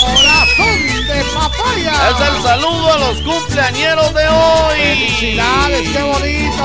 [0.00, 1.94] Corazón de papaya.
[2.10, 4.78] Es el saludo a los cumpleañeros de hoy.
[4.78, 6.64] Felicidades, qué bonito.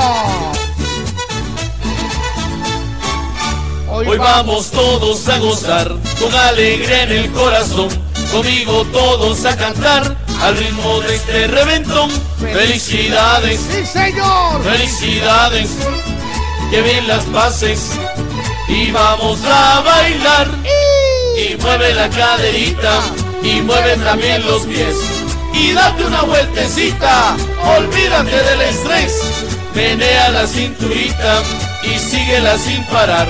[3.92, 5.88] Hoy vamos todos a gozar
[6.20, 7.90] con alegría en el corazón.
[8.32, 12.10] Conmigo todos a cantar al ritmo de este reventón.
[12.40, 14.64] Felicidades, Sí, señor.
[14.64, 15.70] felicidades,
[16.72, 17.92] que bien las pases
[18.68, 20.48] y vamos a bailar.
[21.38, 23.02] Y mueve la caderita
[23.44, 24.96] y mueve también los pies.
[25.54, 27.36] Y date una vueltecita,
[27.78, 29.22] olvídate del estrés.
[29.74, 31.44] Menea la cinturita
[31.84, 33.28] y síguela sin parar.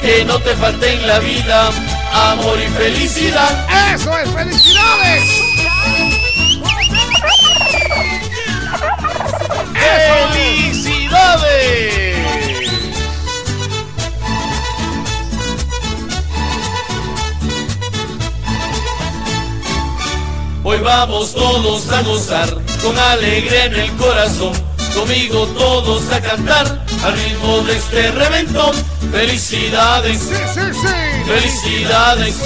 [0.00, 1.70] Que no te falte en la vida
[2.12, 3.94] amor y felicidad.
[3.94, 5.22] Eso es, felicidades.
[10.32, 12.11] ¡Felicidades!
[20.64, 22.48] Hoy vamos todos a gozar
[22.82, 24.52] con alegría en el corazón.
[24.94, 28.72] Conmigo todos a cantar al ritmo de este reventón.
[29.10, 30.88] Felicidades, Sí, sí, sí.
[31.26, 32.36] felicidades,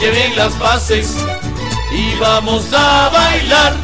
[0.00, 1.14] que bien las pases
[1.92, 3.74] y vamos a bailar.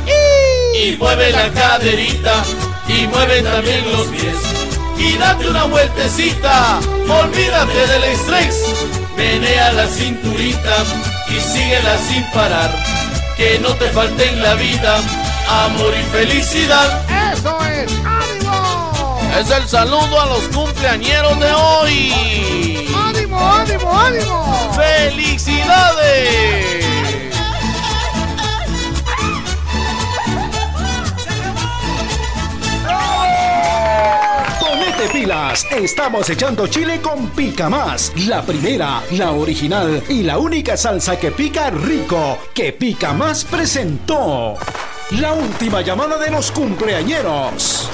[0.81, 2.45] Y mueve la caderita
[2.89, 4.37] y mueve también los pies.
[4.99, 6.79] Y date una vueltecita,
[7.09, 8.55] olvídate del estrés.
[9.17, 10.77] Menea la cinturita
[11.29, 12.71] y síguela sin parar.
[13.37, 15.01] Que no te falte en la vida
[15.49, 17.03] amor y felicidad.
[17.33, 19.19] Eso es, ánimo.
[19.39, 22.13] Es el saludo a los cumpleañeros de hoy.
[22.95, 24.73] Ánimo, ánimo, ánimo.
[24.77, 26.82] ¡Felicidades!
[35.09, 41.19] Pilas, estamos echando chile con Pica Más, la primera, la original y la única salsa
[41.19, 44.55] que pica rico, que Pica Más presentó.
[45.13, 47.89] La última llamada de los cumpleañeros.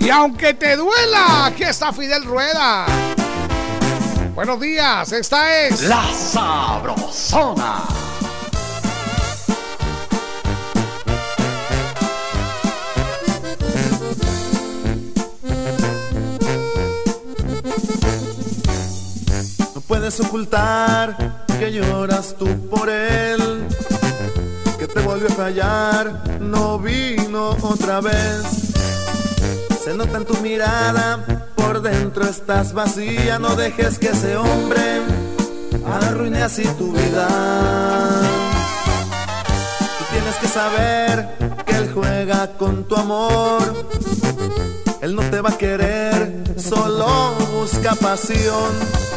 [0.00, 2.86] Y aunque te duela, aquí está Fidel Rueda.
[4.34, 8.07] Buenos días, esta es La Sabrosona.
[20.08, 23.66] Puedes ocultar que lloras tú por él,
[24.78, 28.42] que te volvió a fallar, no vino otra vez.
[29.84, 35.02] Se nota en tu mirada, por dentro estás vacía, no dejes que ese hombre
[35.84, 37.28] arruine así tu vida.
[39.98, 41.36] Tú tienes que saber
[41.66, 43.84] que él juega con tu amor.
[45.02, 49.08] Él no te va a querer, solo busca pasión.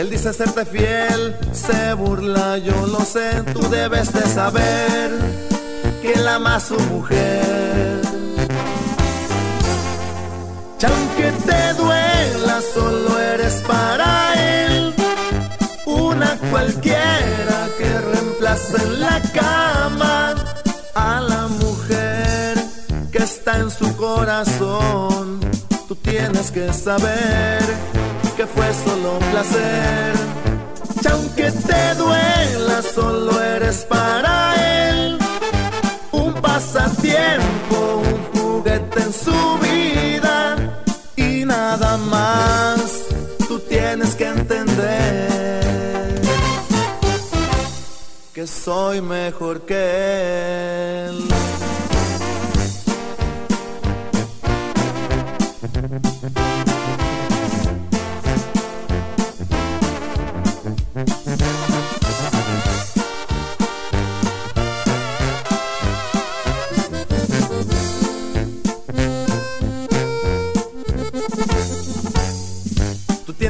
[0.00, 3.42] Él dice serte fiel, se burla, yo lo sé.
[3.52, 5.10] Tú debes de saber
[6.00, 8.00] que él ama a su mujer.
[10.80, 14.94] Y aunque te duela, solo eres para él.
[15.84, 20.34] Una cualquiera que reemplaza en la cama
[20.94, 22.56] a la mujer
[23.12, 25.40] que está en su corazón.
[25.86, 27.60] Tú tienes que saber
[28.40, 30.14] que fue solo un placer.
[31.02, 35.18] Y aunque te duela, solo eres para él.
[36.10, 39.38] Un pasatiempo, un juguete en su
[39.68, 40.56] vida.
[41.16, 43.02] Y nada más,
[43.46, 46.22] tú tienes que entender
[48.32, 51.28] que soy mejor que él.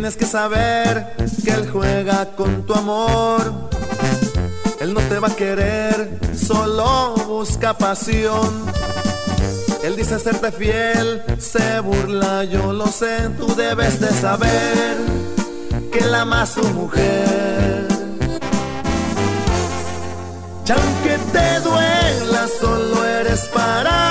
[0.01, 1.15] Tienes que saber
[1.45, 3.69] que él juega con tu amor.
[4.81, 8.65] Él no te va a querer, solo busca pasión.
[9.85, 14.97] Él dice serte fiel, se burla, yo lo sé, tú debes de saber
[15.93, 17.87] que él ama a su mujer.
[20.67, 24.10] Y aunque te duela, solo eres para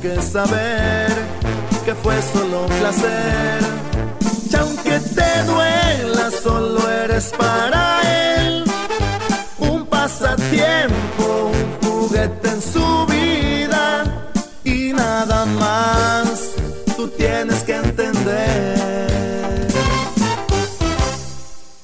[0.00, 1.08] que saber
[1.84, 3.60] que fue solo un placer.
[4.50, 8.00] Y aunque te duela, solo eres para
[8.36, 8.64] él
[9.58, 14.04] un pasatiempo, un juguete en su vida
[14.64, 16.50] y nada más.
[16.96, 19.68] Tú tienes que entender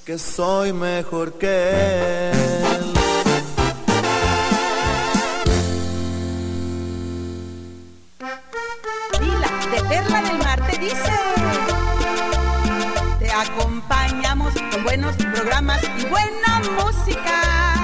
[0.05, 2.88] que soy mejor que él.
[10.09, 11.12] Perla del Mar te dice.
[13.18, 17.74] Te acompañamos con buenos programas y buena música.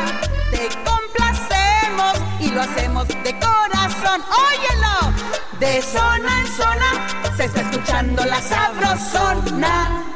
[0.50, 4.22] Te complacemos y lo hacemos de corazón.
[4.48, 5.12] Óyelo,
[5.60, 10.13] de zona en zona se está escuchando la sabrosona.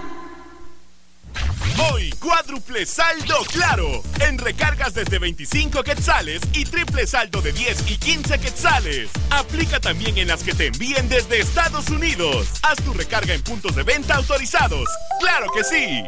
[1.78, 4.02] Hoy, cuádruple saldo claro.
[4.20, 9.08] En recargas desde 25 quetzales y triple saldo de 10 y 15 quetzales.
[9.30, 12.48] Aplica también en las que te envíen desde Estados Unidos.
[12.62, 14.88] Haz tu recarga en puntos de venta autorizados.
[15.20, 16.04] ¡Claro que sí!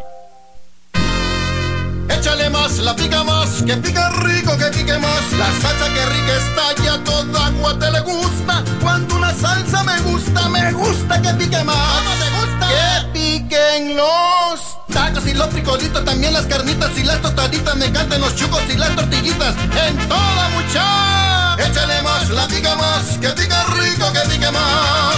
[2.09, 5.33] Échale más, la pica más, que pica rico, que pique más.
[5.39, 8.65] La salsa que rica está ya toda agua te le gusta.
[8.83, 12.03] Cuando una salsa me gusta, me gusta que pique más.
[12.03, 12.69] ¿Cómo te gusta?
[12.69, 17.77] Que piquen los tacos y los frijolitos, también las carnitas y las tostaditas.
[17.77, 19.55] Me encantan los chucos y las tortillitas.
[19.87, 21.57] En toda mucha.
[21.65, 25.17] Échale más, la pica más, que pica rico, que pique más.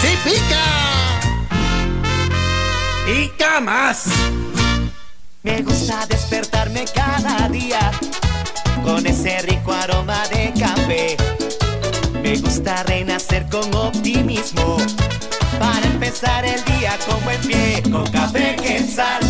[0.00, 0.64] ¡Sí pica!
[3.06, 4.04] ¡Pica más!
[5.42, 7.90] Me gusta despertarme cada día
[8.84, 11.16] con ese rico aroma de café.
[12.22, 14.76] Me gusta renacer con optimismo
[15.58, 17.82] para empezar el día con buen pie.
[17.90, 19.20] Con café quetzal,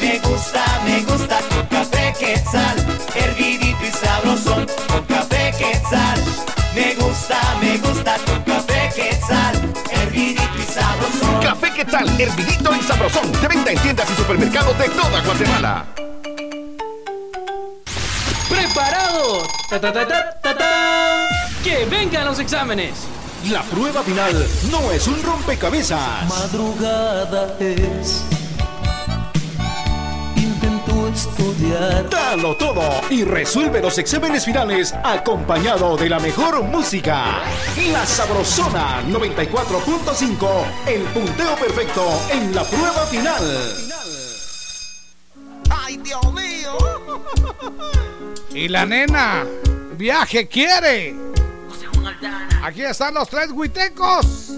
[0.00, 2.76] me gusta, me gusta con café quetzal,
[3.14, 4.66] hervidito y sabrosón.
[4.88, 6.20] Con café quetzal,
[6.74, 11.40] me gusta, me gusta con café quetzal, hervidito y sabrosón.
[11.42, 13.32] Café Quetzal, hervidito y sabrosón.
[13.40, 15.84] De venta en tiendas y supermercados de toda Guatemala.
[18.48, 19.46] ¡Preparado!
[19.68, 21.28] ¡Ta, ta, ta, ta, ta, ta!
[21.62, 22.94] ¡Que vengan los exámenes!
[23.50, 26.28] La prueba final no es un rompecabezas.
[26.28, 28.24] Madrugada es.
[30.34, 32.10] Intento estudiar.
[32.10, 37.40] Dalo todo y resuelve los exámenes finales acompañado de la mejor música.
[37.92, 40.48] La Sabrosona 94.5,
[40.88, 43.74] el punteo perfecto en la prueba final.
[45.70, 46.76] ¡Ay, Dios mío!
[48.52, 49.46] Y la nena,
[49.96, 51.35] viaje quiere.
[52.62, 54.52] Aquí están los tres huitecos.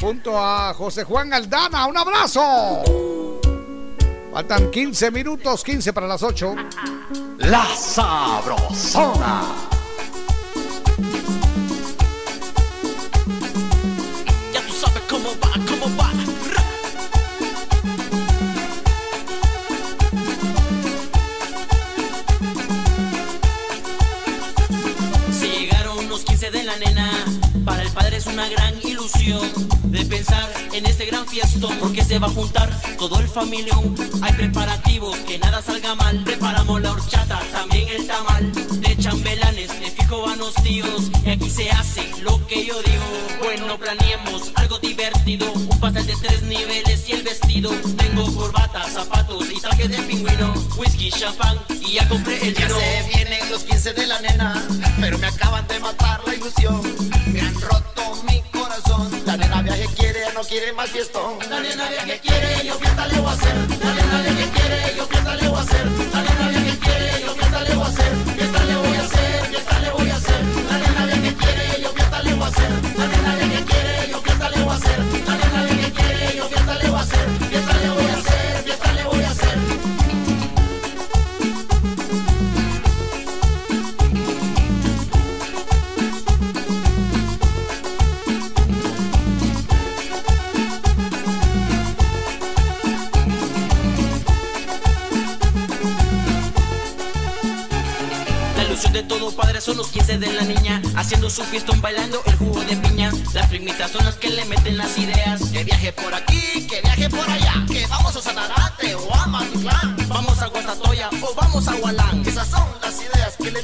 [0.00, 1.86] Junto a José Juan Aldana.
[1.86, 3.40] ¡Un abrazo!
[4.32, 6.54] Faltan 15 minutos, 15 para las 8.
[7.38, 9.42] La Sabrosona.
[28.20, 29.40] Es una gran ilusión
[29.84, 31.74] de pensar en este gran fiestón.
[31.78, 32.68] Porque se va a juntar
[32.98, 33.94] todo el familión.
[34.20, 36.22] Hay preparativos, que nada salga mal.
[36.22, 38.52] Preparamos la horchata, también el tamal.
[38.80, 41.10] De chambelanes, me los tíos.
[41.24, 43.04] Y aquí se hace lo que yo digo.
[43.42, 45.52] Bueno, planeemos algo divertido.
[45.52, 47.70] Un pastel de tres niveles y el vestido.
[47.96, 50.52] Tengo corbata, zapatos y traje de pingüino.
[50.76, 52.78] Whisky, champán y ya compré el Ya vino.
[52.80, 54.68] se vienen los 15 de la nena,
[55.00, 56.82] pero me acaban de matar la ilusión.
[57.26, 59.10] Me han roto mi corazón.
[59.24, 61.38] La nena viaje quiere, no quiere más fiestón.
[61.48, 63.54] La nena viaje quiere, yo fiesta le voy a hacer.
[63.84, 65.86] La nena viaje quiere, yo fiesta le voy a hacer.
[66.12, 66.59] La nena
[99.70, 100.82] son los 15 de la niña.
[100.96, 103.12] Haciendo su fiestón bailando el jugo de piña.
[103.32, 105.42] Las primitas son las que le meten las ideas.
[105.52, 107.64] Que viaje por aquí, que viaje por allá.
[107.68, 109.96] Que vamos a Sanarate o a Mazatlán.
[110.08, 112.22] Vamos a Guatatoya o vamos a Hualán.
[112.26, 113.62] Esas son las ideas que le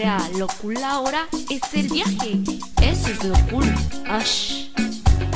[0.00, 2.40] sea, lo cool ahora es el viaje.
[2.80, 3.70] Eso es lo cool.
[4.08, 4.68] Ash.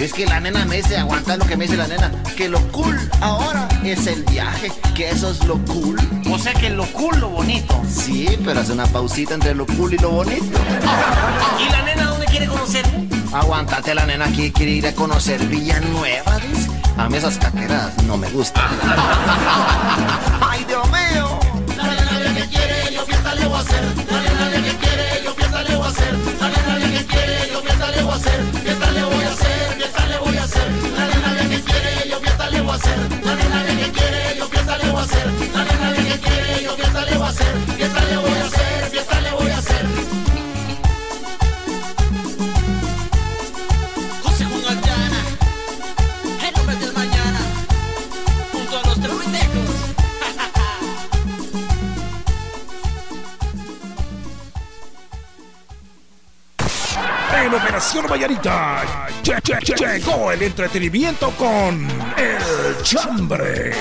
[0.00, 2.58] Es que la nena me dice, aguanta lo que me dice la nena, que lo
[2.72, 5.98] cool ahora es el viaje, que eso es lo cool.
[6.32, 7.78] O sea que lo cool, lo bonito.
[7.86, 10.58] Sí, pero hace una pausita entre lo cool y lo bonito.
[11.60, 12.86] ¿Y la nena dónde quiere conocer?
[13.34, 16.70] Aguántate, la nena que quiere ir a conocer Villanueva, dice.
[16.96, 18.64] A mí esas caqueras no me gustan.
[20.40, 20.73] ¡Ay, Dios
[57.84, 58.82] En Operación Vallarita
[59.76, 61.86] llegó el entretenimiento con
[62.16, 63.72] El Chambre.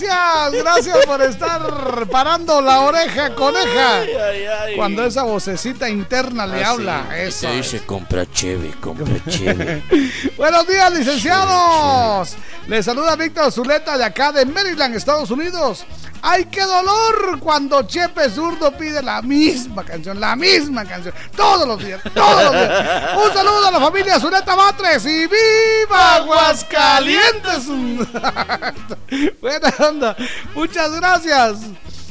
[0.00, 0.52] Gracias.
[0.62, 4.02] Gracias por estar parando la oreja coneja.
[4.76, 7.04] Cuando esa vocecita interna le Ah, habla.
[7.10, 7.16] sí.
[7.20, 7.46] Eso.
[7.48, 9.82] Te dice, compra cheve, compra cheve.
[10.36, 12.36] Buenos días, licenciados.
[12.66, 15.84] Les saluda Víctor Zuleta de acá de Maryland, Estados Unidos.
[16.22, 17.38] ¡Ay, qué dolor!
[17.40, 22.52] Cuando Chepe Zurdo pide la misma canción, la misma canción, todos los días, todos los
[22.52, 23.16] días.
[23.26, 27.66] Un saludo a la familia Zuleta Matres y ¡Viva Aguascalientes!
[29.40, 30.16] Buena onda,
[30.54, 31.58] muchas gracias.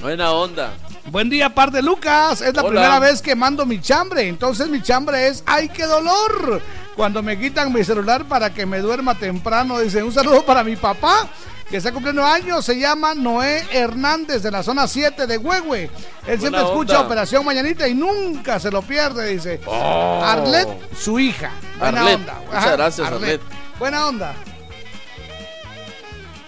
[0.01, 0.73] Buena onda.
[1.05, 2.41] Buen día, par de Lucas.
[2.41, 2.69] Es la Hola.
[2.69, 4.27] primera vez que mando mi chambre.
[4.27, 6.61] Entonces mi chambre es ¡ay, qué dolor!
[6.95, 9.79] Cuando me quitan mi celular para que me duerma temprano.
[9.79, 11.27] Dice, un saludo para mi papá,
[11.69, 12.65] que está cumpliendo años.
[12.65, 15.89] Se llama Noé Hernández de la zona 7 de Huehue.
[16.27, 17.07] Él siempre escucha onda.
[17.07, 19.59] Operación Mañanita y nunca se lo pierde, dice.
[19.65, 20.21] Oh.
[20.23, 21.51] Arlet, su hija.
[21.77, 22.15] Buena Arlet.
[22.15, 22.41] onda.
[22.45, 23.41] Muchas gracias, Arlet.
[23.77, 24.33] Buena onda.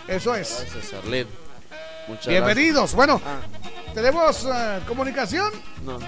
[0.07, 0.65] Eso es.
[0.71, 1.27] Gracias, Arlet.
[2.07, 2.93] Muchas Bienvenidos.
[2.93, 3.21] Bueno,
[3.93, 5.51] ¿tenemos eh, comunicación?
[5.83, 5.99] No.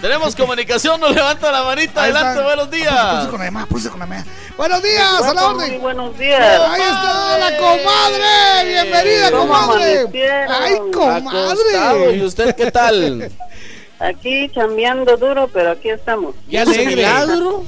[0.00, 2.02] Tenemos comunicación, nos levanta la manita.
[2.04, 3.26] Adelante, buenos Puse días.
[3.28, 4.26] con la demás, puse con la demás.
[4.56, 5.70] Buenos días, a la orden.
[5.70, 6.60] Muy buenos días.
[6.60, 8.64] Ahí está la comadre.
[8.68, 10.06] Bienvenida, ¿Cómo comadre.
[10.48, 10.90] Ay, Acostado.
[10.92, 12.16] comadre.
[12.16, 13.30] ¿Y usted qué tal?
[14.00, 16.34] Aquí chambeando duro, pero aquí estamos.
[16.50, 16.86] Qué alegre.
[16.96, 17.62] milagro?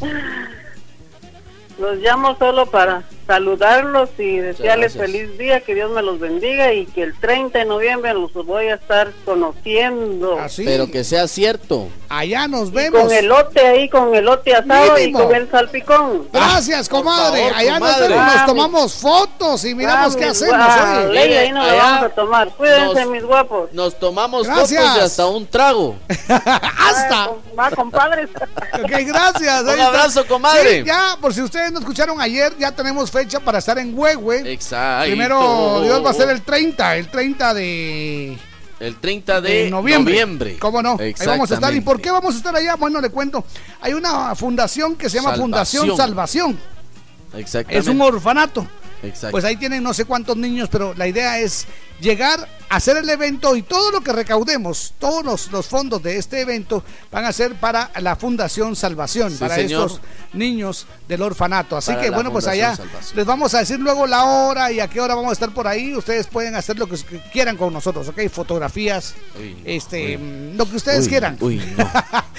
[1.79, 6.87] Los llamo solo para saludarlos y desearles feliz día, que Dios me los bendiga y
[6.87, 10.39] que el 30 de noviembre los voy a estar conociendo.
[10.39, 10.65] Así.
[10.65, 11.89] Pero que sea cierto.
[12.09, 13.03] Allá nos Y vemos.
[13.03, 15.21] con elote ahí, con elote asado Mínimo.
[15.21, 16.29] y con el salpicón.
[16.33, 17.41] Gracias, comadre.
[17.41, 18.09] favor, Allá nos comadre.
[18.09, 20.55] vemos, nos Ah, tomamos fotos y miramos Ah, qué hacemos.
[20.57, 21.13] gua- oye.
[21.13, 22.49] ley, ahí nos Allá vamos a tomar.
[22.51, 23.73] Cuídense, nos- mis guapos.
[23.73, 24.83] Nos tomamos Gracias.
[24.85, 25.97] fotos y hasta un trago.
[26.29, 27.31] Hasta.
[27.59, 28.29] Va, compadres.
[28.75, 29.63] Ok, gracias.
[29.63, 30.81] Un abrazo, comadre.
[30.81, 34.53] Sí, ya, por si ustedes no escucharon ayer, ya tenemos fecha para estar en Huehue.
[34.53, 35.07] Exacto.
[35.07, 38.39] Primero, Dios va a ser el 30, el 30 de...
[38.81, 40.13] El 30 de, de noviembre.
[40.13, 40.57] noviembre.
[40.59, 40.97] ¿Cómo no?
[40.99, 41.73] Ahí vamos a estar.
[41.73, 42.75] ¿Y por qué vamos a estar allá?
[42.75, 43.45] Bueno, le cuento.
[43.81, 46.59] Hay una fundación que se llama Fundación Salvación.
[47.37, 47.79] Exactamente.
[47.79, 48.67] Es un orfanato.
[49.03, 49.31] Exacto.
[49.31, 51.67] Pues ahí tienen no sé cuántos niños, pero la idea es
[52.01, 56.41] llegar hacer el evento y todo lo que recaudemos, todos los, los fondos de este
[56.41, 59.87] evento van a ser para la Fundación Salvación, Sí, para señor.
[59.87, 60.01] estos
[60.33, 61.77] niños del orfanato.
[61.77, 63.17] Así Para que bueno, pues allá Salvación.
[63.17, 65.67] les vamos a decir luego la hora y a qué hora vamos a estar por
[65.69, 65.95] ahí.
[65.95, 66.97] Ustedes pueden hacer lo que
[67.33, 68.29] quieran con nosotros, ¿ok?
[68.31, 69.15] Fotografías,
[69.65, 71.37] este, mm, lo que ustedes Uy, quieran.
[71.41, 71.91] Uy, no.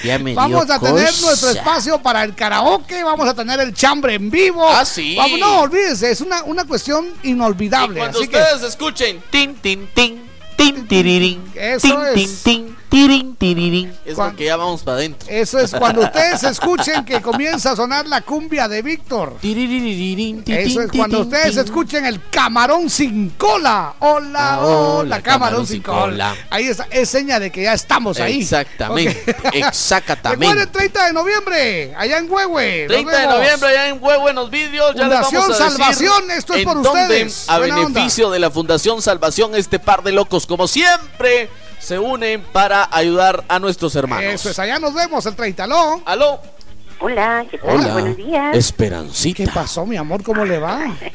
[0.04, 1.22] Ya me Vamos a tener cosa.
[1.26, 4.68] nuestro espacio para el karaoke, vamos a tener el chambre en vivo.
[4.70, 5.16] Ah, sí.
[5.16, 8.00] Vamos, no, olvídense, es una, una cuestión inolvidable.
[8.00, 10.25] Cuando así que- ustedes escuchen tin, tin, tin,
[10.56, 12.44] tin, tirirín, Eso tin, es.
[12.44, 13.94] tin, tin, tirin.
[14.06, 15.28] Es Cuan- porque ya vamos para adentro.
[15.30, 19.38] Eso es cuando ustedes escuchen que comienza a sonar la cumbia de Víctor.
[19.42, 23.94] Eso es cuando ustedes escuchen el camarón sin cola.
[24.00, 26.00] Hola, Ah, hola, hola, camarón, sin cola.
[26.02, 26.36] cola.
[26.50, 28.42] Ahí está, es seña de que ya estamos ahí.
[28.42, 29.46] Exactamente, Ok.
[29.54, 30.46] exactamente.
[30.46, 32.82] Recuerden, 30 de noviembre, allá en Huehue.
[32.88, 34.96] Nos 30 de noviembre allá en Huevo en los vídeos.
[34.96, 37.50] Ya Fundación vamos a decir Salvación, esto es por ustedes.
[37.50, 41.50] A Buena beneficio de la Fundación Salvación, este par de locos, como siempre,
[41.80, 44.26] se unen para ayudar a nuestros hermanos.
[44.34, 45.64] Eso es, allá nos vemos el 30.
[45.66, 46.02] ¿Aló?
[46.06, 46.40] ¿Aló?
[46.98, 47.76] Hola, ¿qué tal?
[47.76, 48.56] Hola, Buenos días.
[48.56, 49.44] Esperancita.
[49.44, 50.24] ¿Qué pasó, mi amor?
[50.24, 50.80] ¿Cómo le va?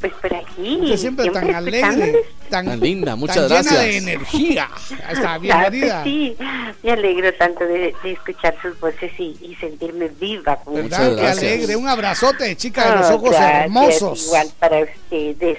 [0.00, 0.78] Pues por aquí.
[0.84, 3.74] Usted siempre tan alegre, tan, Tan linda, muchas tan gracias.
[3.74, 4.68] llena de energía.
[5.10, 6.02] Está, Claro bienvenida.
[6.04, 6.36] que sí,
[6.82, 10.56] me alegro tanto de, de escuchar sus voces y, y sentirme viva.
[10.56, 11.10] con ¿Verdad?
[11.12, 11.38] ustedes.
[11.38, 11.76] Qué alegre.
[11.76, 14.24] Un abrazote, chica de los Ah, ojos gracias, hermosos.
[14.26, 15.58] Igual para ustedes.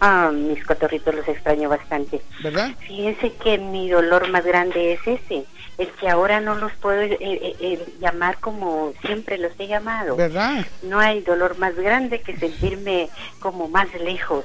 [0.00, 2.20] Ah, mis cotorritos los extraño bastante.
[2.42, 2.70] ¿Verdad?
[2.80, 5.44] Fíjense que mi dolor más grande es ese,
[5.78, 10.16] el que ahora no los puedo eh, eh, eh, llamar como siempre los he llamado.
[10.16, 10.64] ¿Verdad?
[10.82, 13.08] No hay dolor más grande que sentirme
[13.40, 14.44] como más lejos.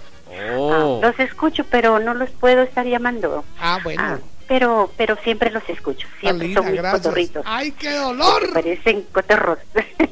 [0.58, 1.02] Oh.
[1.02, 3.44] Ah, los escucho, pero no los puedo estar llamando.
[3.60, 4.20] Ah, bueno.
[4.53, 6.07] Pero pero siempre los escucho.
[6.19, 7.01] Siempre son mis gracias.
[7.01, 7.43] cotorritos.
[7.47, 8.53] ¡Ay, qué dolor!
[8.53, 9.57] Parecen cotorros.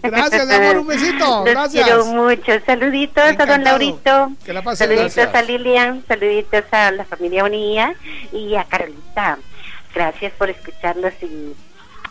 [0.01, 1.25] Gracias, mi amor, un besito.
[1.45, 1.85] Los Gracias.
[1.85, 2.51] quiero mucho.
[2.65, 4.31] Saluditos a don Laurito.
[4.43, 5.35] Que la pase Saluditos gracias.
[5.35, 6.03] a Lilian.
[6.07, 7.93] Saluditos a la familia Unida
[8.31, 9.37] y a Carolita.
[9.93, 11.53] Gracias por escucharlos y,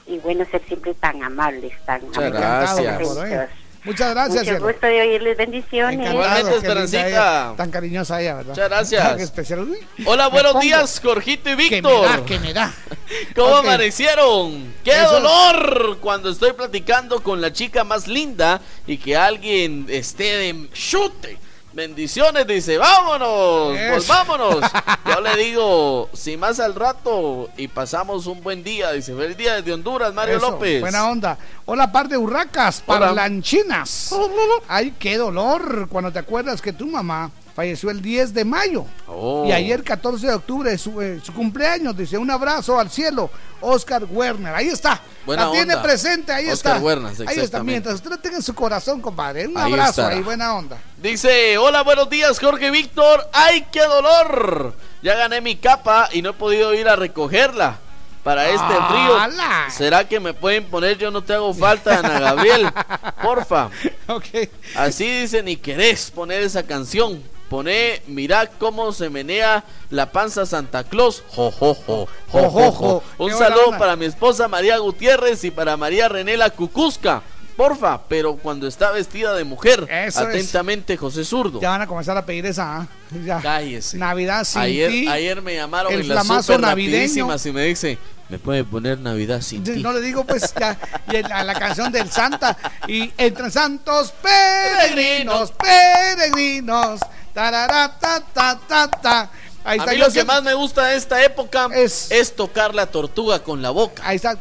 [0.06, 2.40] y bueno, ser siempre tan amables, tan Muchas amables.
[2.40, 2.94] gracias.
[2.94, 3.48] atentos.
[3.84, 5.36] Muchas gracias, Mucho gusto de oírles.
[5.38, 5.98] Bendiciones.
[6.12, 7.54] Linda Esperancita.
[7.56, 8.50] Tan cariñosa ella, ¿verdad?
[8.50, 9.20] Muchas gracias.
[9.20, 9.60] Especial.
[9.60, 10.62] Uy, Hola, buenos pongo.
[10.64, 12.08] días, Jorgito y Que me Víctor.
[12.08, 12.74] da, que me da.
[13.34, 13.58] ¿Cómo Ok.
[13.64, 14.74] amanecieron?
[14.84, 15.98] ¡Qué Eso- dolor!
[16.00, 21.38] Cuando estoy platicando con la chica más linda y que alguien esté de chute.
[21.72, 24.56] Bendiciones, dice, vámonos, pues vámonos.
[25.06, 29.54] Yo le digo, si más al rato y pasamos un buen día, dice, feliz día
[29.54, 30.80] desde Honduras, Mario Eso, López.
[30.80, 31.38] Buena onda.
[31.66, 33.06] Hola, par de urracas, Hola.
[33.06, 34.12] parlanchinas.
[34.68, 38.84] Ay, qué dolor cuando te acuerdas que tu mamá falleció el 10 de mayo.
[39.06, 39.44] Oh.
[39.46, 41.96] Y ayer, 14 de octubre, su, eh, su cumpleaños.
[41.96, 44.54] Dice, un abrazo al cielo, Oscar Werner.
[44.54, 45.00] Ahí está.
[45.26, 46.84] Buena la tiene presente, ahí Oscar está.
[46.84, 47.62] Werner, ahí está.
[47.62, 49.46] Mientras usted la tenga en su corazón, compadre.
[49.46, 50.78] Un Ahí abrazo ahí, buena onda.
[50.96, 53.28] Dice, hola, buenos días, Jorge Víctor.
[53.32, 54.74] ¡Ay, qué dolor!
[55.02, 57.78] Ya gané mi capa y no he podido ir a recogerla.
[58.22, 59.70] Para este frío, ¡Hala!
[59.70, 62.70] ¿será que me pueden poner Yo no te hago falta, Ana Gabriel?
[63.22, 63.70] Porfa.
[64.08, 64.26] Ok.
[64.74, 67.22] Así dice, ni querés poner esa canción.
[67.50, 71.24] Pone, mira cómo se menea la panza Santa Claus.
[71.34, 73.02] Jo, jo, jo, jo, jo, jo.
[73.18, 77.24] Un saludo para mi esposa María Gutiérrez y para María René la Cucusca.
[77.56, 79.86] Porfa, pero cuando está vestida de mujer.
[79.90, 80.26] Eso es.
[80.28, 81.60] Atentamente, José Zurdo.
[81.60, 82.78] Ya van a comenzar a pedir esa.
[82.80, 82.86] ¿ah?
[83.24, 83.40] Ya.
[83.40, 83.98] Cállese.
[83.98, 85.08] Navidad sin Ayer, ti.
[85.08, 87.28] ayer me llamaron el en la super navideño.
[87.44, 87.98] y me dice,
[88.28, 89.72] ¿me puede poner Navidad sin ti?
[89.82, 90.78] No le digo pues ya
[91.12, 92.56] y el- a la canción del Santa
[92.86, 97.00] y entre santos peregrinos, peregrinos,
[97.34, 99.30] tarara, ta, ta, ta, ta.
[99.62, 102.34] Ahí A está, mí yo lo que más me gusta de esta época Es- es
[102.34, 104.02] tocar la tortuga con la boca.
[104.06, 104.38] Ahí está.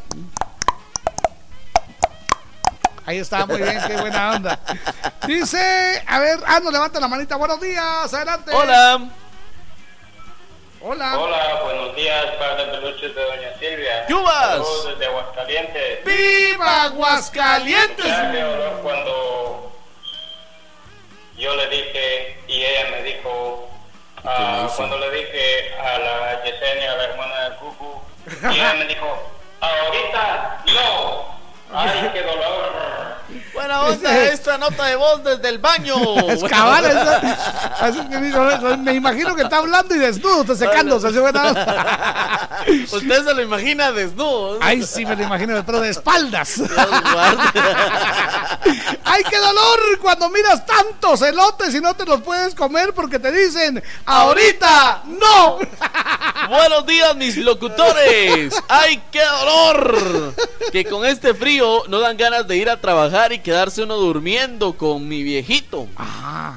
[3.10, 4.60] Ahí está, muy bien, qué buena onda.
[5.26, 7.34] Dice, a ver, ah, nos levanta la manita.
[7.34, 8.52] Buenos días, adelante.
[8.54, 9.00] Hola.
[10.80, 11.18] Hola.
[11.18, 14.06] Hola, buenos días, par de peluches de Doña Silvia.
[14.06, 14.50] ¡Yubas!
[14.50, 16.04] Saludos desde Aguascalientes.
[16.04, 18.14] ¡Viva Aguascalientes!
[18.80, 19.72] Cuando
[21.36, 23.70] yo le dije y ella me dijo,
[24.24, 28.02] ah, cuando le dije a la Yesenia, la hermana de Cucu,
[28.52, 31.39] y ella me dijo, ahorita no.
[31.72, 33.09] ¡Ay, qué dolor!
[33.54, 35.94] Buena onda esta nota de voz desde el baño.
[36.30, 36.84] Es cabal,
[38.10, 41.08] que me- me imagino que está hablando y desnudo, está secándose.
[42.92, 44.58] Usted se lo imagina desnudo.
[44.60, 46.60] Ay, sí, me lo imagino, pero de espaldas.
[49.04, 49.80] ¡Ay, qué dolor!
[50.00, 55.58] Cuando miras tantos elotes y no te los puedes comer porque te dicen, ¡ahorita no!
[56.48, 58.54] Buenos días, mis locutores.
[58.68, 60.34] ¡Ay, qué dolor!
[60.72, 64.72] Que con este frío no dan ganas de ir a trabajar y quedarse uno durmiendo
[64.76, 65.86] con mi viejito.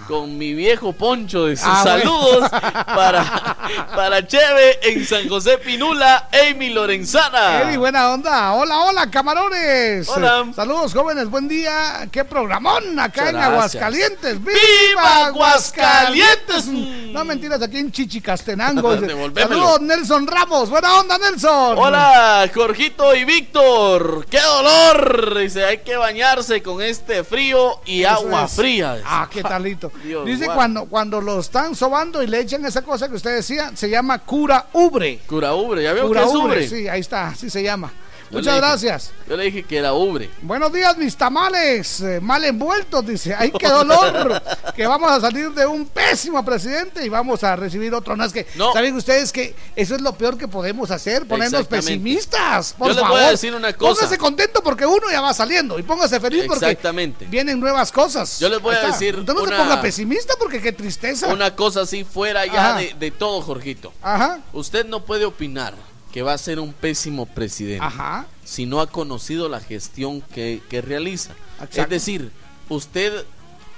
[0.07, 1.99] Con mi viejo Poncho de sus Ah, bueno.
[1.99, 2.49] saludos
[2.85, 3.57] para,
[3.95, 7.61] para Cheve en San José Pinula, Amy Lorenzana.
[7.64, 8.53] Emi, buena onda.
[8.53, 10.07] Hola, hola, camarones.
[10.10, 10.45] Hola.
[10.56, 11.30] Saludos, jóvenes.
[11.30, 12.07] Buen día.
[12.11, 13.35] Qué programón acá en.
[13.38, 14.44] Aguascalientes.
[14.44, 14.53] ¡Viva,
[14.88, 16.68] ¡Viva Aguascalientes!
[16.68, 18.95] No mentiras, aquí en Chichicastenango.
[19.35, 20.69] Saludos, Nelson Ramos.
[20.69, 21.77] Buena onda, Nelson.
[21.77, 24.26] Hola, Jorgito y Víctor.
[24.30, 25.38] ¡Qué dolor!
[25.40, 28.52] Dice, hay que bañarse con este frío y agua es.
[28.52, 29.02] fría.
[29.06, 29.92] Ah, qué talito.
[30.04, 33.72] Dios Dice cuando, cuando lo están sobando y le echan esa cosa que usted decía,
[33.76, 35.20] se llama cura ubre.
[35.28, 36.68] Cura ubre, ¿ya veo Cura que es ubre, ubre?
[36.68, 37.92] sí, ahí está, así se llama.
[38.34, 39.11] Muchas dije- gracias.
[39.30, 40.30] Yo le dije que era ubre.
[40.41, 43.34] Buenos días, mis tamales, eh, mal envueltos, dice.
[43.38, 44.41] ¡Ay, qué dolor!
[44.76, 48.15] que vamos a salir de un pésimo presidente y vamos a recibir otro.
[48.15, 51.27] No, es que, ¿saben ustedes que eso es lo peor que podemos hacer?
[51.27, 53.93] Ponernos pesimistas, por Yo les voy a decir una cosa.
[53.95, 57.26] Póngase contento porque uno ya va saliendo y póngase feliz porque Exactamente.
[57.26, 58.39] vienen nuevas cosas.
[58.39, 61.27] Yo les voy a decir Usted no se una- ponga pesimista porque qué tristeza.
[61.27, 63.93] Una cosa así fuera ya de, de todo, Jorgito.
[64.01, 64.39] Ajá.
[64.53, 65.73] Usted no puede opinar
[66.14, 68.27] que va a ser un pésimo presidente Ajá.
[68.45, 71.34] si no ha conocido la gestión que, que realiza.
[71.56, 71.81] Exacto.
[71.81, 72.31] Es decir,
[72.69, 73.26] usted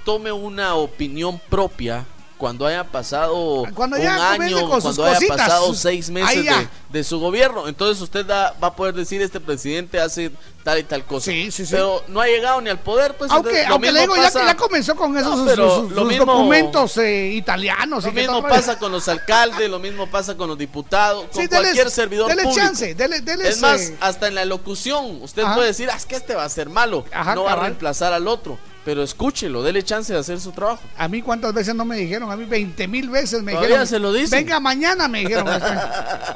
[0.04, 2.04] tome una opinión propia
[2.38, 5.36] cuando haya pasado Cuando un ya año, cuando haya cositas.
[5.36, 6.58] pasado seis meses ya.
[6.58, 7.66] de, de su gobierno.
[7.68, 10.30] Entonces usted da- va a poder decir este presidente hace
[10.62, 11.30] tal y tal cosa.
[11.70, 14.46] Pero no ha llegado ni al poder, pues Aunque, aunque le digo, ya pasa- que
[14.46, 18.04] ya comenzó con esos No, sus- sus, lo sus mismo- documentos eh, italianos.
[18.04, 21.48] Lo y mismo pasa con los alcaldes, lo mismo pasa con los diputados, con Sí,
[21.48, 22.60] cualquier servidor dele público.
[22.66, 25.54] chance, dele- dele es más, hasta en la locución, usted Ajá.
[25.54, 28.12] puede decir, ah, es que este va a ser malo, Ajá, no va a reemplazar
[28.12, 30.80] al otro, pero escúchelo, dele chance de hacer su trabajo.
[30.96, 33.86] A mí cuántas veces no me dijeron, a mí 20 mil veces me Todavía dijeron.
[33.88, 34.38] se lo dicen.
[34.38, 35.44] Venga mañana, me dijeron.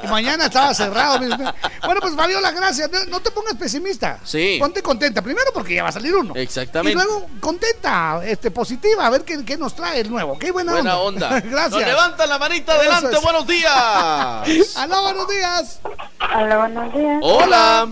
[0.03, 1.17] y mañana estaba cerrado.
[1.19, 2.91] Bueno, pues Fabiola, gracias.
[2.91, 4.19] No, no te pongas pesimista.
[4.25, 4.57] Sí.
[4.59, 5.21] Ponte contenta.
[5.21, 6.35] Primero porque ya va a salir uno.
[6.35, 6.91] Exactamente.
[6.91, 10.37] Y luego contenta, este, positiva, a ver qué, qué nos trae el nuevo.
[10.37, 11.39] Qué buena, Buena onda.
[11.39, 11.71] gracias.
[11.71, 13.23] Nos levantan la manita adelante, es.
[13.23, 14.75] buenos días.
[14.75, 15.79] Aló, buenos días.
[16.37, 17.19] Hola, buenos días.
[17.21, 17.87] Hola.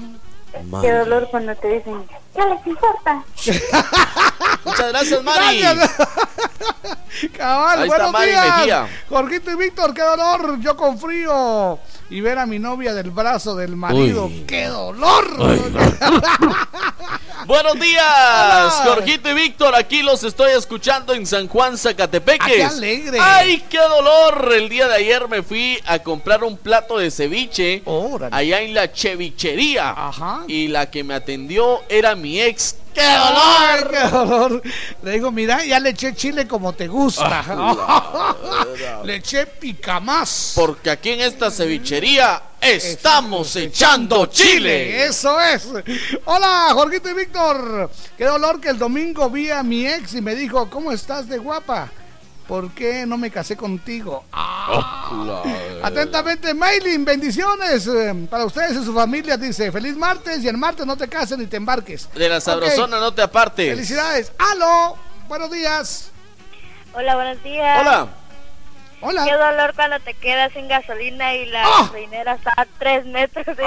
[0.81, 2.05] Qué dolor cuando te dicen,
[2.39, 3.23] ¿qué les importa?
[4.65, 5.59] Muchas gracias, Mari.
[5.59, 5.91] Gracias.
[7.35, 8.57] Cabal, Ahí está buenos Mari días.
[8.57, 8.87] Mejía.
[9.09, 10.59] Jorgito y Víctor, qué dolor.
[10.59, 11.79] Yo con frío.
[12.11, 14.25] Y ver a mi novia del brazo del marido.
[14.25, 14.45] Uy.
[14.47, 15.27] ¡Qué dolor!
[17.45, 19.75] Buenos días, Jorgito y Víctor.
[19.75, 22.41] Aquí los estoy escuchando en San Juan, Zacatepeques.
[22.41, 23.17] Ah, qué alegre.
[23.21, 24.51] ¡Ay, qué dolor!
[24.53, 27.83] El día de ayer me fui a comprar un plato de ceviche
[28.31, 29.95] allá en la cevichería.
[30.47, 32.75] Y la que me atendió era mi ex.
[32.93, 33.91] ¡Qué ¡Ay, dolor!
[33.91, 34.61] qué dolor!
[35.03, 37.43] Le digo, mira, ya le eché chile como te gusta.
[39.03, 40.53] le eché pica más.
[40.55, 45.05] Porque aquí en esta cevichería estamos echando chile.
[45.05, 45.67] Eso es.
[46.25, 47.89] Hola, Jorgito y Víctor.
[48.17, 51.37] Qué dolor que el domingo vi a mi ex y me dijo, ¿cómo estás de
[51.37, 51.89] guapa?
[52.49, 54.25] ¿Por qué no me casé contigo?
[54.33, 55.79] Ah.
[55.83, 59.37] Atentamente, Maylin, bendiciones eh, para ustedes y su familia.
[59.37, 62.11] Dice, feliz martes y el martes no te cases ni te embarques.
[62.11, 63.69] De la sabrosona no te apartes.
[63.69, 64.31] Felicidades.
[64.39, 64.97] ¡Aló!
[65.27, 66.09] Buenos días.
[66.93, 67.81] Hola, buenos días.
[67.81, 68.07] Hola.
[69.01, 69.25] Hola.
[69.25, 71.81] Qué dolor cuando te quedas sin gasolina y la ¡Ah!
[71.83, 73.63] gasolinera está a tres metros de...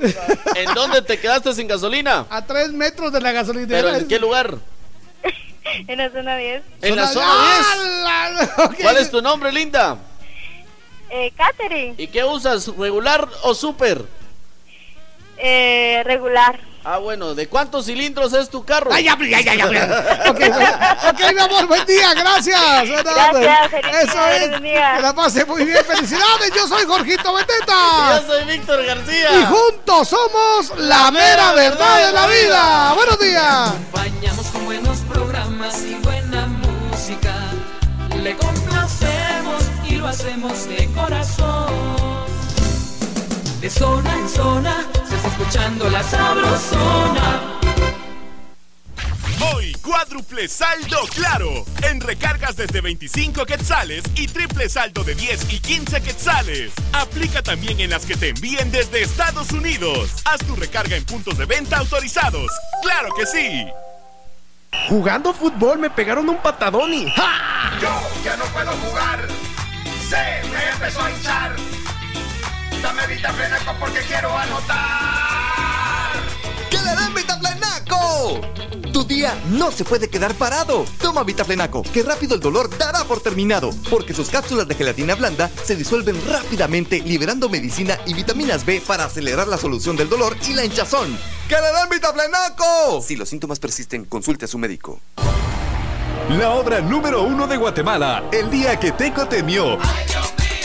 [0.60, 2.26] ¿En dónde te quedaste sin gasolina?
[2.28, 3.80] A tres metros de la gasolinera.
[3.80, 4.58] ¿Pero en qué lugar?
[5.88, 6.62] en la zona 10.
[6.82, 7.34] En la zona
[8.66, 8.78] 10.
[8.82, 9.98] ¿Cuál es tu nombre, linda?
[11.10, 12.66] Eh, Catherine, ¿Y qué usas?
[12.76, 14.04] ¿Regular o super?
[15.36, 16.58] eh, regular.
[16.86, 18.92] Ah, bueno, ¿de cuántos cilindros es tu carro?
[18.92, 20.28] Ay, ya, ya, ya, ya, ya.
[21.08, 22.60] Ok, mi amor, buen día, gracias.
[22.86, 24.60] Gracias, Eso es.
[24.60, 25.82] Que la pase muy bien.
[25.82, 28.20] Felicidades, yo soy Jorgito Beteta.
[28.20, 29.30] Yo soy Víctor García.
[29.32, 32.92] Y juntos somos la mera verdad de la vida.
[32.92, 33.70] Buenos días.
[33.70, 37.34] acompañamos con buenos programas y buena música.
[38.22, 42.24] Le complacemos y lo hacemos de corazón.
[43.62, 44.86] De zona en zona
[45.26, 47.40] escuchando la sabrosona.
[49.52, 51.64] Hoy, cuádruple saldo claro.
[51.82, 56.72] En recargas desde 25 quetzales y triple saldo de 10 y 15 quetzales.
[56.92, 60.10] Aplica también en las que te envíen desde Estados Unidos.
[60.24, 62.50] Haz tu recarga en puntos de venta autorizados.
[62.82, 63.66] ¡Claro que sí!
[64.88, 67.78] Jugando fútbol me pegaron un patadón y ¡ja!
[67.80, 67.88] Yo
[68.24, 69.26] ya no puedo jugar.
[70.08, 71.56] Se me empezó a hinchar.
[72.82, 75.13] Dame Vitaflenaco porque quiero anotar.
[78.92, 80.84] Tu día día no se puede quedar parado.
[81.00, 85.50] Toma Vitaflenaco, que rápido el dolor dará por terminado, porque sus cápsulas de gelatina blanda
[85.62, 90.54] se disuelven rápidamente, liberando medicina y vitaminas B para acelerar la solución del dolor y
[90.54, 91.16] la hinchazón.
[91.48, 93.00] ¡Que le den Vitaflenaco!
[93.02, 95.00] Si los síntomas persisten, consulte a su médico.
[96.30, 99.78] La obra número uno de Guatemala, El día que Teco temió.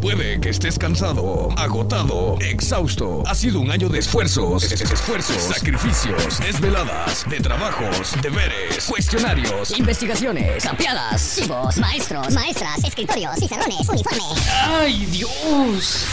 [0.00, 3.22] Puede que estés cansado, agotado, exhausto.
[3.26, 9.78] Ha sido un año de esfuerzos, esfuerzos, sacrificios, desveladas, de trabajos, deberes, cuestionarios.
[9.78, 14.22] Investigaciones, tapeadas, chivos, maestros, maestras, escritorios, pizarrones, uniforme.
[14.64, 16.06] ¡Ay, Dios!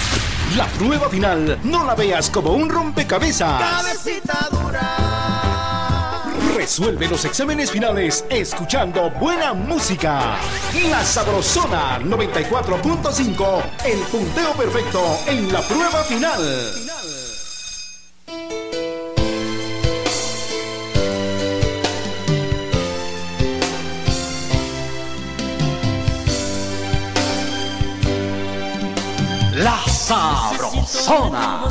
[0.57, 3.61] La prueba final no la veas como un rompecabezas.
[3.61, 5.53] Cabecita dura.
[6.56, 10.38] Resuelve los exámenes finales escuchando buena música.
[10.90, 16.42] La Sabrosona 94.5, el punteo perfecto en la prueba final.
[29.56, 31.64] La Sabrosona.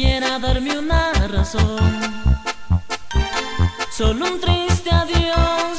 [0.00, 1.78] Siquiera darme una razón.
[3.94, 5.78] Solo un triste adiós.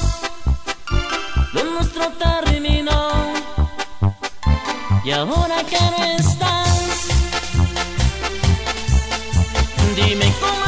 [1.54, 3.34] Lo nuestro terminó.
[5.04, 7.08] Y ahora que no estás.
[9.96, 10.61] Dime cómo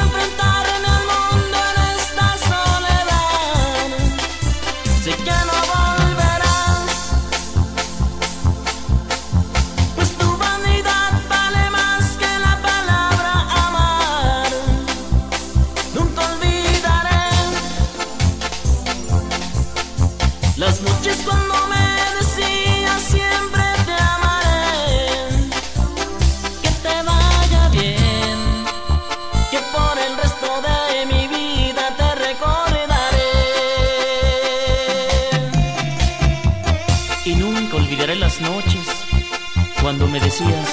[40.13, 40.69] me decías,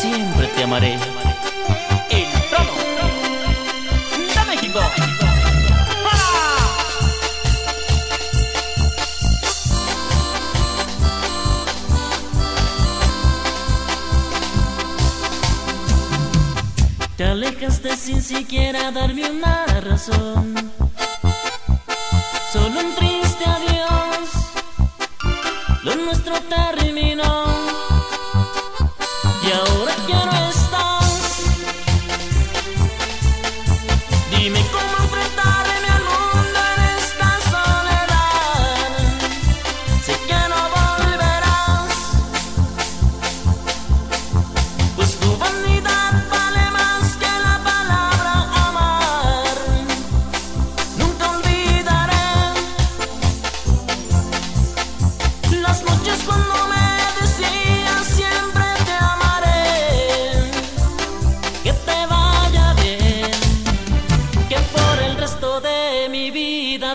[0.00, 0.94] siempre te amaré.
[2.08, 2.72] El trono
[4.36, 4.78] de México.
[17.16, 20.54] Te alejaste sin siquiera darme una razón.
[22.52, 24.30] Solo un triste adiós.
[25.82, 26.79] Lo nuestro terminó.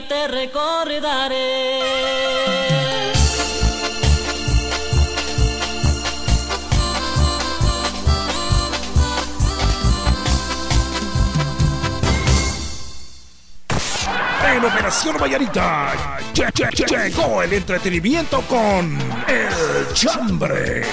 [0.07, 1.81] Te recordaré.
[14.53, 15.93] En Operación Vallarita
[16.33, 20.83] lle- lle- lle- llegó el entretenimiento con El Chambre.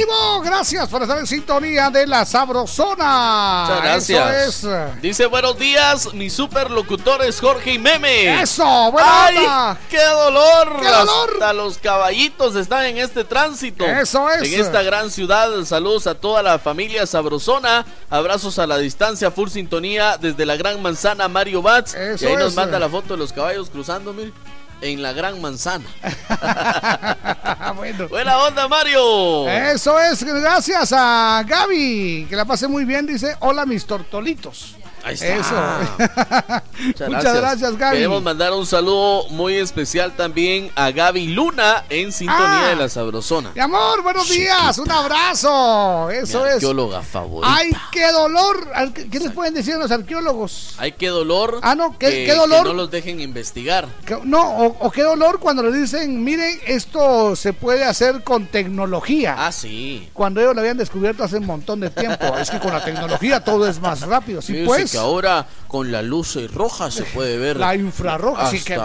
[0.00, 0.40] ¡Ánimo!
[0.42, 3.66] Gracias por estar en sintonía de la Sabrosona.
[3.66, 4.48] Muchas gracias.
[4.48, 5.02] Eso es.
[5.02, 8.40] Dice buenos días, mis superlocutores Jorge y Meme.
[8.40, 9.78] Eso, buena ¡Ay, onda.
[9.90, 10.80] qué dolor!
[10.80, 11.30] ¡Qué dolor!
[11.34, 13.84] Hasta los caballitos están en este tránsito.
[13.84, 14.50] Eso es.
[14.50, 15.50] En esta gran ciudad.
[15.64, 17.84] Saludos a toda la familia Sabrosona.
[18.08, 21.94] Abrazos a la distancia, full sintonía desde la Gran Manzana, Mario Bats.
[21.94, 24.32] Eso y ahí nos manda la foto de los caballos cruzando, mire,
[24.80, 25.86] en la Gran Manzana.
[27.76, 28.08] bueno.
[28.08, 29.48] Buena onda, Mario.
[29.48, 34.76] Eso es, gracias a Gaby, que la pase muy bien, dice, hola mis tortolitos.
[35.02, 35.26] Ahí está.
[35.36, 35.54] Eso.
[36.86, 37.96] Muchas, Muchas gracias, Gaby.
[37.96, 42.68] Queremos mandar un saludo muy especial también a Gaby Luna en sintonía Ah.
[42.68, 43.50] de la Sabrosona.
[43.54, 46.10] Mi amor, buenos días, un abrazo.
[46.10, 46.54] Eso Mi es.
[46.54, 47.54] arqueóloga favorita.
[47.54, 48.68] Ay, qué dolor.
[49.10, 50.74] ¿Qué les pueden decir a los arqueólogos?
[50.78, 51.58] Ay, qué dolor.
[51.62, 52.62] Ah, no, qué- que- qué dolor.
[52.62, 53.86] que no los dejen investigar.
[54.04, 58.46] Que- No, o, o qué dolor cuando le dicen, miren, esto se puede hacer con
[58.46, 59.34] tecnología.
[59.38, 60.08] Ah, sí.
[60.12, 62.36] Cuando ellos lo habían descubierto hace un montón de tiempo.
[62.38, 64.40] es que con la tecnología todo es más rápido.
[64.42, 64.89] Sí, pues.
[64.90, 68.76] Que ahora con la luz roja se puede ver La infrarroja, hasta sí que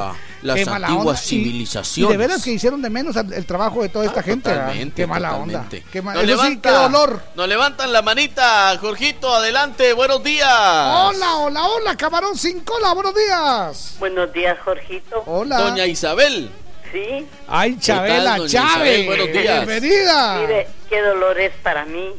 [0.41, 1.21] las qué mala antiguas onda.
[1.21, 2.09] Civilizaciones.
[2.09, 4.49] Y, de veras que hicieron de menos el, trabajo de toda esta gente.
[4.49, 4.65] ¿verdad?
[4.65, 5.77] Totalmente, Qué mala totalmente.
[5.77, 5.91] onda.
[5.91, 7.21] Qué ma- sí, dolor.
[7.35, 10.47] Nos levantan la manita, Jorgito, adelante, buenos días.
[10.47, 13.95] Hola, hola, hola, camarón sin cola, buenos días.
[13.99, 15.23] Buenos días, Jorgito.
[15.25, 15.57] Hola.
[15.57, 16.51] Doña Isabel.
[16.91, 17.27] Sí.
[17.47, 19.05] Ay, Chabela, Chávez.
[19.05, 19.65] Buenos días.
[19.65, 20.37] Bienvenida.
[20.41, 22.13] Mire, qué dolor es para mí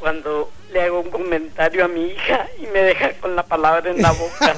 [0.00, 4.00] cuando le hago un comentario a mi hija y me deja con la palabra en
[4.02, 4.54] la boca.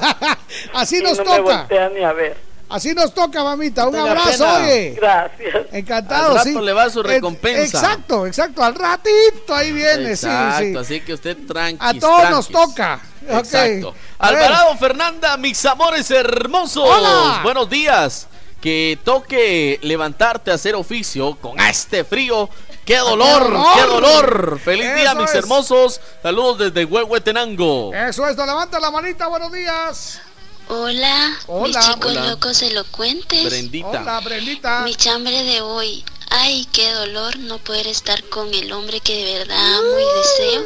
[0.73, 1.57] Así nos no me toca.
[1.57, 2.37] voltea ni a ver.
[2.69, 3.87] Así nos toca, mamita.
[3.87, 4.55] Un abrazo, pena.
[4.57, 4.93] oye.
[4.97, 5.65] Gracias.
[5.73, 6.59] Encantado, Al rato sí.
[6.65, 7.77] le va su Eh, recompensa.
[7.77, 8.63] Exacto, exacto.
[8.63, 10.77] Al ratito ahí viene, Exacto, sí, sí.
[10.77, 11.77] así que usted tranqui.
[11.79, 12.99] A todos nos toca.
[13.29, 13.93] Exacto.
[14.17, 16.83] Alvarado Fernanda, mis amores hermosos.
[16.89, 17.41] Hola.
[17.43, 18.27] Buenos días.
[18.63, 22.49] Que toque levantarte a hacer oficio con este frío.
[22.85, 23.43] ¡Qué dolor!
[23.43, 23.67] dolor!
[23.75, 24.59] ¡Qué dolor!
[24.63, 25.35] ¡Feliz día, mis es.
[25.35, 25.99] hermosos!
[26.21, 27.93] Saludos desde Huehuetenango.
[27.93, 30.21] Eso es, levanta la manita, buenos días.
[30.69, 31.77] Hola, Hola.
[31.77, 32.25] mis chicos Hola.
[32.31, 33.43] locos elocuentes.
[33.43, 34.01] Brendita.
[34.01, 34.81] Hola, Brendita.
[34.85, 36.05] Mi chambre de hoy.
[36.35, 40.65] Ay, qué dolor no poder estar con el hombre que de verdad amo y deseo.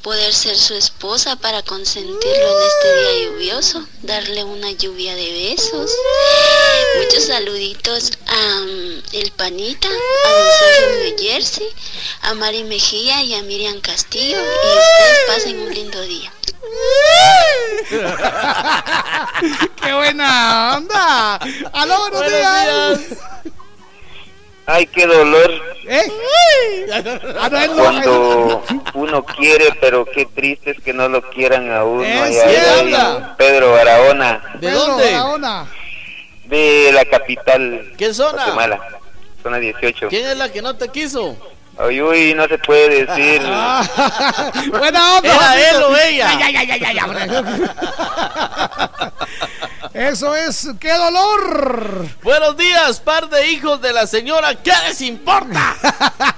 [0.00, 3.86] Poder ser su esposa para consentirlo en este día lluvioso.
[4.00, 5.90] Darle una lluvia de besos.
[6.96, 11.68] Muchos saluditos a mm, El Panita, a Don Sergio de Jersey,
[12.22, 14.38] a Mari Mejía y a Miriam Castillo.
[14.40, 16.32] Y ustedes pasen un lindo día.
[19.76, 21.34] ¡Qué buena onda!
[21.74, 23.18] ¡Aló, buenos, Buenos días!
[24.66, 25.50] Ay, qué dolor
[25.88, 26.02] ¿Eh?
[27.40, 28.62] Ah, cuando
[28.94, 32.04] uno quiere, pero qué triste es que no lo quieran a uno.
[33.36, 35.04] Pedro Barahona, ¿De dónde?
[35.04, 35.66] Barahona.
[36.44, 38.44] de la capital, ¿Qué zona?
[38.44, 38.80] Guatemala,
[39.42, 40.08] zona 18.
[40.08, 41.36] ¿Quién es la que no te quiso?
[41.78, 43.40] Uy, uy, no se puede decir.
[43.44, 43.82] Ah,
[44.70, 45.34] buena onda.
[45.34, 46.28] ¿Era él o ella?
[46.28, 47.70] Ay, ay, ay, ay, ay, hombre.
[49.94, 52.06] Eso es, qué dolor.
[52.22, 54.54] Buenos días, par de hijos de la señora.
[54.54, 55.76] ¿Qué les importa?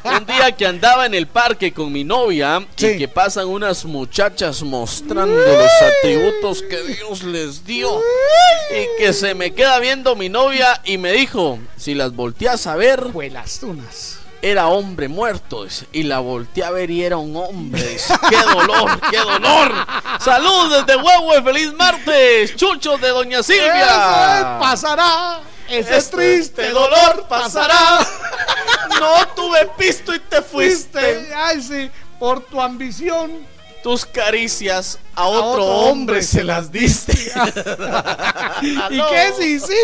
[0.04, 2.86] Un día que andaba en el parque con mi novia Sí.
[2.88, 8.00] y que pasan unas muchachas mostrando los atributos que Dios les dio.
[8.70, 12.74] Y que se me queda viendo mi novia y me dijo, si las volteas a
[12.76, 14.18] ver, Pues las tunas.
[14.44, 15.64] Era hombre muerto.
[15.64, 17.82] dice, Y la volteé a ver y era un hombre.
[17.82, 19.72] dice, ¡Qué dolor, qué dolor!
[20.20, 21.42] ¡Salud desde Huehue!
[21.42, 22.54] ¡Feliz martes!
[22.54, 24.58] ¡Chuchos de Doña Eso es, Silvia!
[24.60, 25.40] pasará.
[25.66, 28.06] Ese Este triste dolor pasará.
[29.00, 31.32] No tuve pisto y te fuiste.
[31.34, 33.54] Ay sí, por tu ambición.
[33.82, 37.12] Tus caricias a otro, otro hombre, hombre se las diste.
[38.62, 39.74] ¿Y qué sí, sí?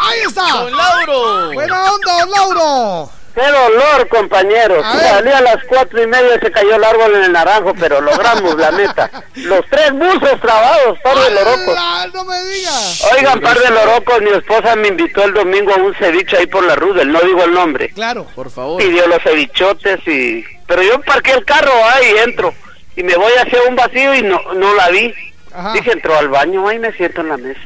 [0.00, 0.48] Ahí está.
[0.48, 1.52] Don Lauro.
[1.52, 3.10] Buena onda, don Lauro.
[3.34, 4.84] ¡Qué dolor, compañeros!
[4.84, 8.00] Salí a las cuatro y media y se cayó el árbol en el naranjo, pero
[8.00, 9.10] logramos la meta.
[9.36, 11.76] Los tres buzos trabados, par de lorocos.
[12.12, 13.02] No me digas.
[13.16, 16.64] Oigan, par de lorocos, mi esposa me invitó el domingo a un ceviche ahí por
[16.64, 17.88] la Rudel, no digo el nombre.
[17.90, 18.26] Claro.
[18.34, 18.82] Por favor.
[18.82, 20.44] Pidió los cevichotes y...
[20.66, 22.54] Pero yo parqué el carro ahí entro
[22.96, 25.14] y me voy hacia un vacío y no, no la vi.
[25.54, 25.72] Ajá.
[25.72, 27.60] Dije, entró al baño, ahí me siento en la mesa.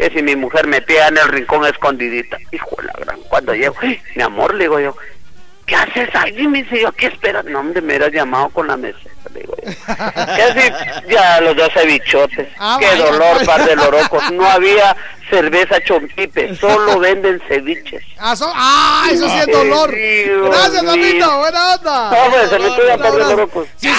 [0.00, 2.38] Que si mi mujer metía en el rincón escondidita.
[2.52, 4.96] Hijo de la gran, cuando llego, "Ay, mi amor, le digo yo,
[5.66, 6.48] ¿qué haces ahí?
[6.48, 7.44] Me dice yo, ¿qué esperas?
[7.44, 8.98] No, hombre, me hubieras llamado con la mesa.
[9.34, 9.70] Le digo yo.
[10.36, 10.72] ¿Qué
[11.06, 12.48] si ya los dos cevichotes?
[12.58, 13.46] Ah, Qué vaya, dolor, pues.
[13.46, 14.30] par de lorocos.
[14.32, 14.96] No había
[15.30, 18.02] cerveza chompipe, solo venden ceviches.
[18.18, 19.90] Ah, so- ah, eso sí es dolor.
[19.94, 20.90] Dios Gracias, mío.
[20.92, 21.38] mamito.
[21.38, 22.10] Buena onda.
[22.10, 23.68] No, pues, se me lorocos.
[23.76, 23.96] Si es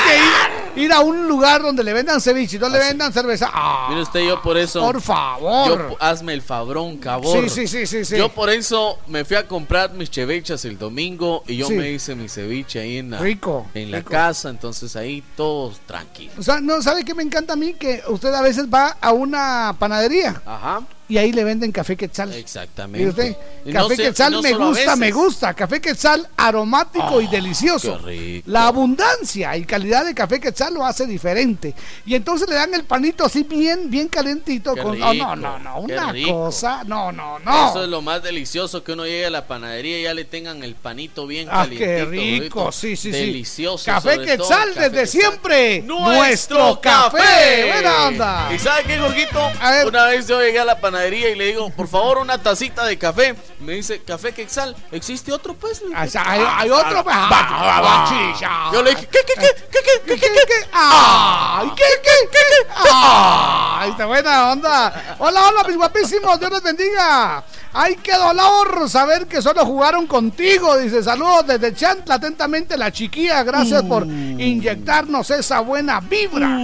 [0.73, 3.49] que ir a un lugar donde le vendan ceviche y no le vendan cerveza.
[3.51, 4.81] Ah, Mire usted, yo por eso.
[4.81, 5.89] Por favor.
[5.89, 7.49] Yo, hazme el fabrón, cabrón.
[7.49, 8.17] Sí, sí, sí, sí, sí.
[8.17, 11.73] Yo por eso me fui a comprar mis ceviches el domingo y yo Sí.
[11.73, 14.11] me hice mi ceviche ahí en la, Rico, en la rico.
[14.11, 14.49] casa.
[14.49, 16.35] Entonces ahí todos tranquilos.
[16.37, 17.73] O sea, no, ¿sabe qué me encanta a mí?
[17.73, 20.81] Que usted a veces va a una panadería Ajá.
[21.11, 22.33] Y ahí le venden café quetzal.
[22.33, 23.03] Exactamente.
[23.03, 23.35] Y usted,
[23.65, 25.53] no café se- quetzal no me gusta, me gusta.
[25.53, 27.99] Café quetzal aromático y delicioso.
[27.99, 28.49] qué rico.
[28.51, 31.75] La abundancia y calidad de café quetzal lo hace diferente.
[32.05, 34.73] Y entonces le dan el panito así bien, bien calentito.
[34.77, 36.83] Con, oh, no, no, no, una cosa.
[36.85, 37.69] No, no, no.
[37.71, 40.63] Eso es lo más delicioso que uno llegue a la panadería y ya le tengan
[40.63, 41.85] el panito bien Ah, calientito.
[41.85, 42.71] qué rico, gordito.
[42.71, 43.19] sí, sí, sí.
[43.19, 43.83] Delicioso.
[43.85, 45.81] Café todo Quetzal café desde siempre.
[45.81, 47.69] Nuestro café.
[47.73, 48.49] Buena onda.
[48.55, 49.39] ¿Y sabe qué, Jorgito?
[49.87, 52.97] Una vez yo llegué a la panadería y le digo, por favor, una tacita de
[52.97, 53.35] café.
[53.59, 54.75] Me dice, ¿café Quetzal?
[54.91, 55.81] ¿Existe otro, pues?
[55.81, 55.97] Le digo.
[55.97, 57.03] Ah, hay, hay otro.
[57.03, 58.49] pues, ah, chicha.
[58.71, 60.67] Yo le dije, ¿qué, qué, qué, qué, qué, qué, qué, qué?
[60.73, 62.67] ¡Ay, qué, qué, qué, qué!
[62.93, 65.15] ¡Ay, está buena onda!
[65.19, 67.43] Hola, hola, mis guapísimos, Dios les bendiga.
[67.73, 70.77] ¡Ay, qué dolor saber que solo jugaron contigo!
[70.77, 76.57] Dice, saludos desde Chantla, atentamente la chiquilla, gracias por inyectarnos esa buena vibra.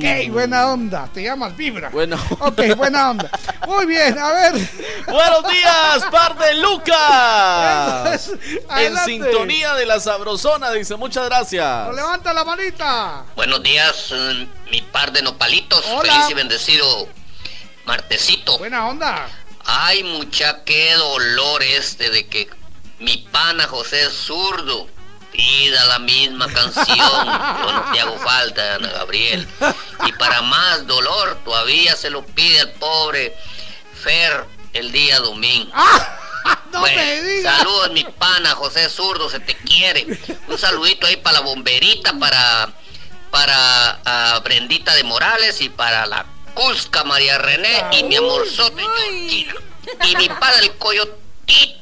[0.00, 1.08] ¡Qué buena onda!
[1.12, 1.90] Te llamas vibra.
[1.90, 2.16] Bueno.
[2.40, 3.30] Ok, buena onda.
[3.78, 4.54] Muy bien, a ver.
[5.06, 8.32] Buenos días, par de Lucas.
[8.76, 11.94] En sintonía de la sabrosona, dice, muchas gracias.
[11.94, 13.24] Levanta la manita.
[13.36, 15.84] Buenos días, eh, mi par de nopalitos.
[15.90, 16.12] Hola.
[16.12, 17.08] Feliz y bendecido
[17.84, 18.58] martesito.
[18.58, 19.28] Buena onda.
[19.64, 22.50] Ay, mucha, qué dolor este de que
[22.98, 24.88] mi pana José es zurdo
[25.30, 26.96] pida la misma canción.
[26.98, 29.46] Yo no te hago falta, Ana Gabriel.
[30.04, 33.36] Y para más dolor, todavía se lo pide al pobre
[34.02, 35.72] Fer el día domingo.
[36.72, 37.58] no Bueno, me digas.
[37.58, 40.06] Saludos, mi pana José Zurdo, se te quiere.
[40.46, 42.72] Un saludito ahí para la bomberita, para,
[43.30, 49.54] para ah, Brendita de Morales y para la Cusca María René y mi amorzote Georgina.
[50.04, 51.78] Y mi padre el Coyotito.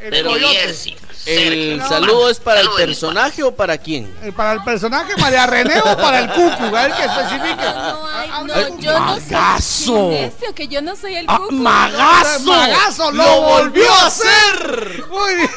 [0.00, 0.54] El coyote.
[0.54, 0.96] Jersey.
[1.26, 4.14] ¿El saludo es para el personaje o para quién?
[4.22, 6.64] Eh, ¿Para el personaje María René o para el cucu?
[6.64, 7.64] A ver que especifique.
[7.64, 11.52] No, Eh, yo no soy que yo no soy el cucu.
[11.52, 12.40] ¡Magazo!
[12.44, 13.10] ¡Magazo!
[13.10, 15.04] ¡Lo, ¡Lo volvió a hacer!
[15.10, 15.50] Muy bien.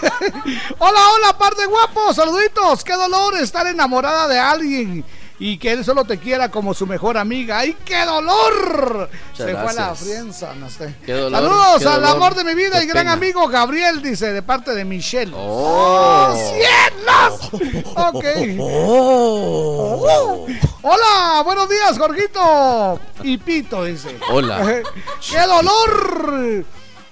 [0.80, 2.16] Hola, hola, par de guapos.
[2.16, 2.84] Saluditos.
[2.84, 5.06] Qué dolor estar enamorada de alguien
[5.44, 7.58] y que él solo te quiera como su mejor amiga.
[7.58, 9.10] ¡Ay, qué dolor!
[9.32, 10.94] Muchas Se fue a la frienza, no sé.
[11.04, 13.14] Qué dolor, Saludos qué al dolor, amor de mi vida y gran pena.
[13.14, 15.34] amigo Gabriel, dice, de parte de Michelle.
[15.36, 16.32] ¡Oh!
[16.36, 17.84] ¡Cielos!
[17.96, 18.26] Ok.
[18.60, 20.46] Oh.
[20.84, 23.00] Hola, buenos días, Jorgito.
[23.24, 24.16] Y Pito, dice.
[24.30, 24.84] Hola.
[25.28, 26.66] ¡Qué dolor!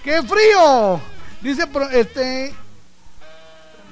[0.04, 1.02] ¡Qué frío!
[1.42, 2.54] Dice, este.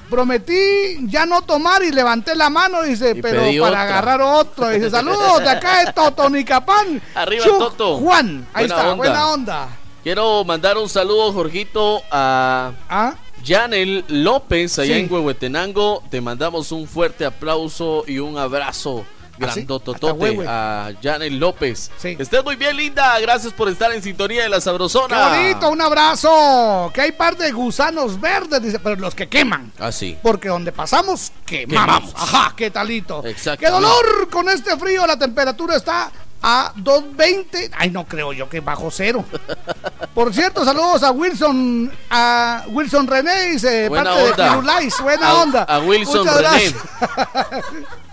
[0.09, 3.81] Prometí ya no tomar y levanté la mano, dice, Y pero para otra.
[3.83, 4.69] agarrar otro.
[4.69, 7.01] Dice, saludos de acá de Totonicapán.
[7.15, 7.97] Arriba, Chuc Toto.
[7.97, 8.95] Juan, ahí Buena está, onda.
[8.95, 9.69] buena onda.
[10.03, 12.71] Quiero mandar un saludo, Jorgito, a
[13.45, 14.99] Janel López, allá Sí.
[15.01, 16.01] en Huehuetenango.
[16.09, 20.45] Te mandamos un fuerte aplauso y un abrazo ¿Ah, grandototote Huehue.
[20.47, 21.91] a Janel López.
[22.03, 23.19] Estés muy bien, linda.
[23.19, 25.29] Gracias por estar en sintonía de la ¡Qué Sabrosona.
[25.29, 25.69] bonito!
[25.69, 26.91] Un abrazo.
[26.93, 29.71] Que hay par de gusanos verdes, dice, pero los que queman.
[29.79, 30.17] Así.
[30.21, 32.11] Porque donde pasamos, quemamos.
[32.11, 32.13] Quemamos.
[32.15, 33.25] Ajá, qué talito.
[33.25, 33.65] Exacto.
[33.65, 34.29] ¡Qué dolor!
[34.29, 36.11] Con este frío la temperatura está
[36.41, 37.71] a 2.20.
[37.75, 39.25] Ay, no creo yo que bajo cero.
[40.13, 44.43] Por cierto, saludos a Wilson, a Wilson René, dice, Buena parte onda.
[44.43, 45.01] de Firulais.
[45.01, 45.63] Buena A- onda.
[45.63, 46.49] a Wilson Muchas René.
[46.49, 46.75] gracias.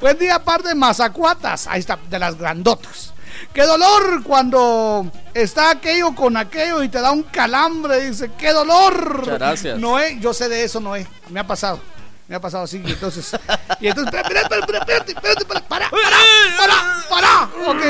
[0.00, 1.66] Buen día, par de mazacuatas.
[1.66, 3.12] Ahí está, de las grandotas.
[3.52, 8.00] Qué dolor cuando está aquello con aquello y te da un calambre.
[8.10, 9.20] Dice, qué dolor.
[9.20, 9.78] Muchas gracias.
[9.78, 11.06] Noé, yo sé de eso, Noé.
[11.30, 11.80] Me ha pasado.
[12.28, 12.82] Me ha pasado así.
[12.84, 13.36] Y entonces,
[13.80, 16.16] y entonces, espera, espérate, espérate, para, para, para,
[16.58, 17.42] para, para.
[17.70, 17.82] Ok,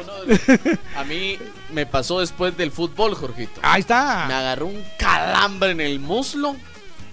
[0.00, 1.38] uno- a mí
[1.72, 3.60] me pasó después del fútbol, Jorgito.
[3.62, 4.24] Ahí está.
[4.28, 6.56] Me agarró un calambre en el muslo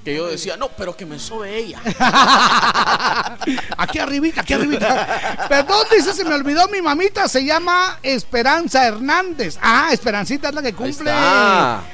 [0.03, 1.79] que yo decía, no, pero que me sobe ella.
[3.77, 5.47] Aquí arribita, aquí arribita.
[5.47, 9.57] Perdón, dice, se me olvidó mi mamita, se llama Esperanza Hernández.
[9.61, 11.11] Ah, Esperancita es la que cumple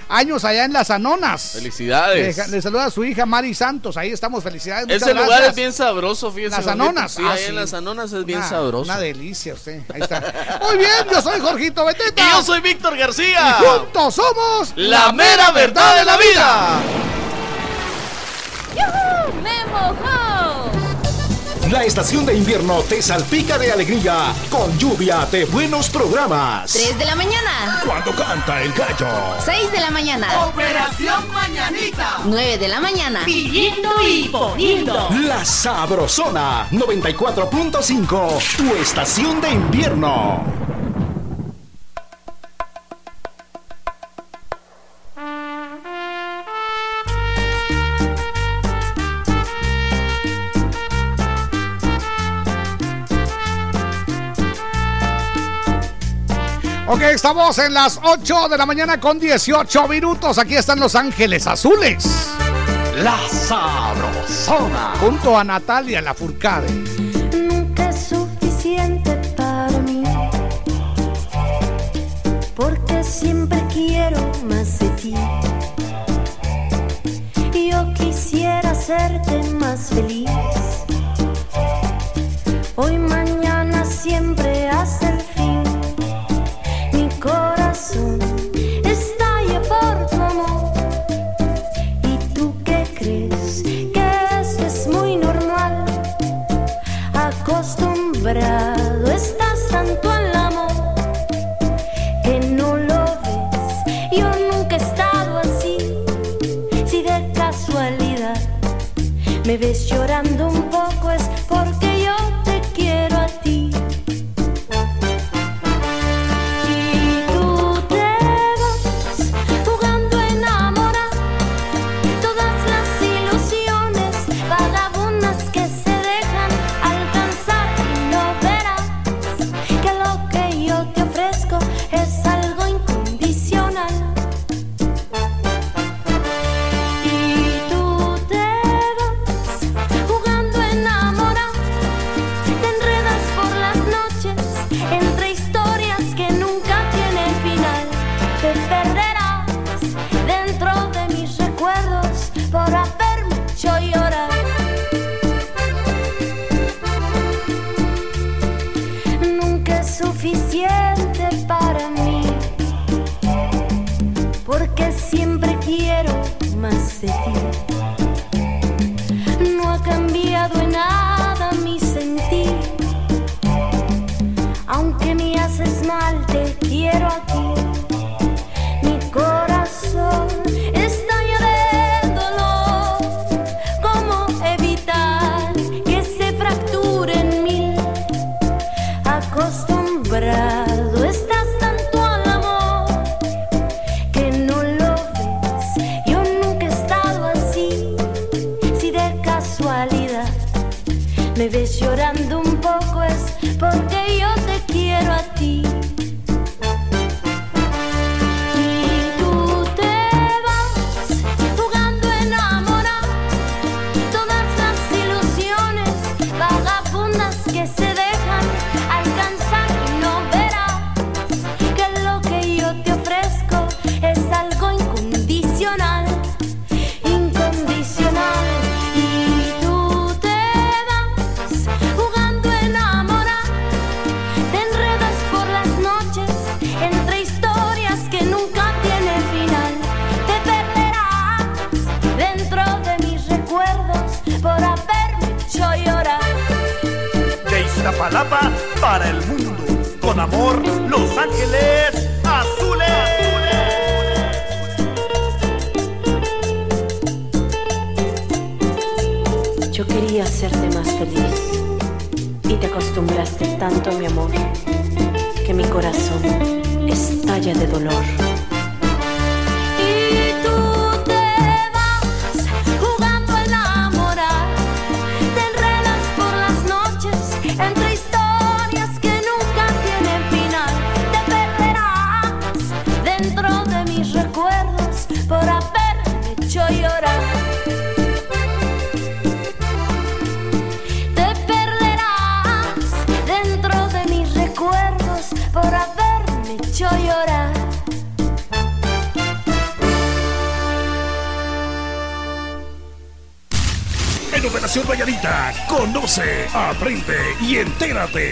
[0.10, 1.54] años allá en las Anonas.
[1.54, 2.38] Felicidades.
[2.38, 4.90] Le, le saluda a su hija Mari Santos, ahí estamos, felicidades.
[4.90, 6.58] Ese lugar es bien sabroso, fíjese.
[6.58, 6.68] Las.
[6.68, 7.14] Anonas.
[7.14, 7.50] Sí, ah, ahí sí.
[7.50, 8.84] en las Anonas es bien sabroso.
[8.84, 10.60] Una delicia usted, ahí está.
[10.62, 12.22] Muy bien, yo soy Jorgito Beteta.
[12.22, 13.58] Y yo soy Víctor García.
[13.60, 16.82] Y juntos somos La mera verdad de la vida.
[18.78, 19.42] ¡Yuhu!
[19.42, 20.72] ¡Me mojó!
[21.72, 26.72] La estación de invierno te salpica de alegría con lluvia de buenos programas.
[26.72, 27.82] 3 de la mañana.
[27.86, 29.10] Cuando canta el gallo.
[29.44, 30.46] 6 de la mañana.
[30.46, 32.20] Operación Mañanita.
[32.24, 33.22] 9 de la mañana.
[33.26, 35.10] Pillito y poniendo.
[35.24, 38.56] La Sabrosona 94.5.
[38.56, 40.46] Tu estación de invierno.
[56.90, 60.38] Ok, estamos en las 8 de la mañana con 18 minutos.
[60.38, 62.30] Aquí están Los Ángeles Azules.
[62.96, 64.94] La Sabrosona.
[64.98, 66.72] Junto a Natalia Lafourcade.
[67.36, 70.02] Nunca es suficiente para mí.
[72.56, 75.14] Porque siempre quiero más de ti.
[77.70, 80.30] Yo quisiera hacerte más feliz.
[82.78, 85.17] Hoy, mañana, siempre, hasta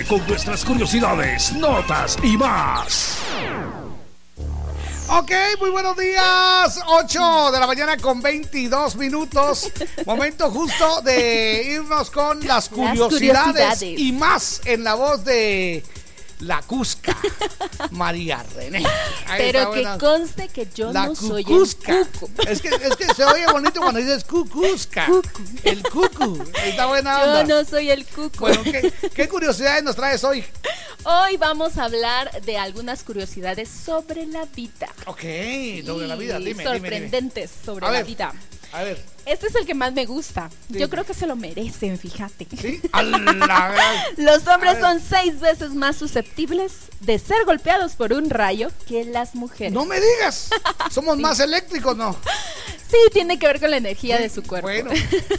[0.04, 3.18] Con nuestras curiosidades, notas y más.
[5.08, 6.80] Ok, muy buenos días.
[6.86, 9.72] 8 de la mañana con 22 minutos.
[10.06, 15.84] Momento justo de irnos con las curiosidades, y más en la voz de
[16.40, 17.18] la Cusca,
[17.92, 18.84] María René.
[19.38, 21.62] Pero que conste que yo no soy el.
[22.48, 25.08] Es que, es que se oye bonito cuando dices Cucusca.
[25.66, 26.44] El cucu.
[26.64, 27.44] Está buena Yo onda.
[27.44, 28.40] no soy el cuco.
[28.40, 30.44] Bueno, ¿qué, qué curiosidades nos traes hoy?
[31.04, 34.88] Hoy vamos a hablar de algunas curiosidades sobre la vida.
[35.06, 35.22] Ok,
[35.86, 36.64] sobre la vida, Sí, dime, dime, dime.
[36.64, 38.06] sorprendentes sobre A la ver.
[38.06, 38.34] vida.
[38.74, 39.02] A ver.
[39.26, 40.50] Este es el que más me gusta.
[40.70, 42.46] Yo creo que se lo merecen, fíjate.
[42.92, 43.74] ¡Ala!
[44.18, 49.34] Los hombres son seis veces más susceptibles de ser golpeados por un rayo que las
[49.34, 49.72] mujeres.
[49.72, 50.50] No me digas.
[50.92, 52.18] Somos más eléctricos, ¿no?
[52.96, 54.68] Sí, tiene que ver con la energía de su cuerpo.
[54.68, 54.92] Bueno,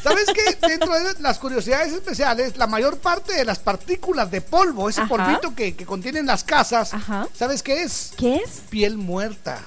[0.02, 0.66] ¿sabes qué?
[0.68, 5.08] Dentro de las curiosidades especiales, la mayor parte de las partículas de polvo, ese Ajá.
[5.08, 6.90] polvito que, que contienen las casas,
[7.34, 8.12] ¿sabes qué es?
[8.18, 8.60] ¿Qué es?
[8.68, 9.62] Piel muerta.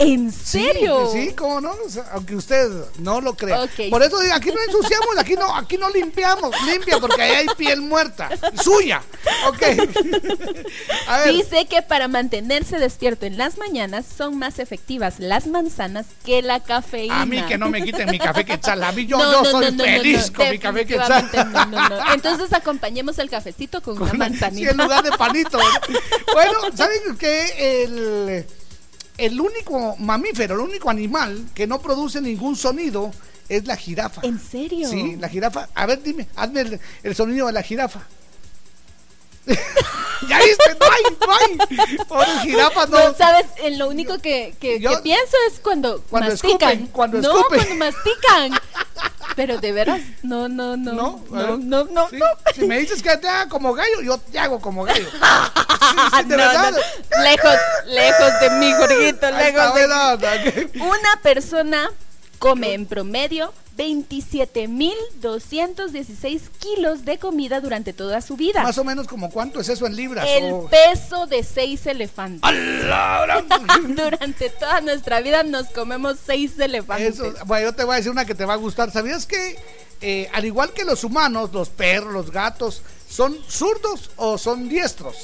[0.00, 1.10] ¿En Sí, serio?
[1.12, 3.68] Sí, cómo no, O sea, aunque usted no lo crea.
[3.90, 7.46] Por eso digo, aquí no ensuciamos, aquí no, aquí no limpiamos, limpia porque ahí hay
[7.56, 8.30] piel muerta,
[8.62, 9.02] suya.
[9.46, 9.62] Ok.
[11.06, 11.34] A ver.
[11.34, 16.60] Dice que para mantenerse despierto en las mañanas son más efectivas las manzanas que la
[16.60, 17.20] cafeína.
[17.20, 19.50] A mí que no me quiten mi café quetzal, a mí yo, No, yo no,
[19.50, 21.30] soy no, feliz con mi café quetzal.
[21.52, 22.12] no, no, no.
[22.14, 24.70] Entonces acompañemos el cafecito con una Sí, manzanita.
[24.70, 25.58] en lugar de panito.
[26.32, 28.46] Bueno, ¿saben que el,
[29.26, 33.10] el único mamífero, el único animal que no produce ningún sonido
[33.48, 34.20] es la jirafa?
[34.24, 34.88] ¿En serio?
[34.88, 35.68] Sí, la jirafa.
[35.74, 38.00] A ver, dime, hazme el, el sonido de la jirafa.
[40.28, 41.96] ya viste, no hay, no hay.
[42.06, 43.08] Pobre jirafa, no.
[43.10, 46.70] No, sabes, en lo único que, que, Yo- que pienso es cuando, Cuando mastican.
[46.70, 47.58] escupen, cuando no, escupen.
[47.66, 48.52] cuando mastican.
[49.36, 50.92] Pero de veras, no, no, no.
[50.92, 52.26] No, no, no, no, Sí, no.
[52.54, 55.08] Si me dices que te haga como gallo, yo te hago como gallo.
[55.80, 56.70] Sí, sí, de No, verdad.
[56.72, 57.54] no, Lejos,
[57.86, 60.84] lejos de mí, Jorgito, lejos está, de onda.
[60.86, 61.90] Una persona
[62.38, 68.62] come en promedio 27.216 kilos de comida durante toda su vida.
[68.62, 70.26] Más o menos como cuánto es eso en libras.
[70.28, 72.40] El o- peso de seis elefantes.
[73.88, 77.14] Durante toda nuestra vida nos comemos seis elefantes.
[77.14, 78.90] Eso, bueno, yo te voy a decir una que te va a gustar.
[78.90, 79.58] ¿Sabías que,
[80.00, 85.16] eh, al igual que los humanos, los perros, los gatos, son zurdos o son diestros?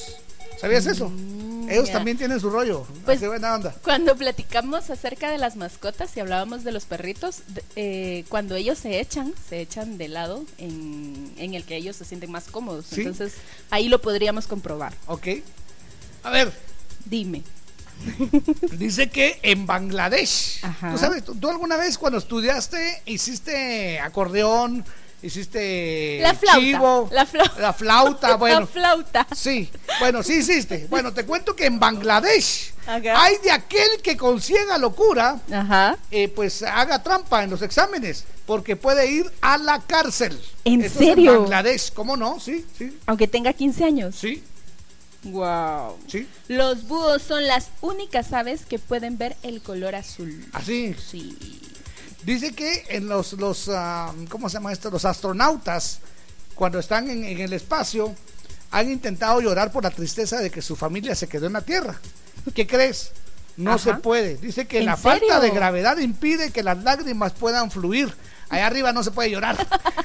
[0.61, 1.13] ¿Sabías eso?
[1.71, 2.87] Ellos también tienen su rollo.
[3.05, 3.75] Pues- Así buena onda.
[3.83, 7.43] Cuando platicamos acerca de las mascotas y hablábamos de los perritos,
[7.77, 12.05] eh, cuando ellos se echan, se echan de lado en, en el que ellos se
[12.05, 12.87] sienten más cómodos.
[12.91, 13.03] Sí.
[13.03, 13.35] Entonces,
[13.71, 14.93] ahí lo podríamos comprobar.
[15.07, 15.29] Ok.
[16.23, 16.53] A ver,
[17.05, 17.43] Dime.
[18.79, 20.59] dice que en Bangladesh.
[20.63, 20.93] Ajá.
[20.93, 21.25] ¿Tú sabes?
[21.25, 24.85] ¿tú, tú alguna vez cuando estudiaste hiciste acordeón?
[25.23, 27.61] Hiciste La flauta, chivo, la flauta.
[27.61, 28.61] la flauta, bueno.
[28.61, 29.27] La flauta.
[29.35, 30.87] Sí, bueno, sí hiciste.
[30.91, 35.97] Bueno, te cuento que en Bangladesh hay de aquel que con ciega locura, Ajá.
[36.11, 40.39] eh, pues haga trampa en los exámenes, porque puede ir a la cárcel.
[40.65, 41.33] ¿En Esto serio?
[41.33, 42.39] en Bangladesh, ¿cómo no?
[42.39, 44.15] Sí, sí, Aunque tenga 15 años.
[44.17, 44.45] sí,
[45.25, 45.97] Wow.
[46.07, 46.29] sí.
[46.47, 50.47] Los búhos son las únicas aves que pueden ver el color azul.
[50.53, 50.95] Así.
[51.11, 51.37] Sí.
[52.27, 54.91] Dice que en los, los ah, ¿cómo se llama esto?
[54.91, 56.01] Los astronautas,
[56.57, 58.13] cuando están en, en el espacio,
[58.73, 62.01] han intentado llorar por la tristeza de que su familia se quedó en la Tierra.
[62.53, 63.13] ¿Qué crees?
[63.57, 63.79] No Ajá.
[63.79, 64.39] se puede.
[64.39, 68.13] Dice que ¿En la falta de gravedad impide que las lágrimas puedan fluir.
[68.49, 69.57] Allá arriba no se puede llorar.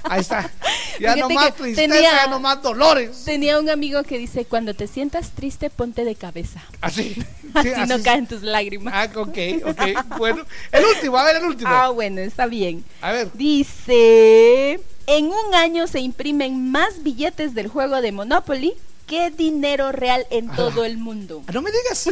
[0.03, 0.50] Ahí está.
[1.00, 3.24] Ya no más tristeza, tenía- ya no más dolores.
[3.26, 6.61] Tenía un amigo que dice, cuando te sientas triste, ponte de cabeza.
[6.82, 7.16] Así.
[7.52, 8.94] Sí, Así, así no caen tus lágrimas.
[8.95, 10.18] Ah, ok, ok.
[10.18, 11.70] Bueno, el último, a ver, el último.
[11.70, 12.86] Ah, bueno, está bien.
[13.02, 13.30] A ver.
[13.34, 18.74] Dice, en un año se imprimen más billetes del juego de Monopoly
[19.12, 21.44] que dinero real en todo el mundo.
[21.52, 22.10] No me digas.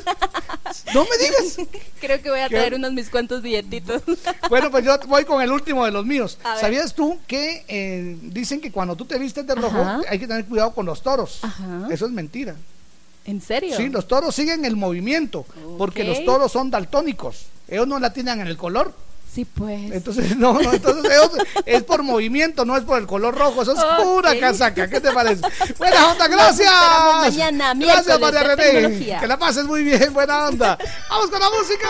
[0.94, 1.58] No me digas.
[2.02, 2.56] Creo que voy a ¿Qué?
[2.58, 4.02] traer unos mis cuantos billetitos.
[4.50, 6.40] Bueno, pues yo voy con el último de los míos.
[6.60, 10.02] ¿Sabías tú que eh, dicen que cuando tú te vistes de rojo Ajá.
[10.10, 11.40] hay que tener cuidado con los toros?
[11.44, 11.88] Ajá.
[11.90, 12.56] Eso es mentira.
[13.26, 13.78] ¿En serio?
[13.78, 15.45] Sí, los toros siguen el movimiento
[15.78, 17.45] porque los toros son daltónicos.
[17.68, 18.92] Ellos no la tienen en el color.
[19.33, 19.91] Sí, pues.
[19.91, 21.32] Entonces, no, no, entonces ellos-
[21.66, 23.61] es por movimiento, no es por el color rojo.
[23.61, 24.40] Eso es pura Ok.
[24.40, 24.90] casaca.
[24.90, 25.41] ¿Qué te parece?
[25.77, 26.72] Buena onda, gracias.
[27.22, 28.64] mañana, Gracias, María René.
[28.64, 29.19] tecnología.
[29.19, 30.77] Que la pases muy bien, buena onda.
[31.09, 31.88] Vamos con la música.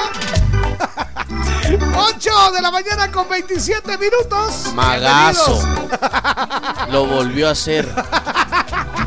[2.15, 4.73] 8 de la mañana con 27 minutos.
[4.73, 5.61] Magazo.
[6.91, 7.87] Lo volvió a hacer.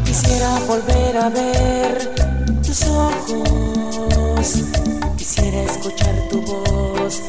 [0.05, 2.15] Quisiera volver a ver
[2.65, 4.53] tus ojos.
[5.17, 7.21] Quisiera escuchar tu voz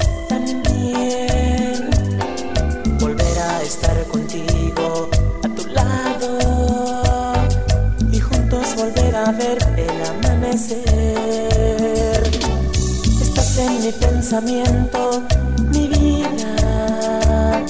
[15.71, 17.63] mi vida.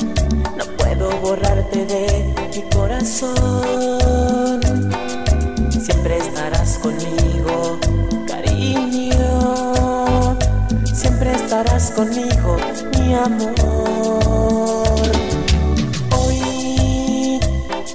[0.58, 4.62] No puedo borrarte de mi corazón.
[5.70, 7.80] Siempre estarás conmigo,
[8.28, 8.93] cariño.
[11.54, 12.58] Estarás conmigo,
[12.98, 13.54] mi amor.
[16.18, 17.40] Hoy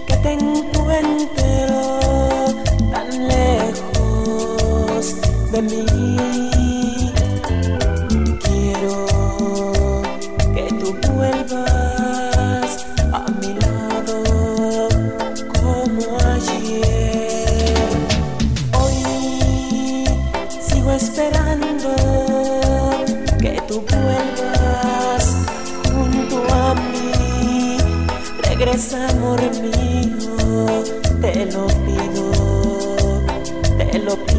[0.06, 1.80] que te encuentro
[2.92, 5.16] tan lejos
[5.50, 6.37] de mí.
[28.78, 30.84] Regresa, amor mío,
[31.20, 33.24] te lo pido,
[33.76, 34.37] te lo pido.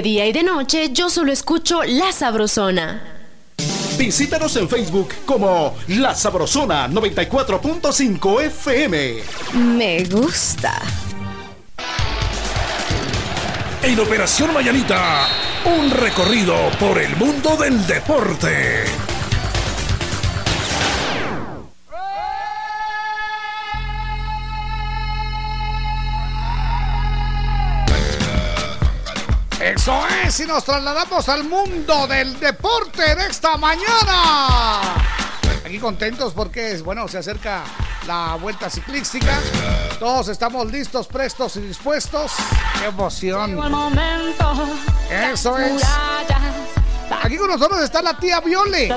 [0.00, 3.02] De día y de noche yo solo escucho La Sabrosona.
[3.98, 9.16] Visítanos en Facebook como La Sabrosona 94.5 FM.
[9.76, 10.80] Me gusta.
[13.82, 15.28] En Operación Mañanita,
[15.66, 19.09] un recorrido por el mundo del deporte.
[30.30, 34.80] Es, y nos trasladamos al mundo del deporte de esta mañana.
[35.64, 37.64] Aquí contentos porque, bueno, se acerca
[38.06, 39.40] la vuelta ciclística.
[39.98, 42.32] Todos estamos listos, prestos y dispuestos.
[42.78, 43.58] ¡Qué emoción!
[45.10, 45.82] Eso es.
[47.22, 48.88] Aquí con nosotros está la tía Viole.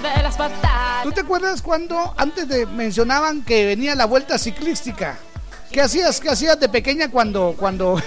[1.02, 5.18] ¿Tú te acuerdas cuando antes de mencionaban que venía la vuelta ciclística?
[5.72, 8.00] ¿Qué hacías, qué hacías de pequeña cuando, cuando,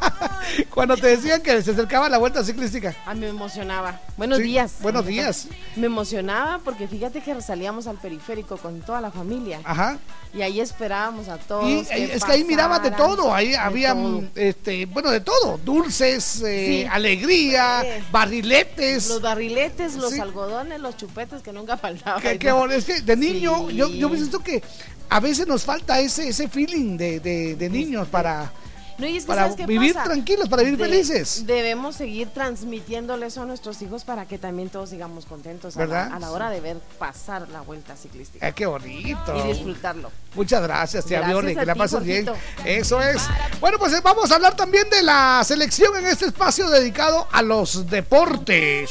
[0.74, 2.94] cuando te decían que se acercaba la vuelta ciclística?
[3.06, 4.00] A mí me emocionaba.
[4.16, 4.74] Buenos Sí, días.
[4.80, 5.46] buenos días.
[5.76, 9.60] Me emocionaba porque fíjate que salíamos al periférico con toda la familia.
[9.64, 9.98] Ajá.
[10.32, 11.68] Y ahí esperábamos a todos.
[11.68, 14.22] Y es que ahí mirabas de todo, ahí había, todo.
[14.36, 16.88] este, bueno, de todo, dulces, eh, Sí.
[16.90, 18.04] alegría, Sí.
[18.12, 19.08] barriletes.
[19.08, 22.22] Los barriletes, los algodones, los chupetes que nunca faltaban.
[22.22, 24.62] Que, que bon- es que de niño, yo, yo pienso que
[25.08, 28.52] a veces nos falta ese, ese feeling de, de- de niños para,
[29.00, 30.04] No, y es que para ¿sabes qué vivir pasa?
[30.04, 31.46] tranquilos, para vivir De- felices.
[31.46, 35.86] Debemos seguir transmitiéndole eso a nuestros hijos para que también todos sigamos contentos a la,
[35.86, 36.12] ¿Verdad?
[36.12, 38.46] a la hora de ver pasar la vuelta ciclística.
[38.46, 39.34] Eh, qué bonito.
[39.36, 40.10] Y disfrutarlo.
[40.34, 42.26] Muchas gracias, tía Viole, que la pases bien.
[42.64, 43.22] Eso es.
[43.60, 47.42] Bueno, pues eh, vamos a hablar también de la selección en este espacio dedicado a
[47.42, 48.90] los deportes.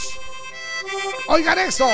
[1.28, 1.88] Oigan eso.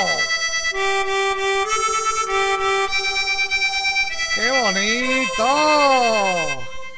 [4.34, 5.46] ¡Qué bonito!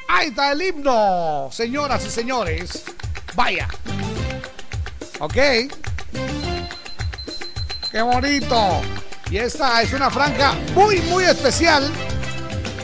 [0.09, 2.85] Ahí está el himno, señoras y señores.
[3.35, 3.69] Vaya.
[5.21, 5.37] Ok.
[7.91, 8.81] ¡Qué bonito!
[9.31, 11.93] Y esta es una franja muy, muy especial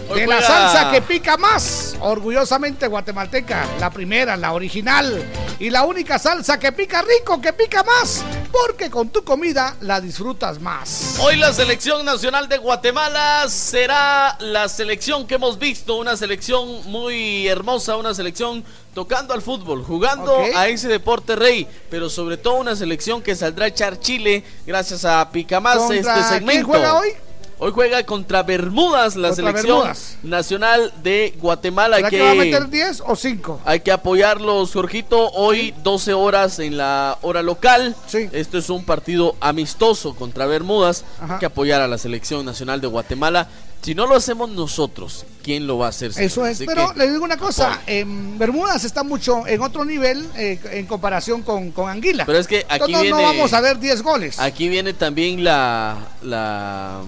[0.08, 1.96] Hoy de la salsa que pica más.
[2.00, 5.22] Orgullosamente guatemalteca, la primera, la original
[5.58, 8.22] y la única salsa que pica rico, que pica más.
[8.52, 11.16] porque con tu comida la disfrutas más.
[11.20, 17.48] Hoy la selección nacional de Guatemala será la selección que hemos visto, una selección muy
[17.48, 22.76] hermosa, una selección tocando al fútbol, jugando a ese deporte rey, pero sobre todo una
[22.76, 26.68] selección que saldrá a echar Chile gracias a Picamás ¿Contra este quién segmento.
[26.68, 27.08] juega hoy?
[27.64, 30.18] Hoy juega contra Bermudas, la Contra selección Bermudas.
[30.22, 31.96] nacional de Guatemala.
[31.96, 33.60] Hay ¿Será que va a meter 10 o 5?
[33.64, 35.30] hay que apoyarlos, Jorgito.
[35.30, 37.96] Hoy 12 horas en la hora local.
[38.32, 41.06] Esto es un partido amistoso contra Bermudas.
[41.26, 43.48] Hay que apoyar a la selección nacional de Guatemala.
[43.80, 46.10] Si no lo hacemos nosotros, ¿quién lo va a hacer?
[46.18, 49.86] Eso es, Así pero que, le digo una cosa, en Bermudas está mucho en otro
[49.86, 52.26] nivel eh, en comparación con, con Anguila.
[52.26, 54.38] Pero es que aquí Entonces viene- no vamos a ver 10 goles.
[54.38, 57.00] Aquí viene también la, la,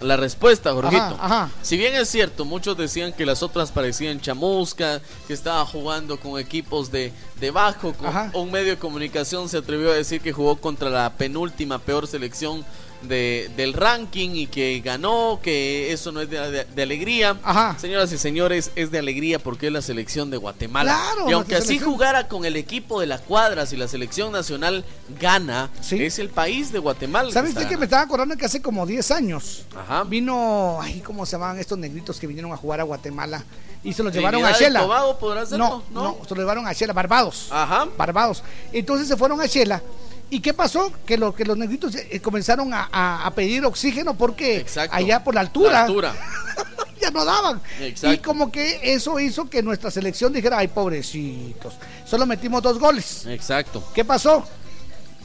[0.00, 1.02] la respuesta, Jorgito.
[1.02, 1.50] Ajá, ajá.
[1.62, 6.38] Si bien es cierto, muchos decían que las otras parecían chamusca, que estaba jugando con
[6.38, 10.56] equipos de, de bajo, con- un medio de comunicación se atrevió a decir que jugó
[10.56, 12.64] contra la penúltima peor selección
[13.02, 17.36] de, del ranking y que ganó, que eso no es de, de- de alegría.
[17.78, 20.96] Señoras y señores, es de alegría porque es la selección de Guatemala.
[21.14, 24.84] Claro, y aunque así jugara con el equipo de la cuadra, si la selección nacional
[25.20, 27.32] gana, es el país de Guatemala.
[27.32, 30.04] ¿Sabes usted que me estaba acordando que hace como 10 años Ajá.
[30.04, 33.44] vino, ay, ¿cómo se llamaban estos negritos que vinieron a jugar a Guatemala?
[33.84, 34.80] Y se los llevaron a y Shela.
[34.80, 35.16] Tobago
[35.56, 36.02] no, ¿no?
[36.02, 37.48] no, se los llevaron a Shela, Barbados.
[37.52, 37.86] Ajá.
[37.96, 38.42] Barbados.
[38.72, 39.80] Entonces se fueron a Shela.
[40.30, 40.92] ¿Y qué pasó?
[41.06, 44.58] Que, lo, que los negritos eh, comenzaron a, a- a pedir oxígeno porque
[44.90, 46.14] allá por la altura, La altura.
[47.00, 47.60] ya no daban.
[47.80, 48.14] Exacto.
[48.14, 51.74] Y como que eso hizo que nuestra selección dijera, ay, pobrecitos,
[52.04, 53.24] solo metimos dos goles.
[53.26, 53.84] Exacto.
[53.94, 54.44] ¿Qué pasó?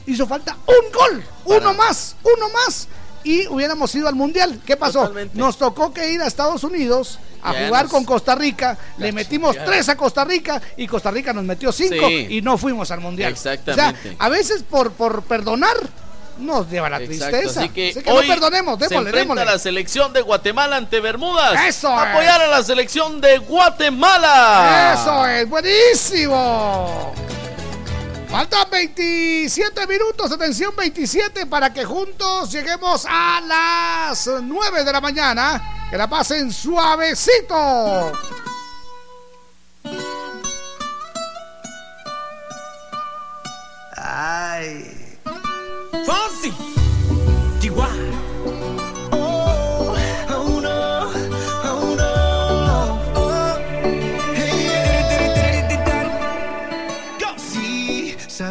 [0.06, 2.88] Hizo falta un gol, uno más, uno más.
[3.24, 4.60] Y hubiéramos ido al mundial.
[4.66, 5.00] ¿Qué pasó?
[5.00, 5.38] Totalmente.
[5.38, 8.76] Nos tocó que ir a Estados Unidos a Ya jugar nos- con Costa Rica.
[8.98, 9.64] Le metimos ya.
[9.64, 12.26] tres a Costa Rica y Costa Rica nos metió cinco Sí.
[12.30, 13.30] y no fuimos al mundial.
[13.32, 13.98] Exactamente.
[14.00, 15.76] O sea, a veces por, por perdonar
[16.38, 17.60] nos lleva la Exacto, tristeza.
[17.60, 19.44] Así que, no hoy perdonemos, se démosle, enfrenta démosle.
[19.44, 21.52] la selección de Guatemala ante Bermudas.
[21.68, 22.08] ¡Eso es!
[22.08, 24.94] Apoyar a la selección de Guatemala.
[25.00, 27.12] Eso es, buenísimo.
[28.32, 35.86] Faltan 27 minutos, atención 27 para que juntos lleguemos a las 9 de la mañana.
[35.90, 38.12] Que la pasen suavecito.
[43.94, 45.18] Ay.
[46.06, 46.54] Fonsi.
[47.60, 48.21] Chihuahua.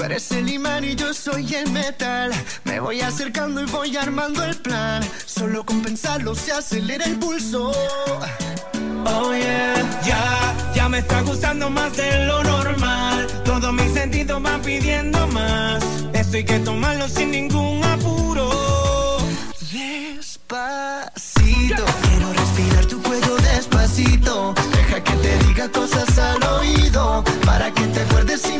[0.00, 2.30] tú, eres el imán y yo soy el metal.
[2.64, 5.02] Me voy acercando y voy armando el plan.
[5.26, 7.72] Solo con pensarlo se acelera el pulso.
[9.06, 13.26] Oh yeah, ya, ya me está gustando más de lo normal.
[13.44, 15.82] Todos mis sentidos van pidiendo más.
[16.12, 19.18] Esto hay que tomarlo sin ningún apuro.
[19.72, 24.54] Despacito, quiero respirar tu cuello despacito.
[24.72, 27.24] Deja que te diga cosas al oído.
[27.44, 28.59] Para que te acuerdes si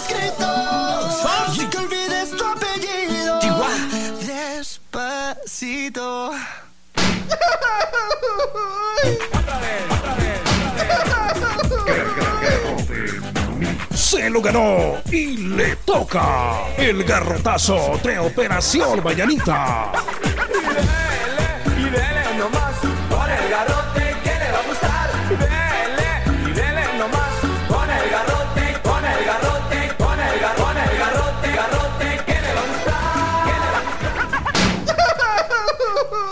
[13.93, 19.91] Se lo ganó y le toca el garrotazo de Operación Mañanita.
[21.77, 22.75] Y dele nomás
[23.09, 25.09] con el garrote que le va a gustar.
[25.29, 27.33] Dele y dele nomás
[27.67, 32.53] con el garrote, con el garrote, con el garrote, con el garrote, garrote que le
[32.53, 33.01] va a gustar.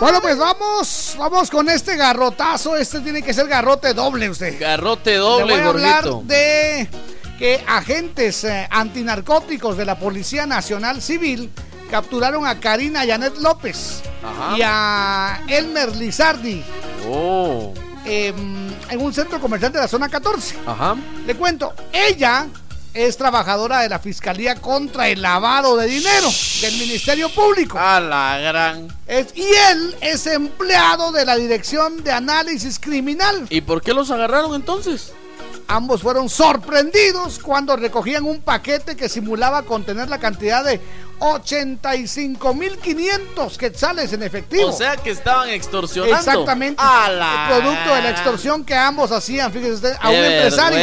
[0.00, 2.76] Bueno, pues vamos, vamos con este garrotazo.
[2.76, 4.58] Este tiene que ser garrote doble usted.
[4.58, 6.88] Garrote Le doble, voy a hablar de
[7.38, 11.50] que agentes eh, antinarcóticos de la Policía Nacional Civil
[11.90, 14.56] capturaron a Karina Janet López Ajá.
[14.56, 16.62] y a Elmer Lizardi
[17.08, 17.72] Oh.
[18.04, 20.56] em, en un centro comercial de la zona 14.
[20.66, 20.96] Ajá.
[21.26, 22.46] Le cuento, ella
[22.94, 26.28] es trabajadora de la Fiscalía contra el lavado de dinero
[26.60, 27.78] del Ministerio Público.
[27.78, 28.88] A la gran.
[29.06, 33.46] Es- y él es empleado de la Dirección de Análisis Criminal.
[33.50, 35.12] ¿Y por qué los agarraron entonces?
[35.70, 40.80] Ambos fueron sorprendidos cuando recogían un paquete que simulaba contener la cantidad de
[41.20, 44.68] 85.500 quetzales en efectivo.
[44.68, 46.16] O sea que estaban extorsionando.
[46.16, 46.82] Exactamente.
[46.82, 50.76] El producto de la extorsión que ambos hacían, fíjese usted, a un empresario.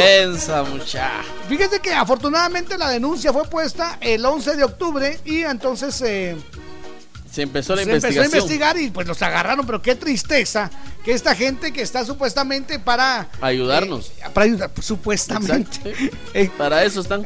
[0.72, 1.10] mucha.
[1.50, 6.34] Fíjese que afortunadamente la denuncia fue puesta el 11 de octubre y entonces eh,
[7.38, 8.40] Se empezó la se empezó a investigación.
[8.42, 10.68] investigar y pues los agarraron, pero qué tristeza
[11.04, 14.08] que esta gente que está supuestamente para Ayudarnos.
[14.08, 15.94] eh, para ayudar, supuestamente.
[16.34, 17.24] Eh, Para eso están.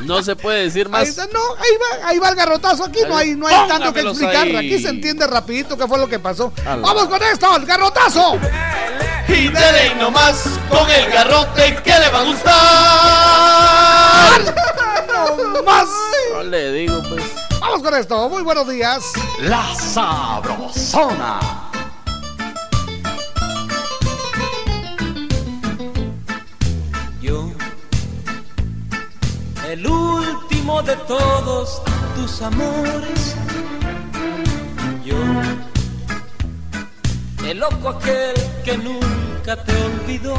[0.00, 1.02] No se puede decir más.
[1.02, 2.84] Ahí está, no, ahí va, ahí va el garrotazo.
[2.84, 4.46] Aquí no hay, no hay tanto que explicar.
[4.46, 4.56] ahí.
[4.56, 6.52] Aquí se entiende rapidito qué fue lo que pasó.
[6.64, 8.38] Vamos con esto, el garrotazo.
[9.28, 12.54] Y dele nomás con el garrote que le va a gustar.
[15.52, 15.88] no más.
[16.32, 17.22] No le digo, pues.
[17.60, 18.28] Vamos con esto.
[18.28, 19.12] Muy buenos días.
[19.40, 21.40] La Sabrosona.
[27.20, 27.50] Yo,
[29.76, 31.82] el último de todos
[32.14, 33.36] tus amores.
[35.04, 35.16] Yo,
[37.44, 40.36] el loco aquel que nunca te olvidó.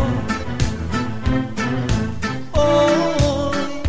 [2.54, 3.82] Hoy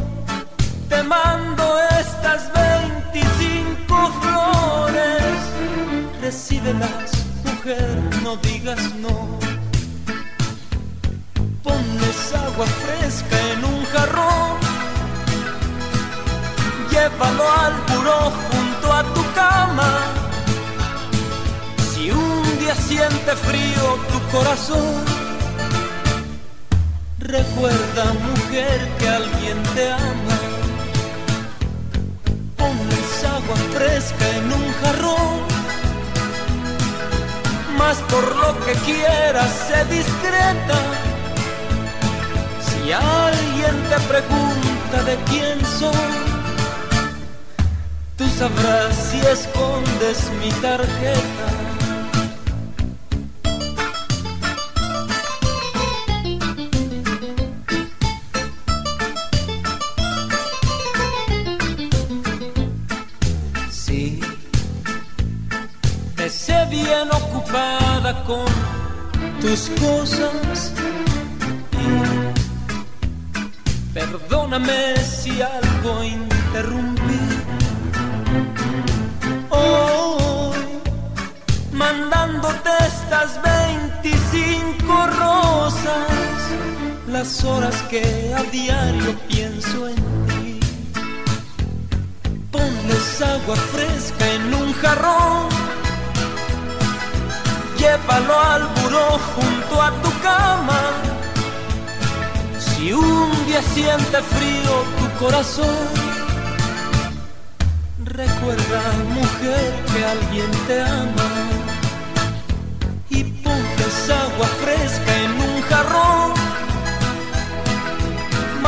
[0.91, 1.65] te mando
[1.99, 5.35] estas 25 flores.
[6.21, 7.11] Recíbelas,
[7.45, 9.17] mujer, no digas no.
[11.63, 14.68] Ponles agua fresca en un jarrón.
[16.99, 19.91] Llévalo al buró junto a tu cama.
[21.91, 24.95] Si un día siente frío tu corazón,
[27.21, 30.39] recuerda, mujer, que alguien te ama.
[32.57, 35.39] Ponles agua fresca en un jarrón.
[37.79, 40.79] Más por lo que quieras, sé discreta.
[42.67, 46.28] Si alguien te pregunta de quién soy,
[48.19, 51.47] tú sabrás si escondes mi tarjeta.
[63.71, 64.21] Sí,
[66.17, 68.47] te sé bien ocupada con
[69.41, 70.73] tus cosas.
[71.73, 71.87] Y
[73.95, 76.03] perdóname si algo
[87.29, 89.97] las horas que a diario pienso en
[90.29, 90.61] ti.
[92.51, 95.49] Ponles agua fresca en un jarrón.
[97.79, 100.81] Llévalo al buró junto a tu cama.
[102.59, 105.85] Si un día siente frío tu corazón,
[108.05, 108.81] recuerda,
[109.19, 111.31] mujer, que alguien te ama.
[113.11, 116.38] Y ponles agua fresca en un jarrón.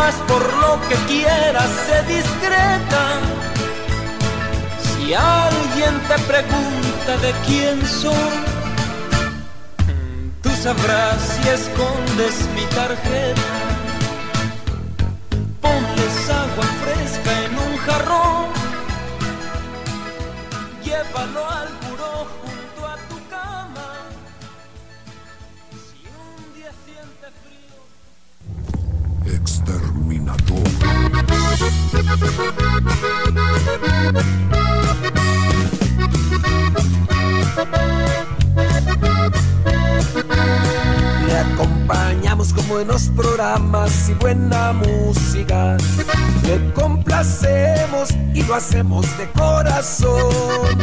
[0.01, 3.03] Más por lo que quieras, sé discreta.
[4.83, 8.35] Si alguien te pregunta de quién soy,
[10.43, 13.53] tú sabrás si escondes mi tarjeta.
[15.61, 18.47] Ponles agua fresca en un jarrón,
[20.83, 21.50] llévalo
[30.31, 31.31] Exterminador.
[41.27, 45.77] Le acompañamos con buenos programas y buena música.
[46.45, 50.79] Le complacemos y lo hacemos de corazón.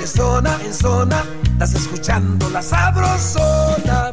[0.00, 4.12] De zona en zona, estás escuchando la sabrosona.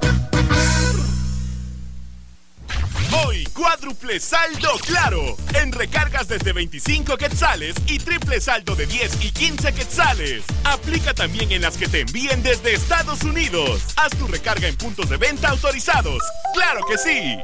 [3.84, 5.36] Cuádruple saldo claro.
[5.62, 10.44] En recargas desde 25 quetzales y triple saldo de 10 y 15 quetzales.
[10.64, 13.82] Aplica también en las que te envíen desde Estados Unidos.
[13.98, 16.24] Haz tu recarga en puntos de venta autorizados.
[16.54, 17.38] ¡Claro que sí!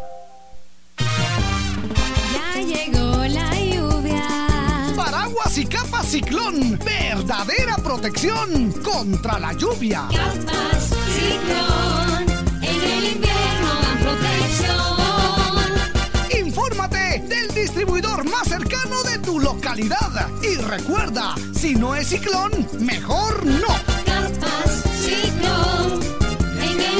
[2.33, 4.93] Ya llegó la lluvia.
[4.95, 6.79] Paraguas y capa ciclón.
[6.79, 10.07] Verdadera protección contra la lluvia.
[10.09, 12.29] Capas ciclón.
[12.63, 14.98] En el invierno dan protección.
[17.79, 20.27] Distribuidor más cercano de tu localidad.
[20.43, 23.69] Y recuerda, si no es ciclón, mejor no.
[24.99, 26.01] Ciclón.
[26.61, 26.99] En el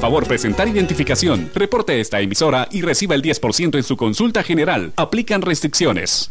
[0.00, 1.50] favor presentar identificación.
[1.54, 4.92] Reporte esta emisora y reciba el 10% en su consulta general.
[4.96, 6.30] Aplican restricciones.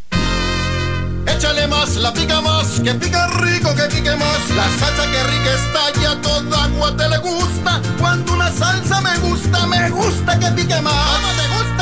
[1.25, 4.50] Échale más, la pica más, que pica rico, que pique más.
[4.56, 7.82] La salsa que rica está ya toda agua te le gusta.
[8.00, 10.93] Cuando una salsa me gusta, me gusta que pique más.
[10.93, 11.73] ¿Cómo te gusta?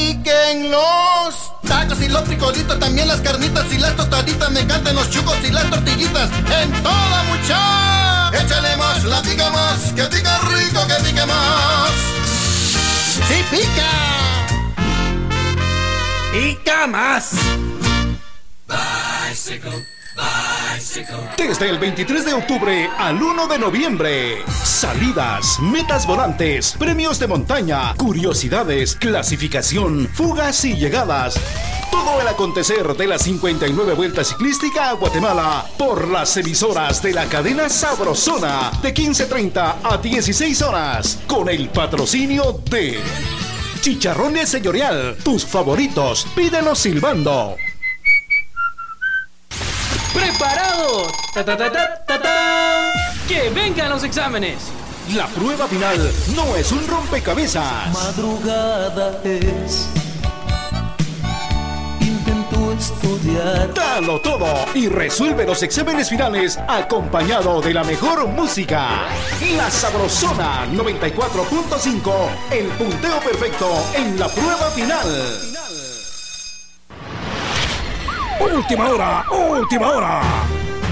[0.00, 4.50] Que piquen los tacos y los frijolitos, también las carnitas y las tostaditas.
[4.50, 6.30] Me encantan los chucos y las tortillitas.
[6.62, 8.30] En toda mucha.
[8.32, 11.90] Échale más, la pica más, que pica rico, que pique más.
[13.28, 13.90] ¡Sí pica!
[16.32, 17.32] ¡Pica más!
[18.66, 19.86] Bicycle,
[21.36, 24.44] Desde el 23 de octubre al 1 de noviembre.
[24.62, 31.38] Salidas, metas volantes, premios de montaña, curiosidades, clasificación, fugas y llegadas.
[31.90, 37.26] Todo el acontecer de la 59 Vuelta Ciclística a Guatemala por las emisoras de la
[37.26, 43.00] cadena Sabrosona de 15.30 a 16 horas con el patrocinio de
[43.80, 45.16] Chicharrones Señorial.
[45.22, 47.56] Tus favoritos, pídelos silbando.
[50.12, 51.06] ¡Preparado!
[51.34, 52.92] ¡Ta, ta, ta, ta, ta, ta!
[53.28, 54.70] ¡Que vengan los exámenes!
[55.14, 57.92] La prueba final no es un rompecabezas.
[57.92, 59.88] Madrugada es.
[62.00, 63.74] Intento estudiar.
[63.74, 69.08] Dalo todo y resuelve los exámenes finales acompañado de la mejor música.
[69.56, 72.12] La Sabrosona 94.5,
[72.52, 75.08] el punteo perfecto en la prueba final.
[78.40, 80.20] Última hora, última hora.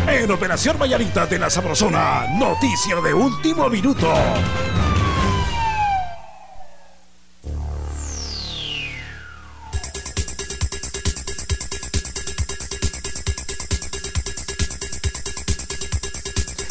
[0.07, 4.12] En Operación Mañanita de la Sabrosona, noticia de último minuto.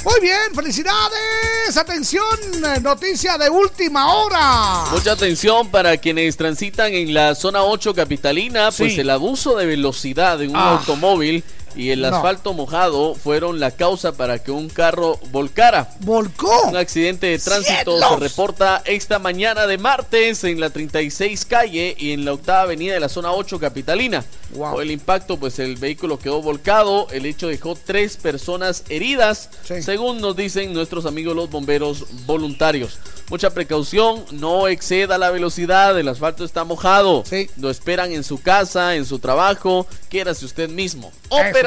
[0.10, 1.76] Muy bien, felicidades.
[1.76, 2.24] Atención,
[2.66, 4.86] eh, noticia de última hora.
[4.90, 10.38] Mucha atención para quienes transitan en la zona 8 capitalina, pues el abuso de velocidad
[10.38, 10.78] de un Ah.
[10.80, 11.44] automóvil
[11.78, 12.08] y el No.
[12.08, 15.90] asfalto mojado fueron la causa para que un carro volcara.
[16.02, 16.64] ¿Volcó?
[16.70, 18.10] Un accidente de tránsito ¡Cielos!
[18.10, 22.94] se reporta esta mañana de martes en la 36 calle y en la octava avenida
[22.96, 24.26] de la zona 8 capitalina.
[24.56, 27.08] Por el impacto, pues el vehículo quedó volcado.
[27.12, 29.50] El hecho dejó tres personas heridas,
[29.82, 32.98] según nos dicen nuestros amigos los bomberos voluntarios.
[33.30, 37.24] Mucha precaución, no exceda la velocidad, el asfalto está mojado.
[37.58, 41.12] Lo esperan en su casa, en su trabajo, quiérase usted mismo.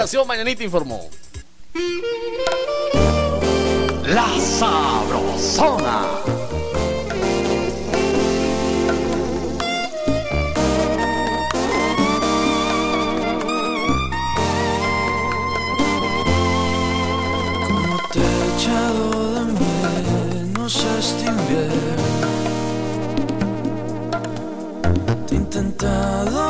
[0.00, 1.10] Operación Mañanita informó.
[4.06, 6.06] La Sabrosona.
[17.66, 22.08] Como te he echado de menos este invierno,
[25.26, 26.49] te he intentado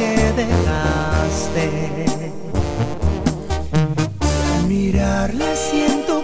[0.00, 1.66] que dejaste.
[4.54, 6.22] Al Mirarla siento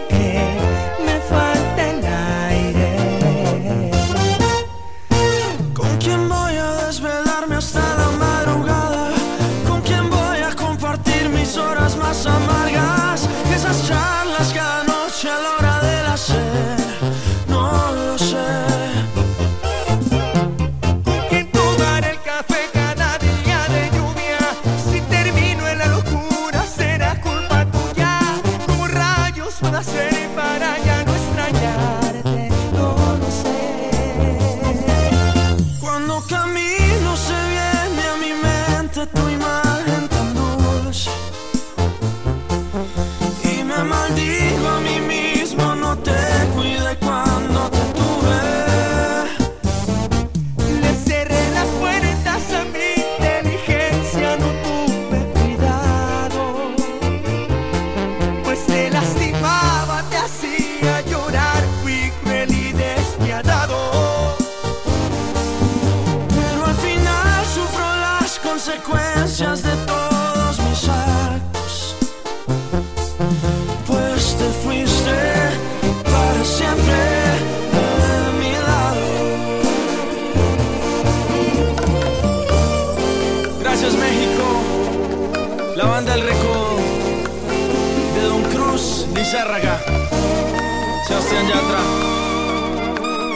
[91.37, 91.83] Sebastián Yatra,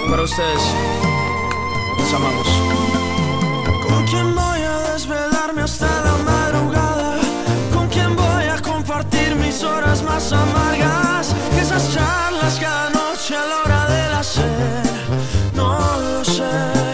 [0.08, 0.62] para ustedes,
[1.98, 2.48] los amamos.
[3.86, 7.18] ¿Con quién voy a desvelarme hasta la madrugada?
[7.74, 11.34] ¿Con quién voy a compartir mis horas más amargas?
[11.60, 14.82] Esas charlas cada noche a la hora del hacer,
[15.54, 16.89] no lo sé.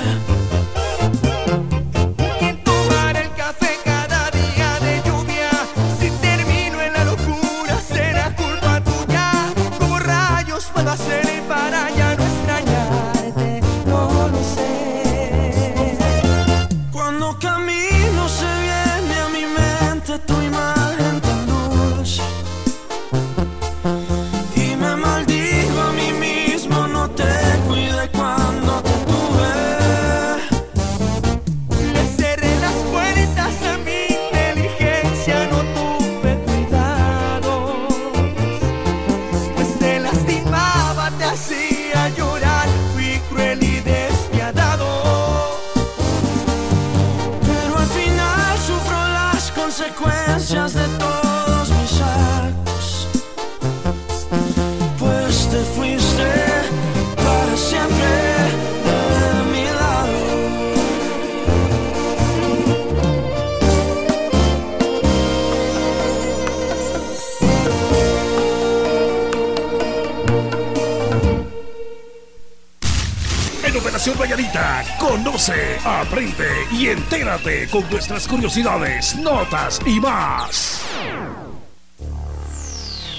[76.07, 80.81] Aprende y entérate con nuestras curiosidades, notas y más.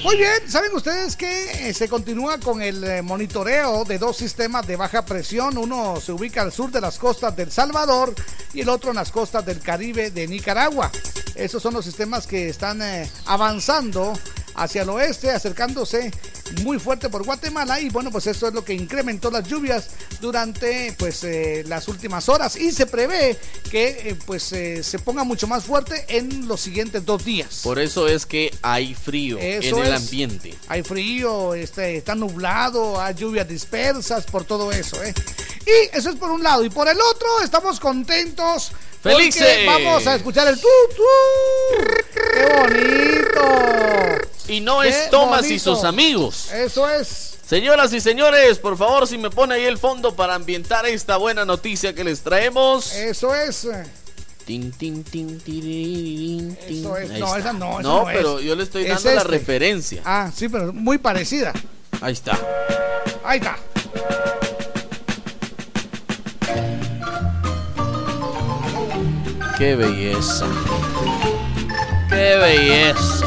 [0.04, 4.66] Muy bien, ¿saben ustedes que eh, se continúa con el eh, monitoreo de dos sistemas
[4.66, 5.58] de baja presión?
[5.58, 8.16] Uno se ubica al sur de las costas del Salvador
[8.54, 10.90] y el otro en las costas del Caribe de Nicaragua.
[11.36, 14.14] Esos son los sistemas que están eh, avanzando
[14.56, 16.12] hacia el oeste, acercándose
[16.64, 20.94] muy fuerte por Guatemala y bueno, pues esto es lo que incrementó las lluvias durante
[20.98, 23.38] pues eh, las últimas horas y se prevé
[23.70, 27.62] que eh, pues eh, se ponga mucho más fuerte en los siguientes dos días.
[27.64, 30.02] Por eso es que hay frío Eso en el es.
[30.02, 30.54] ambiente.
[30.68, 35.14] Hay frío, este, está nublado, hay lluvias dispersas, por todo eso, ¿eh?
[35.66, 36.64] Y eso es por un lado.
[36.64, 38.72] Y por el otro, estamos contentos.
[39.02, 39.66] ¡Felices!
[39.66, 40.68] Vamos a escuchar el tu.
[42.14, 44.28] ¡Qué bonito!
[44.48, 46.50] Y no Qué es Thomas y sus amigos.
[46.52, 47.37] Eso es.
[47.48, 51.46] Señoras y señores, por favor, si me pone ahí el fondo para ambientar esta buena
[51.46, 52.94] noticia que les traemos.
[52.94, 53.68] Eso es.
[54.46, 56.58] Tin, tin, tin, tin.
[56.68, 57.10] Eso es.
[57.12, 58.18] No, esa no, esa No, no es.
[58.18, 59.28] pero yo le estoy Es dando la este.
[59.30, 60.02] referencia.
[60.04, 61.54] Ah, sí, pero muy parecida.
[62.02, 62.38] Ahí está.
[63.24, 63.56] Ahí está.
[69.58, 70.46] Qué belleza.
[72.10, 73.27] Qué belleza.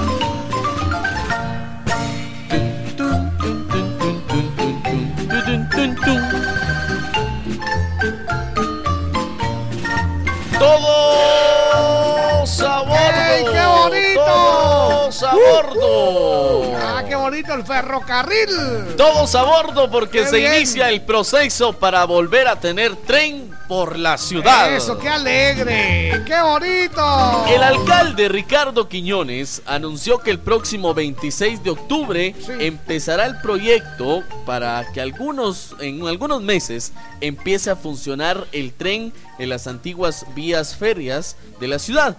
[17.50, 18.94] El ferrocarril.
[18.96, 20.54] Todos a bordo porque Qué se bien.
[20.54, 24.72] inicia el proceso para volver a tener tren por la ciudad.
[24.74, 27.46] Eso, qué alegre, qué bonito.
[27.48, 34.86] El alcalde Ricardo Quiñones anunció que el próximo 26 de octubre empezará el proyecto para
[34.92, 41.36] que algunos, en algunos meses empiece a funcionar el tren en las antiguas vías férreas
[41.58, 42.16] de la ciudad.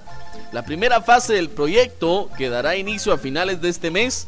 [0.52, 4.28] La primera fase del proyecto, que dará inicio a finales de este mes,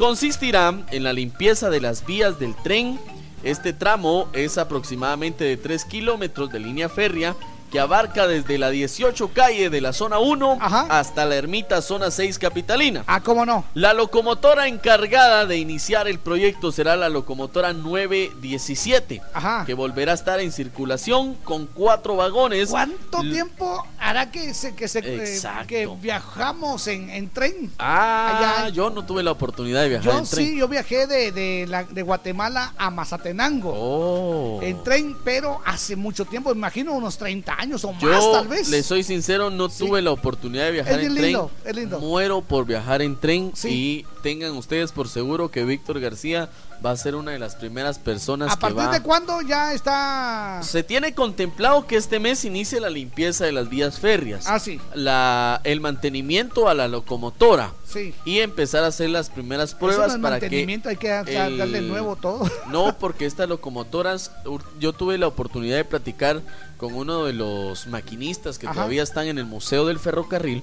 [0.00, 2.98] consistirá en la limpieza de las vías del tren.
[3.42, 7.36] Este tramo es aproximadamente de 3 kilómetros de línea férrea
[7.70, 12.38] que abarca desde la 18 calle de la zona 1 hasta la ermita zona 6
[12.38, 13.04] capitalina.
[13.06, 13.64] Ah, cómo no.
[13.74, 19.22] La locomotora encargada de iniciar el proyecto será la locomotora 917,
[19.66, 22.70] que volverá a estar en circulación con cuatro vagones.
[22.70, 27.70] ¿Cuánto tiempo hará que se que se eh, que viajamos en, en tren?
[27.78, 28.68] Ah, Allá.
[28.70, 30.46] yo no tuve la oportunidad de viajar Yo en tren.
[30.46, 33.72] sí, yo viajé de, de, la- de Guatemala a Mazatenango.
[33.74, 34.60] Oh.
[34.62, 38.68] En tren, pero hace mucho tiempo, imagino unos 30 años o más, Yo tal vez.
[38.68, 41.26] le soy sincero, no tuve la oportunidad de viajar Es en bien tren.
[41.26, 42.00] lindo, es lindo.
[42.00, 46.48] Muero por viajar en tren y tengan ustedes por seguro que Víctor García
[46.84, 48.90] va a ser una de las primeras personas ¿A que partir va.
[48.92, 50.60] de cuándo ya está?
[50.62, 54.46] Se tiene contemplado que este mes inicie la limpieza de las vías férreas.
[54.46, 54.80] Ah, sí.
[54.94, 57.72] La, el mantenimiento a la locomotora.
[57.86, 58.14] Sí.
[58.24, 61.58] Y empezar a hacer las primeras Eso pruebas no para mantenimiento, que hay que el-
[61.58, 62.48] darle nuevo todo.
[62.70, 64.30] No, porque estas locomotoras,
[64.78, 66.40] yo tuve la oportunidad de platicar
[66.80, 68.74] con uno de los maquinistas que Ajá.
[68.74, 70.62] todavía están en el Museo del Ferrocarril.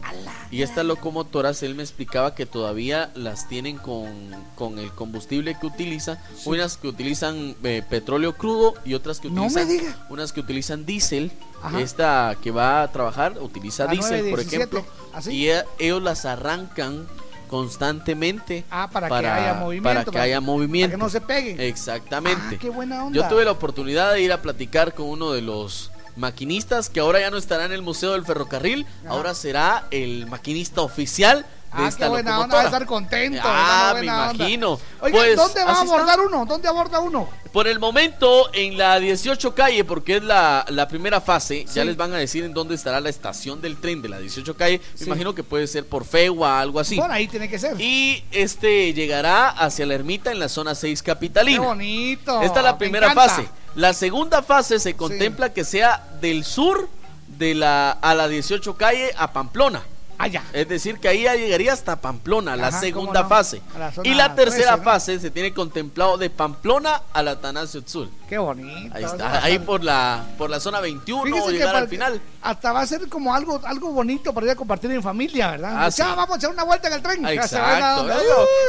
[0.49, 4.07] Y estas locomotoras, él me explicaba que todavía las tienen con,
[4.55, 6.17] con el combustible que utiliza.
[6.45, 10.05] Unas que utilizan eh, petróleo crudo y otras que No me utilizan diga.
[10.09, 11.31] unas que utilizan diésel.
[11.61, 11.79] Ajá.
[11.81, 14.85] Esta que va a trabajar utiliza diésel, por 917, ejemplo.
[15.13, 15.31] ¿así?
[15.33, 17.07] Y e- ellos las arrancan
[17.47, 19.89] constantemente Ah, para, que haya movimiento.
[19.89, 20.93] para que haya movimiento.
[20.93, 21.61] Para que no se peguen.
[21.61, 22.55] Exactamente.
[22.55, 23.15] Ah, qué buena onda.
[23.15, 27.19] Yo tuve la oportunidad de ir a platicar con uno de los maquinistas que ahora
[27.19, 31.87] ya no estará en el Museo del Ferrocarril, ahora será el maquinista oficial de Ah,
[31.89, 33.41] esta qué buena onda, va a estar contento.
[33.43, 34.79] Ah, me imagino.
[35.01, 36.45] Oiga, Pues, ¿dónde va a abordar uno?
[36.45, 37.27] ¿Dónde aborda uno?
[37.51, 41.97] Por el momento, en la 18 calle, porque es la, la primera fase, ya les
[41.97, 44.79] van a decir en dónde estará la estación del tren de la 18 calle.
[44.93, 45.03] Me Sí.
[45.07, 46.95] imagino que puede ser por Fegua, algo así.
[46.95, 47.79] Por ahí tiene que ser.
[47.81, 51.59] Y este llegará hacia la ermita en la zona 6 capitalina.
[51.59, 52.41] Qué bonito.
[52.43, 53.45] Esta es la me primera fase.
[53.77, 56.89] La segunda fase se contempla que sea del sur
[57.27, 59.83] de la a la 18 calle a Pamplona.
[60.17, 60.43] Allá.
[60.53, 63.29] Es decir, que ahí ya llegaría hasta Pamplona, la segunda no.
[63.29, 63.61] fase.
[63.77, 64.83] La y la tercera 13, ¿no?
[64.83, 68.09] fase se tiene contemplado de Pamplona a la Atanasio Tzul.
[68.27, 68.93] Qué bonito.
[68.95, 72.19] Ahí está, ahí por la por la zona 21 Fíjese llegar al final.
[72.41, 75.71] Hasta va a ser como algo algo bonito para ir a compartir en familia, ¿verdad?
[75.75, 76.01] Ah, Ya, sí.
[76.15, 77.25] vamos a echar una vuelta en el tren.
[77.27, 78.03] Exacto.
[78.05, 78.11] Uy,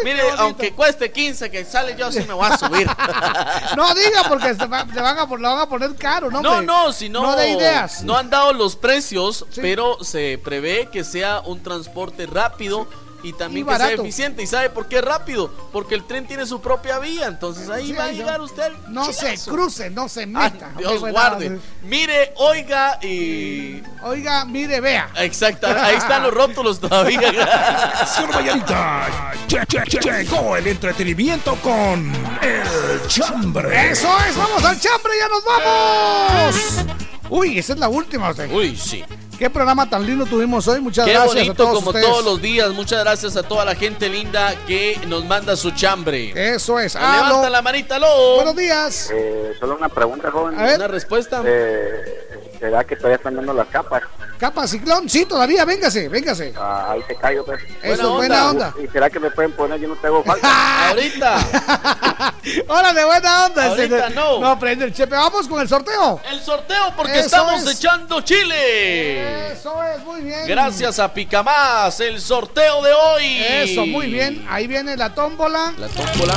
[0.05, 2.87] Mire, aunque cueste 15 que sale, yo sí me voy a subir.
[3.77, 6.41] No diga porque se, va- se van a, lo van a poner caro, ¿no?
[6.43, 6.67] No, hombre?
[6.67, 7.23] no, si no.
[7.23, 8.03] No de ideas.
[8.03, 12.87] No han dado los precios, pero se prevé que sea un transporte rápido
[13.21, 14.43] y también Y que sea eficiente.
[14.45, 15.53] ¿Y sabe por qué rápido?
[15.73, 18.73] Porque el tren tiene su propia vía, entonces ahí Sí, va a llegar usted.
[18.91, 20.71] No se cruce, no se meta.
[20.79, 21.59] Dios guarde.
[21.83, 23.83] Mire, oiga y.
[24.05, 25.11] Oiga, mire, vea.
[25.17, 27.21] Exacto, ahí están los rótulos todavía.
[28.15, 29.09] Señor Vallarita,
[29.49, 33.91] che- che- che- llegó el entretenimiento con El Chambre.
[33.91, 36.57] Eso es, vamos al chambre, ya nos vamos.
[37.31, 38.31] Uy, esa es la última.
[38.31, 38.49] usted.
[38.53, 39.05] Uy, sí.
[39.39, 40.81] Qué programa tan lindo tuvimos hoy.
[40.81, 42.07] Muchas Qué gracias a bonito todos como ustedes.
[42.07, 42.71] todos los días.
[42.71, 46.33] Muchas gracias a toda la gente linda que nos manda su chambre.
[46.55, 46.95] Eso es.
[46.97, 47.49] Levanta Aló.
[47.49, 48.35] la manita, aló.
[48.37, 49.11] Buenos días.
[49.13, 50.59] Eh, solo una pregunta, joven.
[50.59, 50.77] A ver.
[50.79, 51.41] Una respuesta.
[51.45, 52.25] Eh,
[52.59, 54.03] ¿Será que todavía están dando las capas?
[54.37, 56.53] Capa ciclón, sí, todavía, véngase, véngase.
[56.57, 57.61] Ah, ahí te callo, pues.
[57.83, 58.75] Eso es buena onda.
[58.83, 59.81] ¿Y será que me pueden poner?
[59.81, 60.89] Yo no tengo falta.
[60.91, 61.39] Ahorita.
[62.69, 63.65] Órale, buena onda.
[63.67, 64.41] Ahorita Ese- no.
[64.41, 65.15] No, prende el chepe.
[65.15, 66.21] Vamos con el sorteo.
[66.31, 67.77] El sorteo porque Eso estamos es.
[67.79, 69.28] echando Chile.
[69.53, 70.47] Eso es, muy bien.
[70.47, 73.43] Gracias a Picamás, el sorteo de hoy.
[73.49, 74.47] Eso, muy bien.
[74.49, 75.73] Ahí viene la tómbola.
[75.79, 76.35] La tómbola.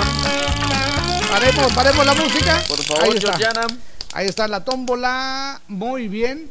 [1.29, 2.61] Paremos, paremos la música.
[2.67, 3.33] Por favor, Ahí está.
[3.37, 3.67] Georgiana.
[4.13, 5.61] Ahí está la tómbola.
[5.67, 6.49] Muy bien.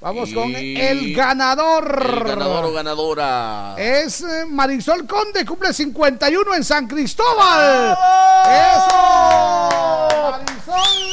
[0.00, 2.20] Vamos Y- con el ganador.
[2.20, 3.74] El ganador o ganadora.
[3.78, 7.96] Es eh, Marisol Conde, cumple 51 en San Cristóbal.
[8.44, 10.08] ¡Eso!
[10.30, 11.10] Marisol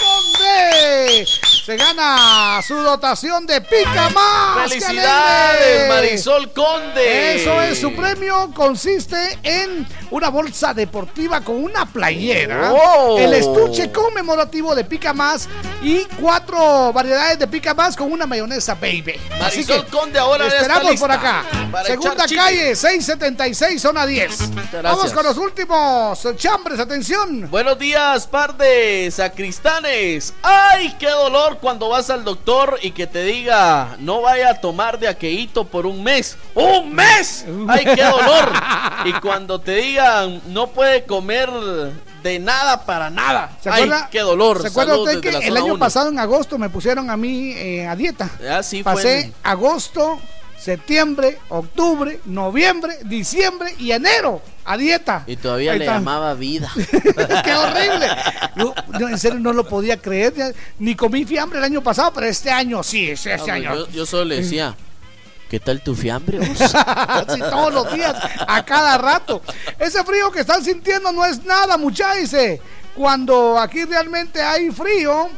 [0.00, 1.26] Conde
[1.68, 4.70] se gana su dotación de pica más.
[4.72, 5.88] ¡Qué ¡Felicidades!
[5.90, 7.34] Marisol Conde!
[7.34, 13.18] Eso es, su premio consiste en una bolsa deportiva con una playera, ¡Oh!
[13.18, 15.46] el estuche conmemorativo de Pica Más
[15.82, 19.20] y cuatro variedades de Pica Más con una mayonesa baby.
[19.42, 21.44] Así Marisol que Conde ahora está esperamos por acá.
[21.84, 24.38] Segunda calle, 676, zona 10.
[24.38, 24.82] gracias.
[24.82, 27.50] Vamos con los últimos chambres, atención.
[27.50, 30.32] Buenos días, par de sacristanes.
[30.42, 34.98] ¡Ay, qué dolor cuando vas al doctor y que te diga no vaya a tomar
[34.98, 36.36] de aqueíto por un mes.
[36.54, 37.44] ¡Un mes!
[37.68, 38.52] ¡Ay, qué dolor!
[39.04, 41.48] Y cuando te digan no puede comer
[42.22, 43.56] de nada para nada.
[43.62, 44.60] ¿Se ¡Ay, qué dolor!
[44.60, 45.78] ¿Se acuerda usted que el año uno.
[45.78, 48.28] pasado en agosto me pusieron a mí eh, a dieta?
[48.50, 50.18] Ah, sí, fue Pasé en- agosto,
[50.58, 55.24] septiembre, octubre, noviembre, diciembre y enero a dieta.
[55.26, 56.70] Y todavía Ahí le llamaba vida.
[57.44, 58.08] ¡Qué horrible!
[58.56, 60.34] Yo, yo en serio no lo podía creer.
[60.34, 63.74] ya- Ni comí fiambre el año pasado, pero este año sí, este año.
[63.74, 64.74] yo, yo solo le decía,
[65.48, 66.38] ¿qué tal tu fiambre?
[66.38, 66.58] vos?"
[67.34, 68.14] Sí, todos los días,
[68.46, 69.40] a cada rato.
[69.78, 72.30] Ese frío que están sintiendo no es nada, muchachos.
[72.94, 75.30] Cuando aquí realmente hay frío,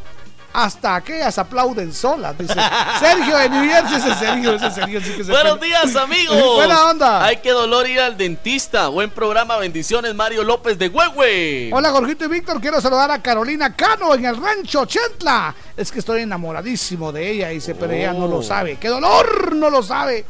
[0.52, 2.36] hasta aquellas aplauden solas.
[2.38, 2.54] Dice
[3.00, 6.36] Sergio de New Jersey, ese Sergio, ese Sergio sí que se Buenos días, amigos.
[6.56, 7.24] Buena onda.
[7.24, 8.88] Ay, qué dolor ir al dentista.
[8.88, 11.70] Buen programa, bendiciones, Mario López de Huehue.
[11.72, 12.60] Hola, Jorgito y Víctor.
[12.60, 15.54] Quiero saludar a Carolina Cano en el rancho Chentla.
[15.76, 18.28] Es que estoy enamoradísimo de ella, dice, pero ella no Oh.
[18.28, 18.76] lo sabe.
[18.76, 19.54] ¡Qué dolor!
[19.54, 20.24] No lo sabe.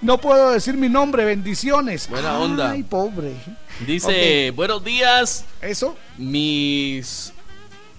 [0.00, 1.24] No puedo decir mi nombre.
[1.24, 2.08] Bendiciones.
[2.08, 2.70] Buena onda.
[2.72, 3.32] Ay, pobre.
[3.86, 5.44] Dice, buenos días.
[5.60, 5.96] Eso.
[6.16, 7.32] Mis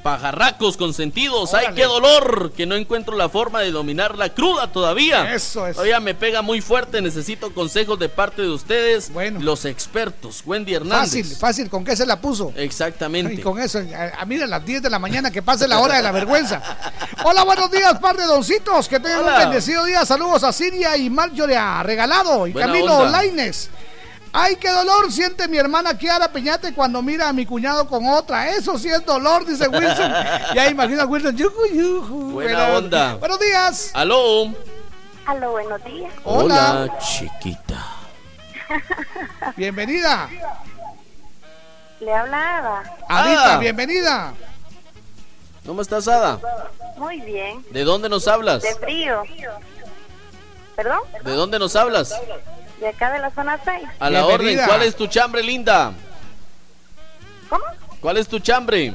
[0.03, 1.53] pajarracos consentidos.
[1.53, 2.51] Ay, qué dolor.
[2.55, 5.33] Que no encuentro la forma de dominar la cruda todavía.
[5.33, 5.75] Eso es.
[5.75, 7.01] Todavía me pega muy fuerte.
[7.01, 10.41] Necesito consejos de parte de ustedes, los expertos.
[10.45, 11.09] Wendy Hernández.
[11.09, 11.69] Fácil, fácil.
[11.69, 12.53] ¿Con qué se la puso?
[12.55, 13.33] Exactamente.
[13.33, 15.79] Y con eso, a, a mira, a las 10 de la mañana que pase la
[15.79, 16.61] hora de la vergüenza.
[17.23, 18.87] Hola, buenos días, par de doncitos.
[18.87, 20.05] Que tengan un bendecido día.
[20.05, 23.05] Saludos a Siria y Marjorie Regalado y Buena Camilo.
[23.09, 23.69] Laines.
[24.31, 28.49] Ay, qué dolor siente mi hermana Kiara Peñate cuando mira a mi cuñado con otra.
[28.49, 30.13] Eso sí es dolor, dice Wilson.
[30.55, 31.35] ya imagina Wilson.
[32.33, 33.15] Buena Pero- onda.
[33.15, 33.91] Buenos días.
[33.93, 34.53] Aló.
[35.25, 36.13] Aló, buenos días.
[36.23, 36.89] Hola.
[36.99, 37.85] chiquita.
[39.57, 40.29] Bienvenida.
[41.99, 42.97] Le habla Ada.
[43.09, 43.57] Adita, Ah.
[43.57, 44.33] bienvenida.
[45.65, 46.39] ¿Cómo estás, Ada?
[46.97, 47.63] Muy bien.
[47.71, 48.61] ¿De dónde nos hablas?
[48.61, 49.23] De frío.
[50.75, 50.99] ¿Perdón?
[51.23, 52.13] ¿De dónde nos hablas?
[52.79, 53.87] De acá de la zona 6.
[53.99, 55.91] A la orden, ¿cuál es tu chambre, linda?
[57.49, 57.65] ¿Cómo?
[57.99, 58.93] ¿Cuál es tu chambre?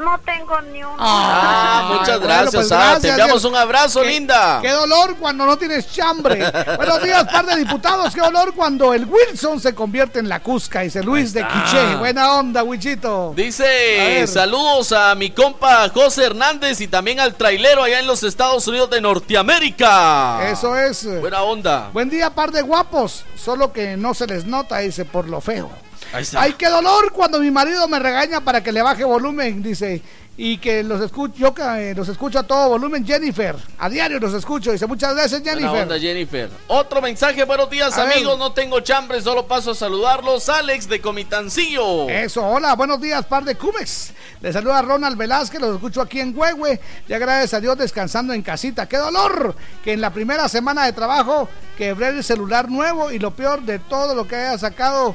[0.00, 0.94] No tengo ni un.
[0.98, 4.58] Ah, muchas bueno, gracias, pues gracias, Te enviamos un abrazo, Qué- linda.
[4.62, 6.50] Qué dolor cuando no tienes chambre.
[6.76, 8.14] Buenos días, par de diputados.
[8.14, 11.64] Qué dolor cuando el Wilson se convierte en la Cusca, dice Luis de está.
[11.64, 11.96] Quiché.
[11.96, 13.34] Buena onda, Wichito.
[13.36, 18.66] Dice, saludos a mi compa José Hernández y también al trailero allá en los Estados
[18.68, 20.50] Unidos de Norteamérica.
[20.50, 21.04] Eso es.
[21.20, 21.90] Buena onda.
[21.92, 23.24] Buen día, par de guapos.
[23.36, 25.70] Solo que no se les nota, dice, por lo feo.
[26.12, 26.42] Ahí está.
[26.42, 30.02] Ay, qué dolor cuando mi marido me regaña para que le baje volumen, dice.
[30.36, 33.54] Y que los escucho, yo que, eh, los escucho a todo volumen, Jennifer.
[33.78, 34.72] A diario los escucho.
[34.72, 35.82] Dice, muchas gracias, Jennifer.
[35.82, 36.48] onda, Jennifer.
[36.68, 38.14] Otro mensaje, buenos días A ver.
[38.14, 40.48] amigos, no tengo chambre, solo paso a saludarlos.
[40.48, 42.08] Alex de Comitancillo.
[42.08, 44.12] Eso, hola, buenos días, par de Cumex.
[44.40, 46.80] Les saluda Ronald Velázquez, los escucho aquí en Huehue.
[47.06, 48.88] Ya gracias a Dios descansando en casita.
[48.88, 49.54] ¡Qué dolor!
[49.84, 53.78] Que en la primera semana de trabajo quebré el celular nuevo y lo peor de
[53.78, 55.14] todo lo que haya sacado.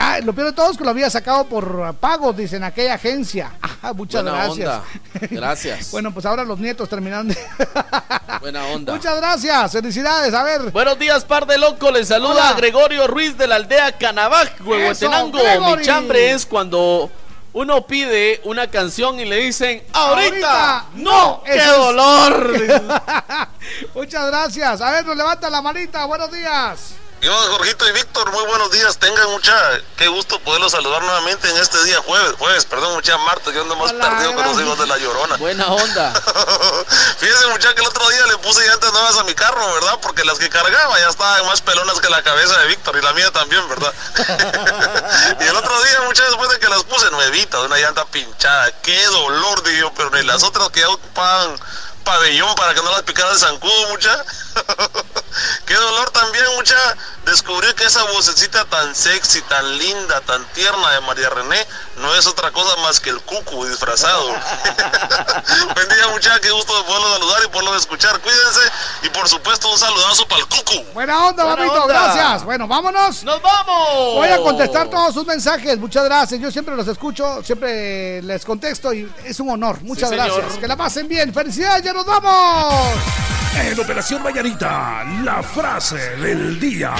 [0.00, 3.52] Ah, lo peor de todo es que lo había sacado por pagos, dicen aquella agencia.
[3.80, 4.68] Ah, muchas Buena gracias.
[4.68, 5.28] onda.
[5.30, 5.90] Gracias.
[5.92, 7.38] bueno, pues ahora los nietos terminaron de.
[8.40, 8.92] Buena onda.
[8.94, 10.34] Muchas gracias, felicidades.
[10.34, 10.72] A ver.
[10.72, 11.88] Buenos días, par de loco.
[11.92, 12.48] Les saluda Hola.
[12.48, 15.38] a Gregorio Ruiz de la aldea Canabaj, Huehuetenango.
[15.76, 17.08] Mi chambre es cuando
[17.52, 22.52] uno pide una canción y le dicen, ahorita, no, qué es- dolor.
[23.94, 24.80] Muchas gracias.
[24.80, 26.04] A ver, nos levanta la manita.
[26.06, 26.94] Buenos días.
[27.20, 28.96] Yo, Jorgito y Víctor, muy buenos días.
[28.98, 29.52] Tengan mucha,
[29.96, 33.74] qué gusto poderlos saludar nuevamente en este día jueves, jueves, perdón, mucha martes, yo ando
[33.74, 35.36] más perdido con los hijos de la llorona.
[35.36, 36.12] Buena onda.
[37.18, 39.98] Fíjense, muchacha, que el otro día le puse llantas nuevas a mi carro, ¿verdad?
[40.00, 43.12] Porque las que cargaba ya estaban más pelonas que la cabeza de Víctor y la
[43.12, 43.92] mía también, ¿verdad?
[45.40, 49.04] y el otro día, muchas después de que las puse nuevitas, una llanta pinchada, qué
[49.06, 51.58] dolor, dije yo, pero ni las otras que ya ocupaban
[52.12, 54.24] pabellón para que no las picara el zancudo, mucha.
[55.66, 56.74] Qué dolor también, mucha,
[57.26, 61.64] descubrir que esa vocecita tan sexy, tan linda, tan tierna de María René
[61.98, 64.26] no es otra cosa más que el cucu disfrazado.
[65.74, 68.18] Buen día, mucha, qué gusto de poderlo saludar y poderlo escuchar.
[68.20, 68.60] Cuídense
[69.02, 70.82] y por supuesto un saludazo para el cucu.
[70.94, 71.94] Buena onda, Buena papito, onda.
[71.94, 72.44] gracias.
[72.44, 73.22] Bueno, vámonos.
[73.24, 74.14] ¡Nos vamos!
[74.14, 75.78] Voy a contestar todos sus mensajes.
[75.78, 76.40] Muchas gracias.
[76.40, 79.80] Yo siempre los escucho, siempre les contesto y es un honor.
[79.82, 80.34] Muchas Sí, señor.
[80.34, 80.58] gracias.
[80.58, 81.32] Que la pasen bien.
[81.34, 82.94] Felicidades, ya nos vamos.
[83.60, 86.94] En Operación Mañanita, la frase del día.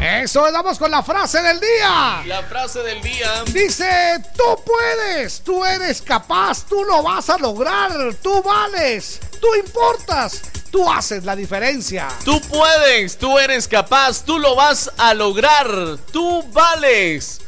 [0.00, 2.22] Eso, vamos con la frase del día.
[2.26, 3.42] La frase del día.
[3.46, 10.42] Dice, tú puedes, tú eres capaz, tú lo vas a lograr, tú vales, tú importas,
[10.70, 12.06] tú haces la diferencia.
[12.24, 15.68] Tú puedes, tú eres capaz, tú lo vas a lograr,
[16.12, 17.40] tú vales.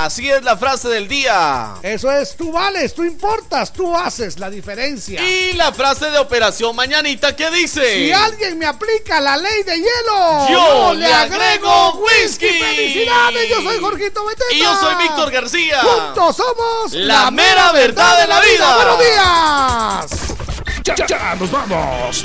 [0.00, 1.74] Así es la frase del día.
[1.82, 5.20] Eso es, tú vales, tú importas, tú haces la diferencia.
[5.20, 9.74] Y la frase de Operación Mañanita que dice: Si alguien me aplica la ley de
[9.74, 12.46] hielo, Yo le agrego whisky.
[12.46, 13.48] ¡Felicidades!
[13.50, 14.52] Yo soy Jorgito Beteta.
[14.52, 15.80] Y yo soy Víctor García.
[15.80, 18.76] Juntos somos La mera verdad de la vida.
[18.76, 20.36] ¡Buenos días!
[20.84, 22.24] Ya, ya nos vamos.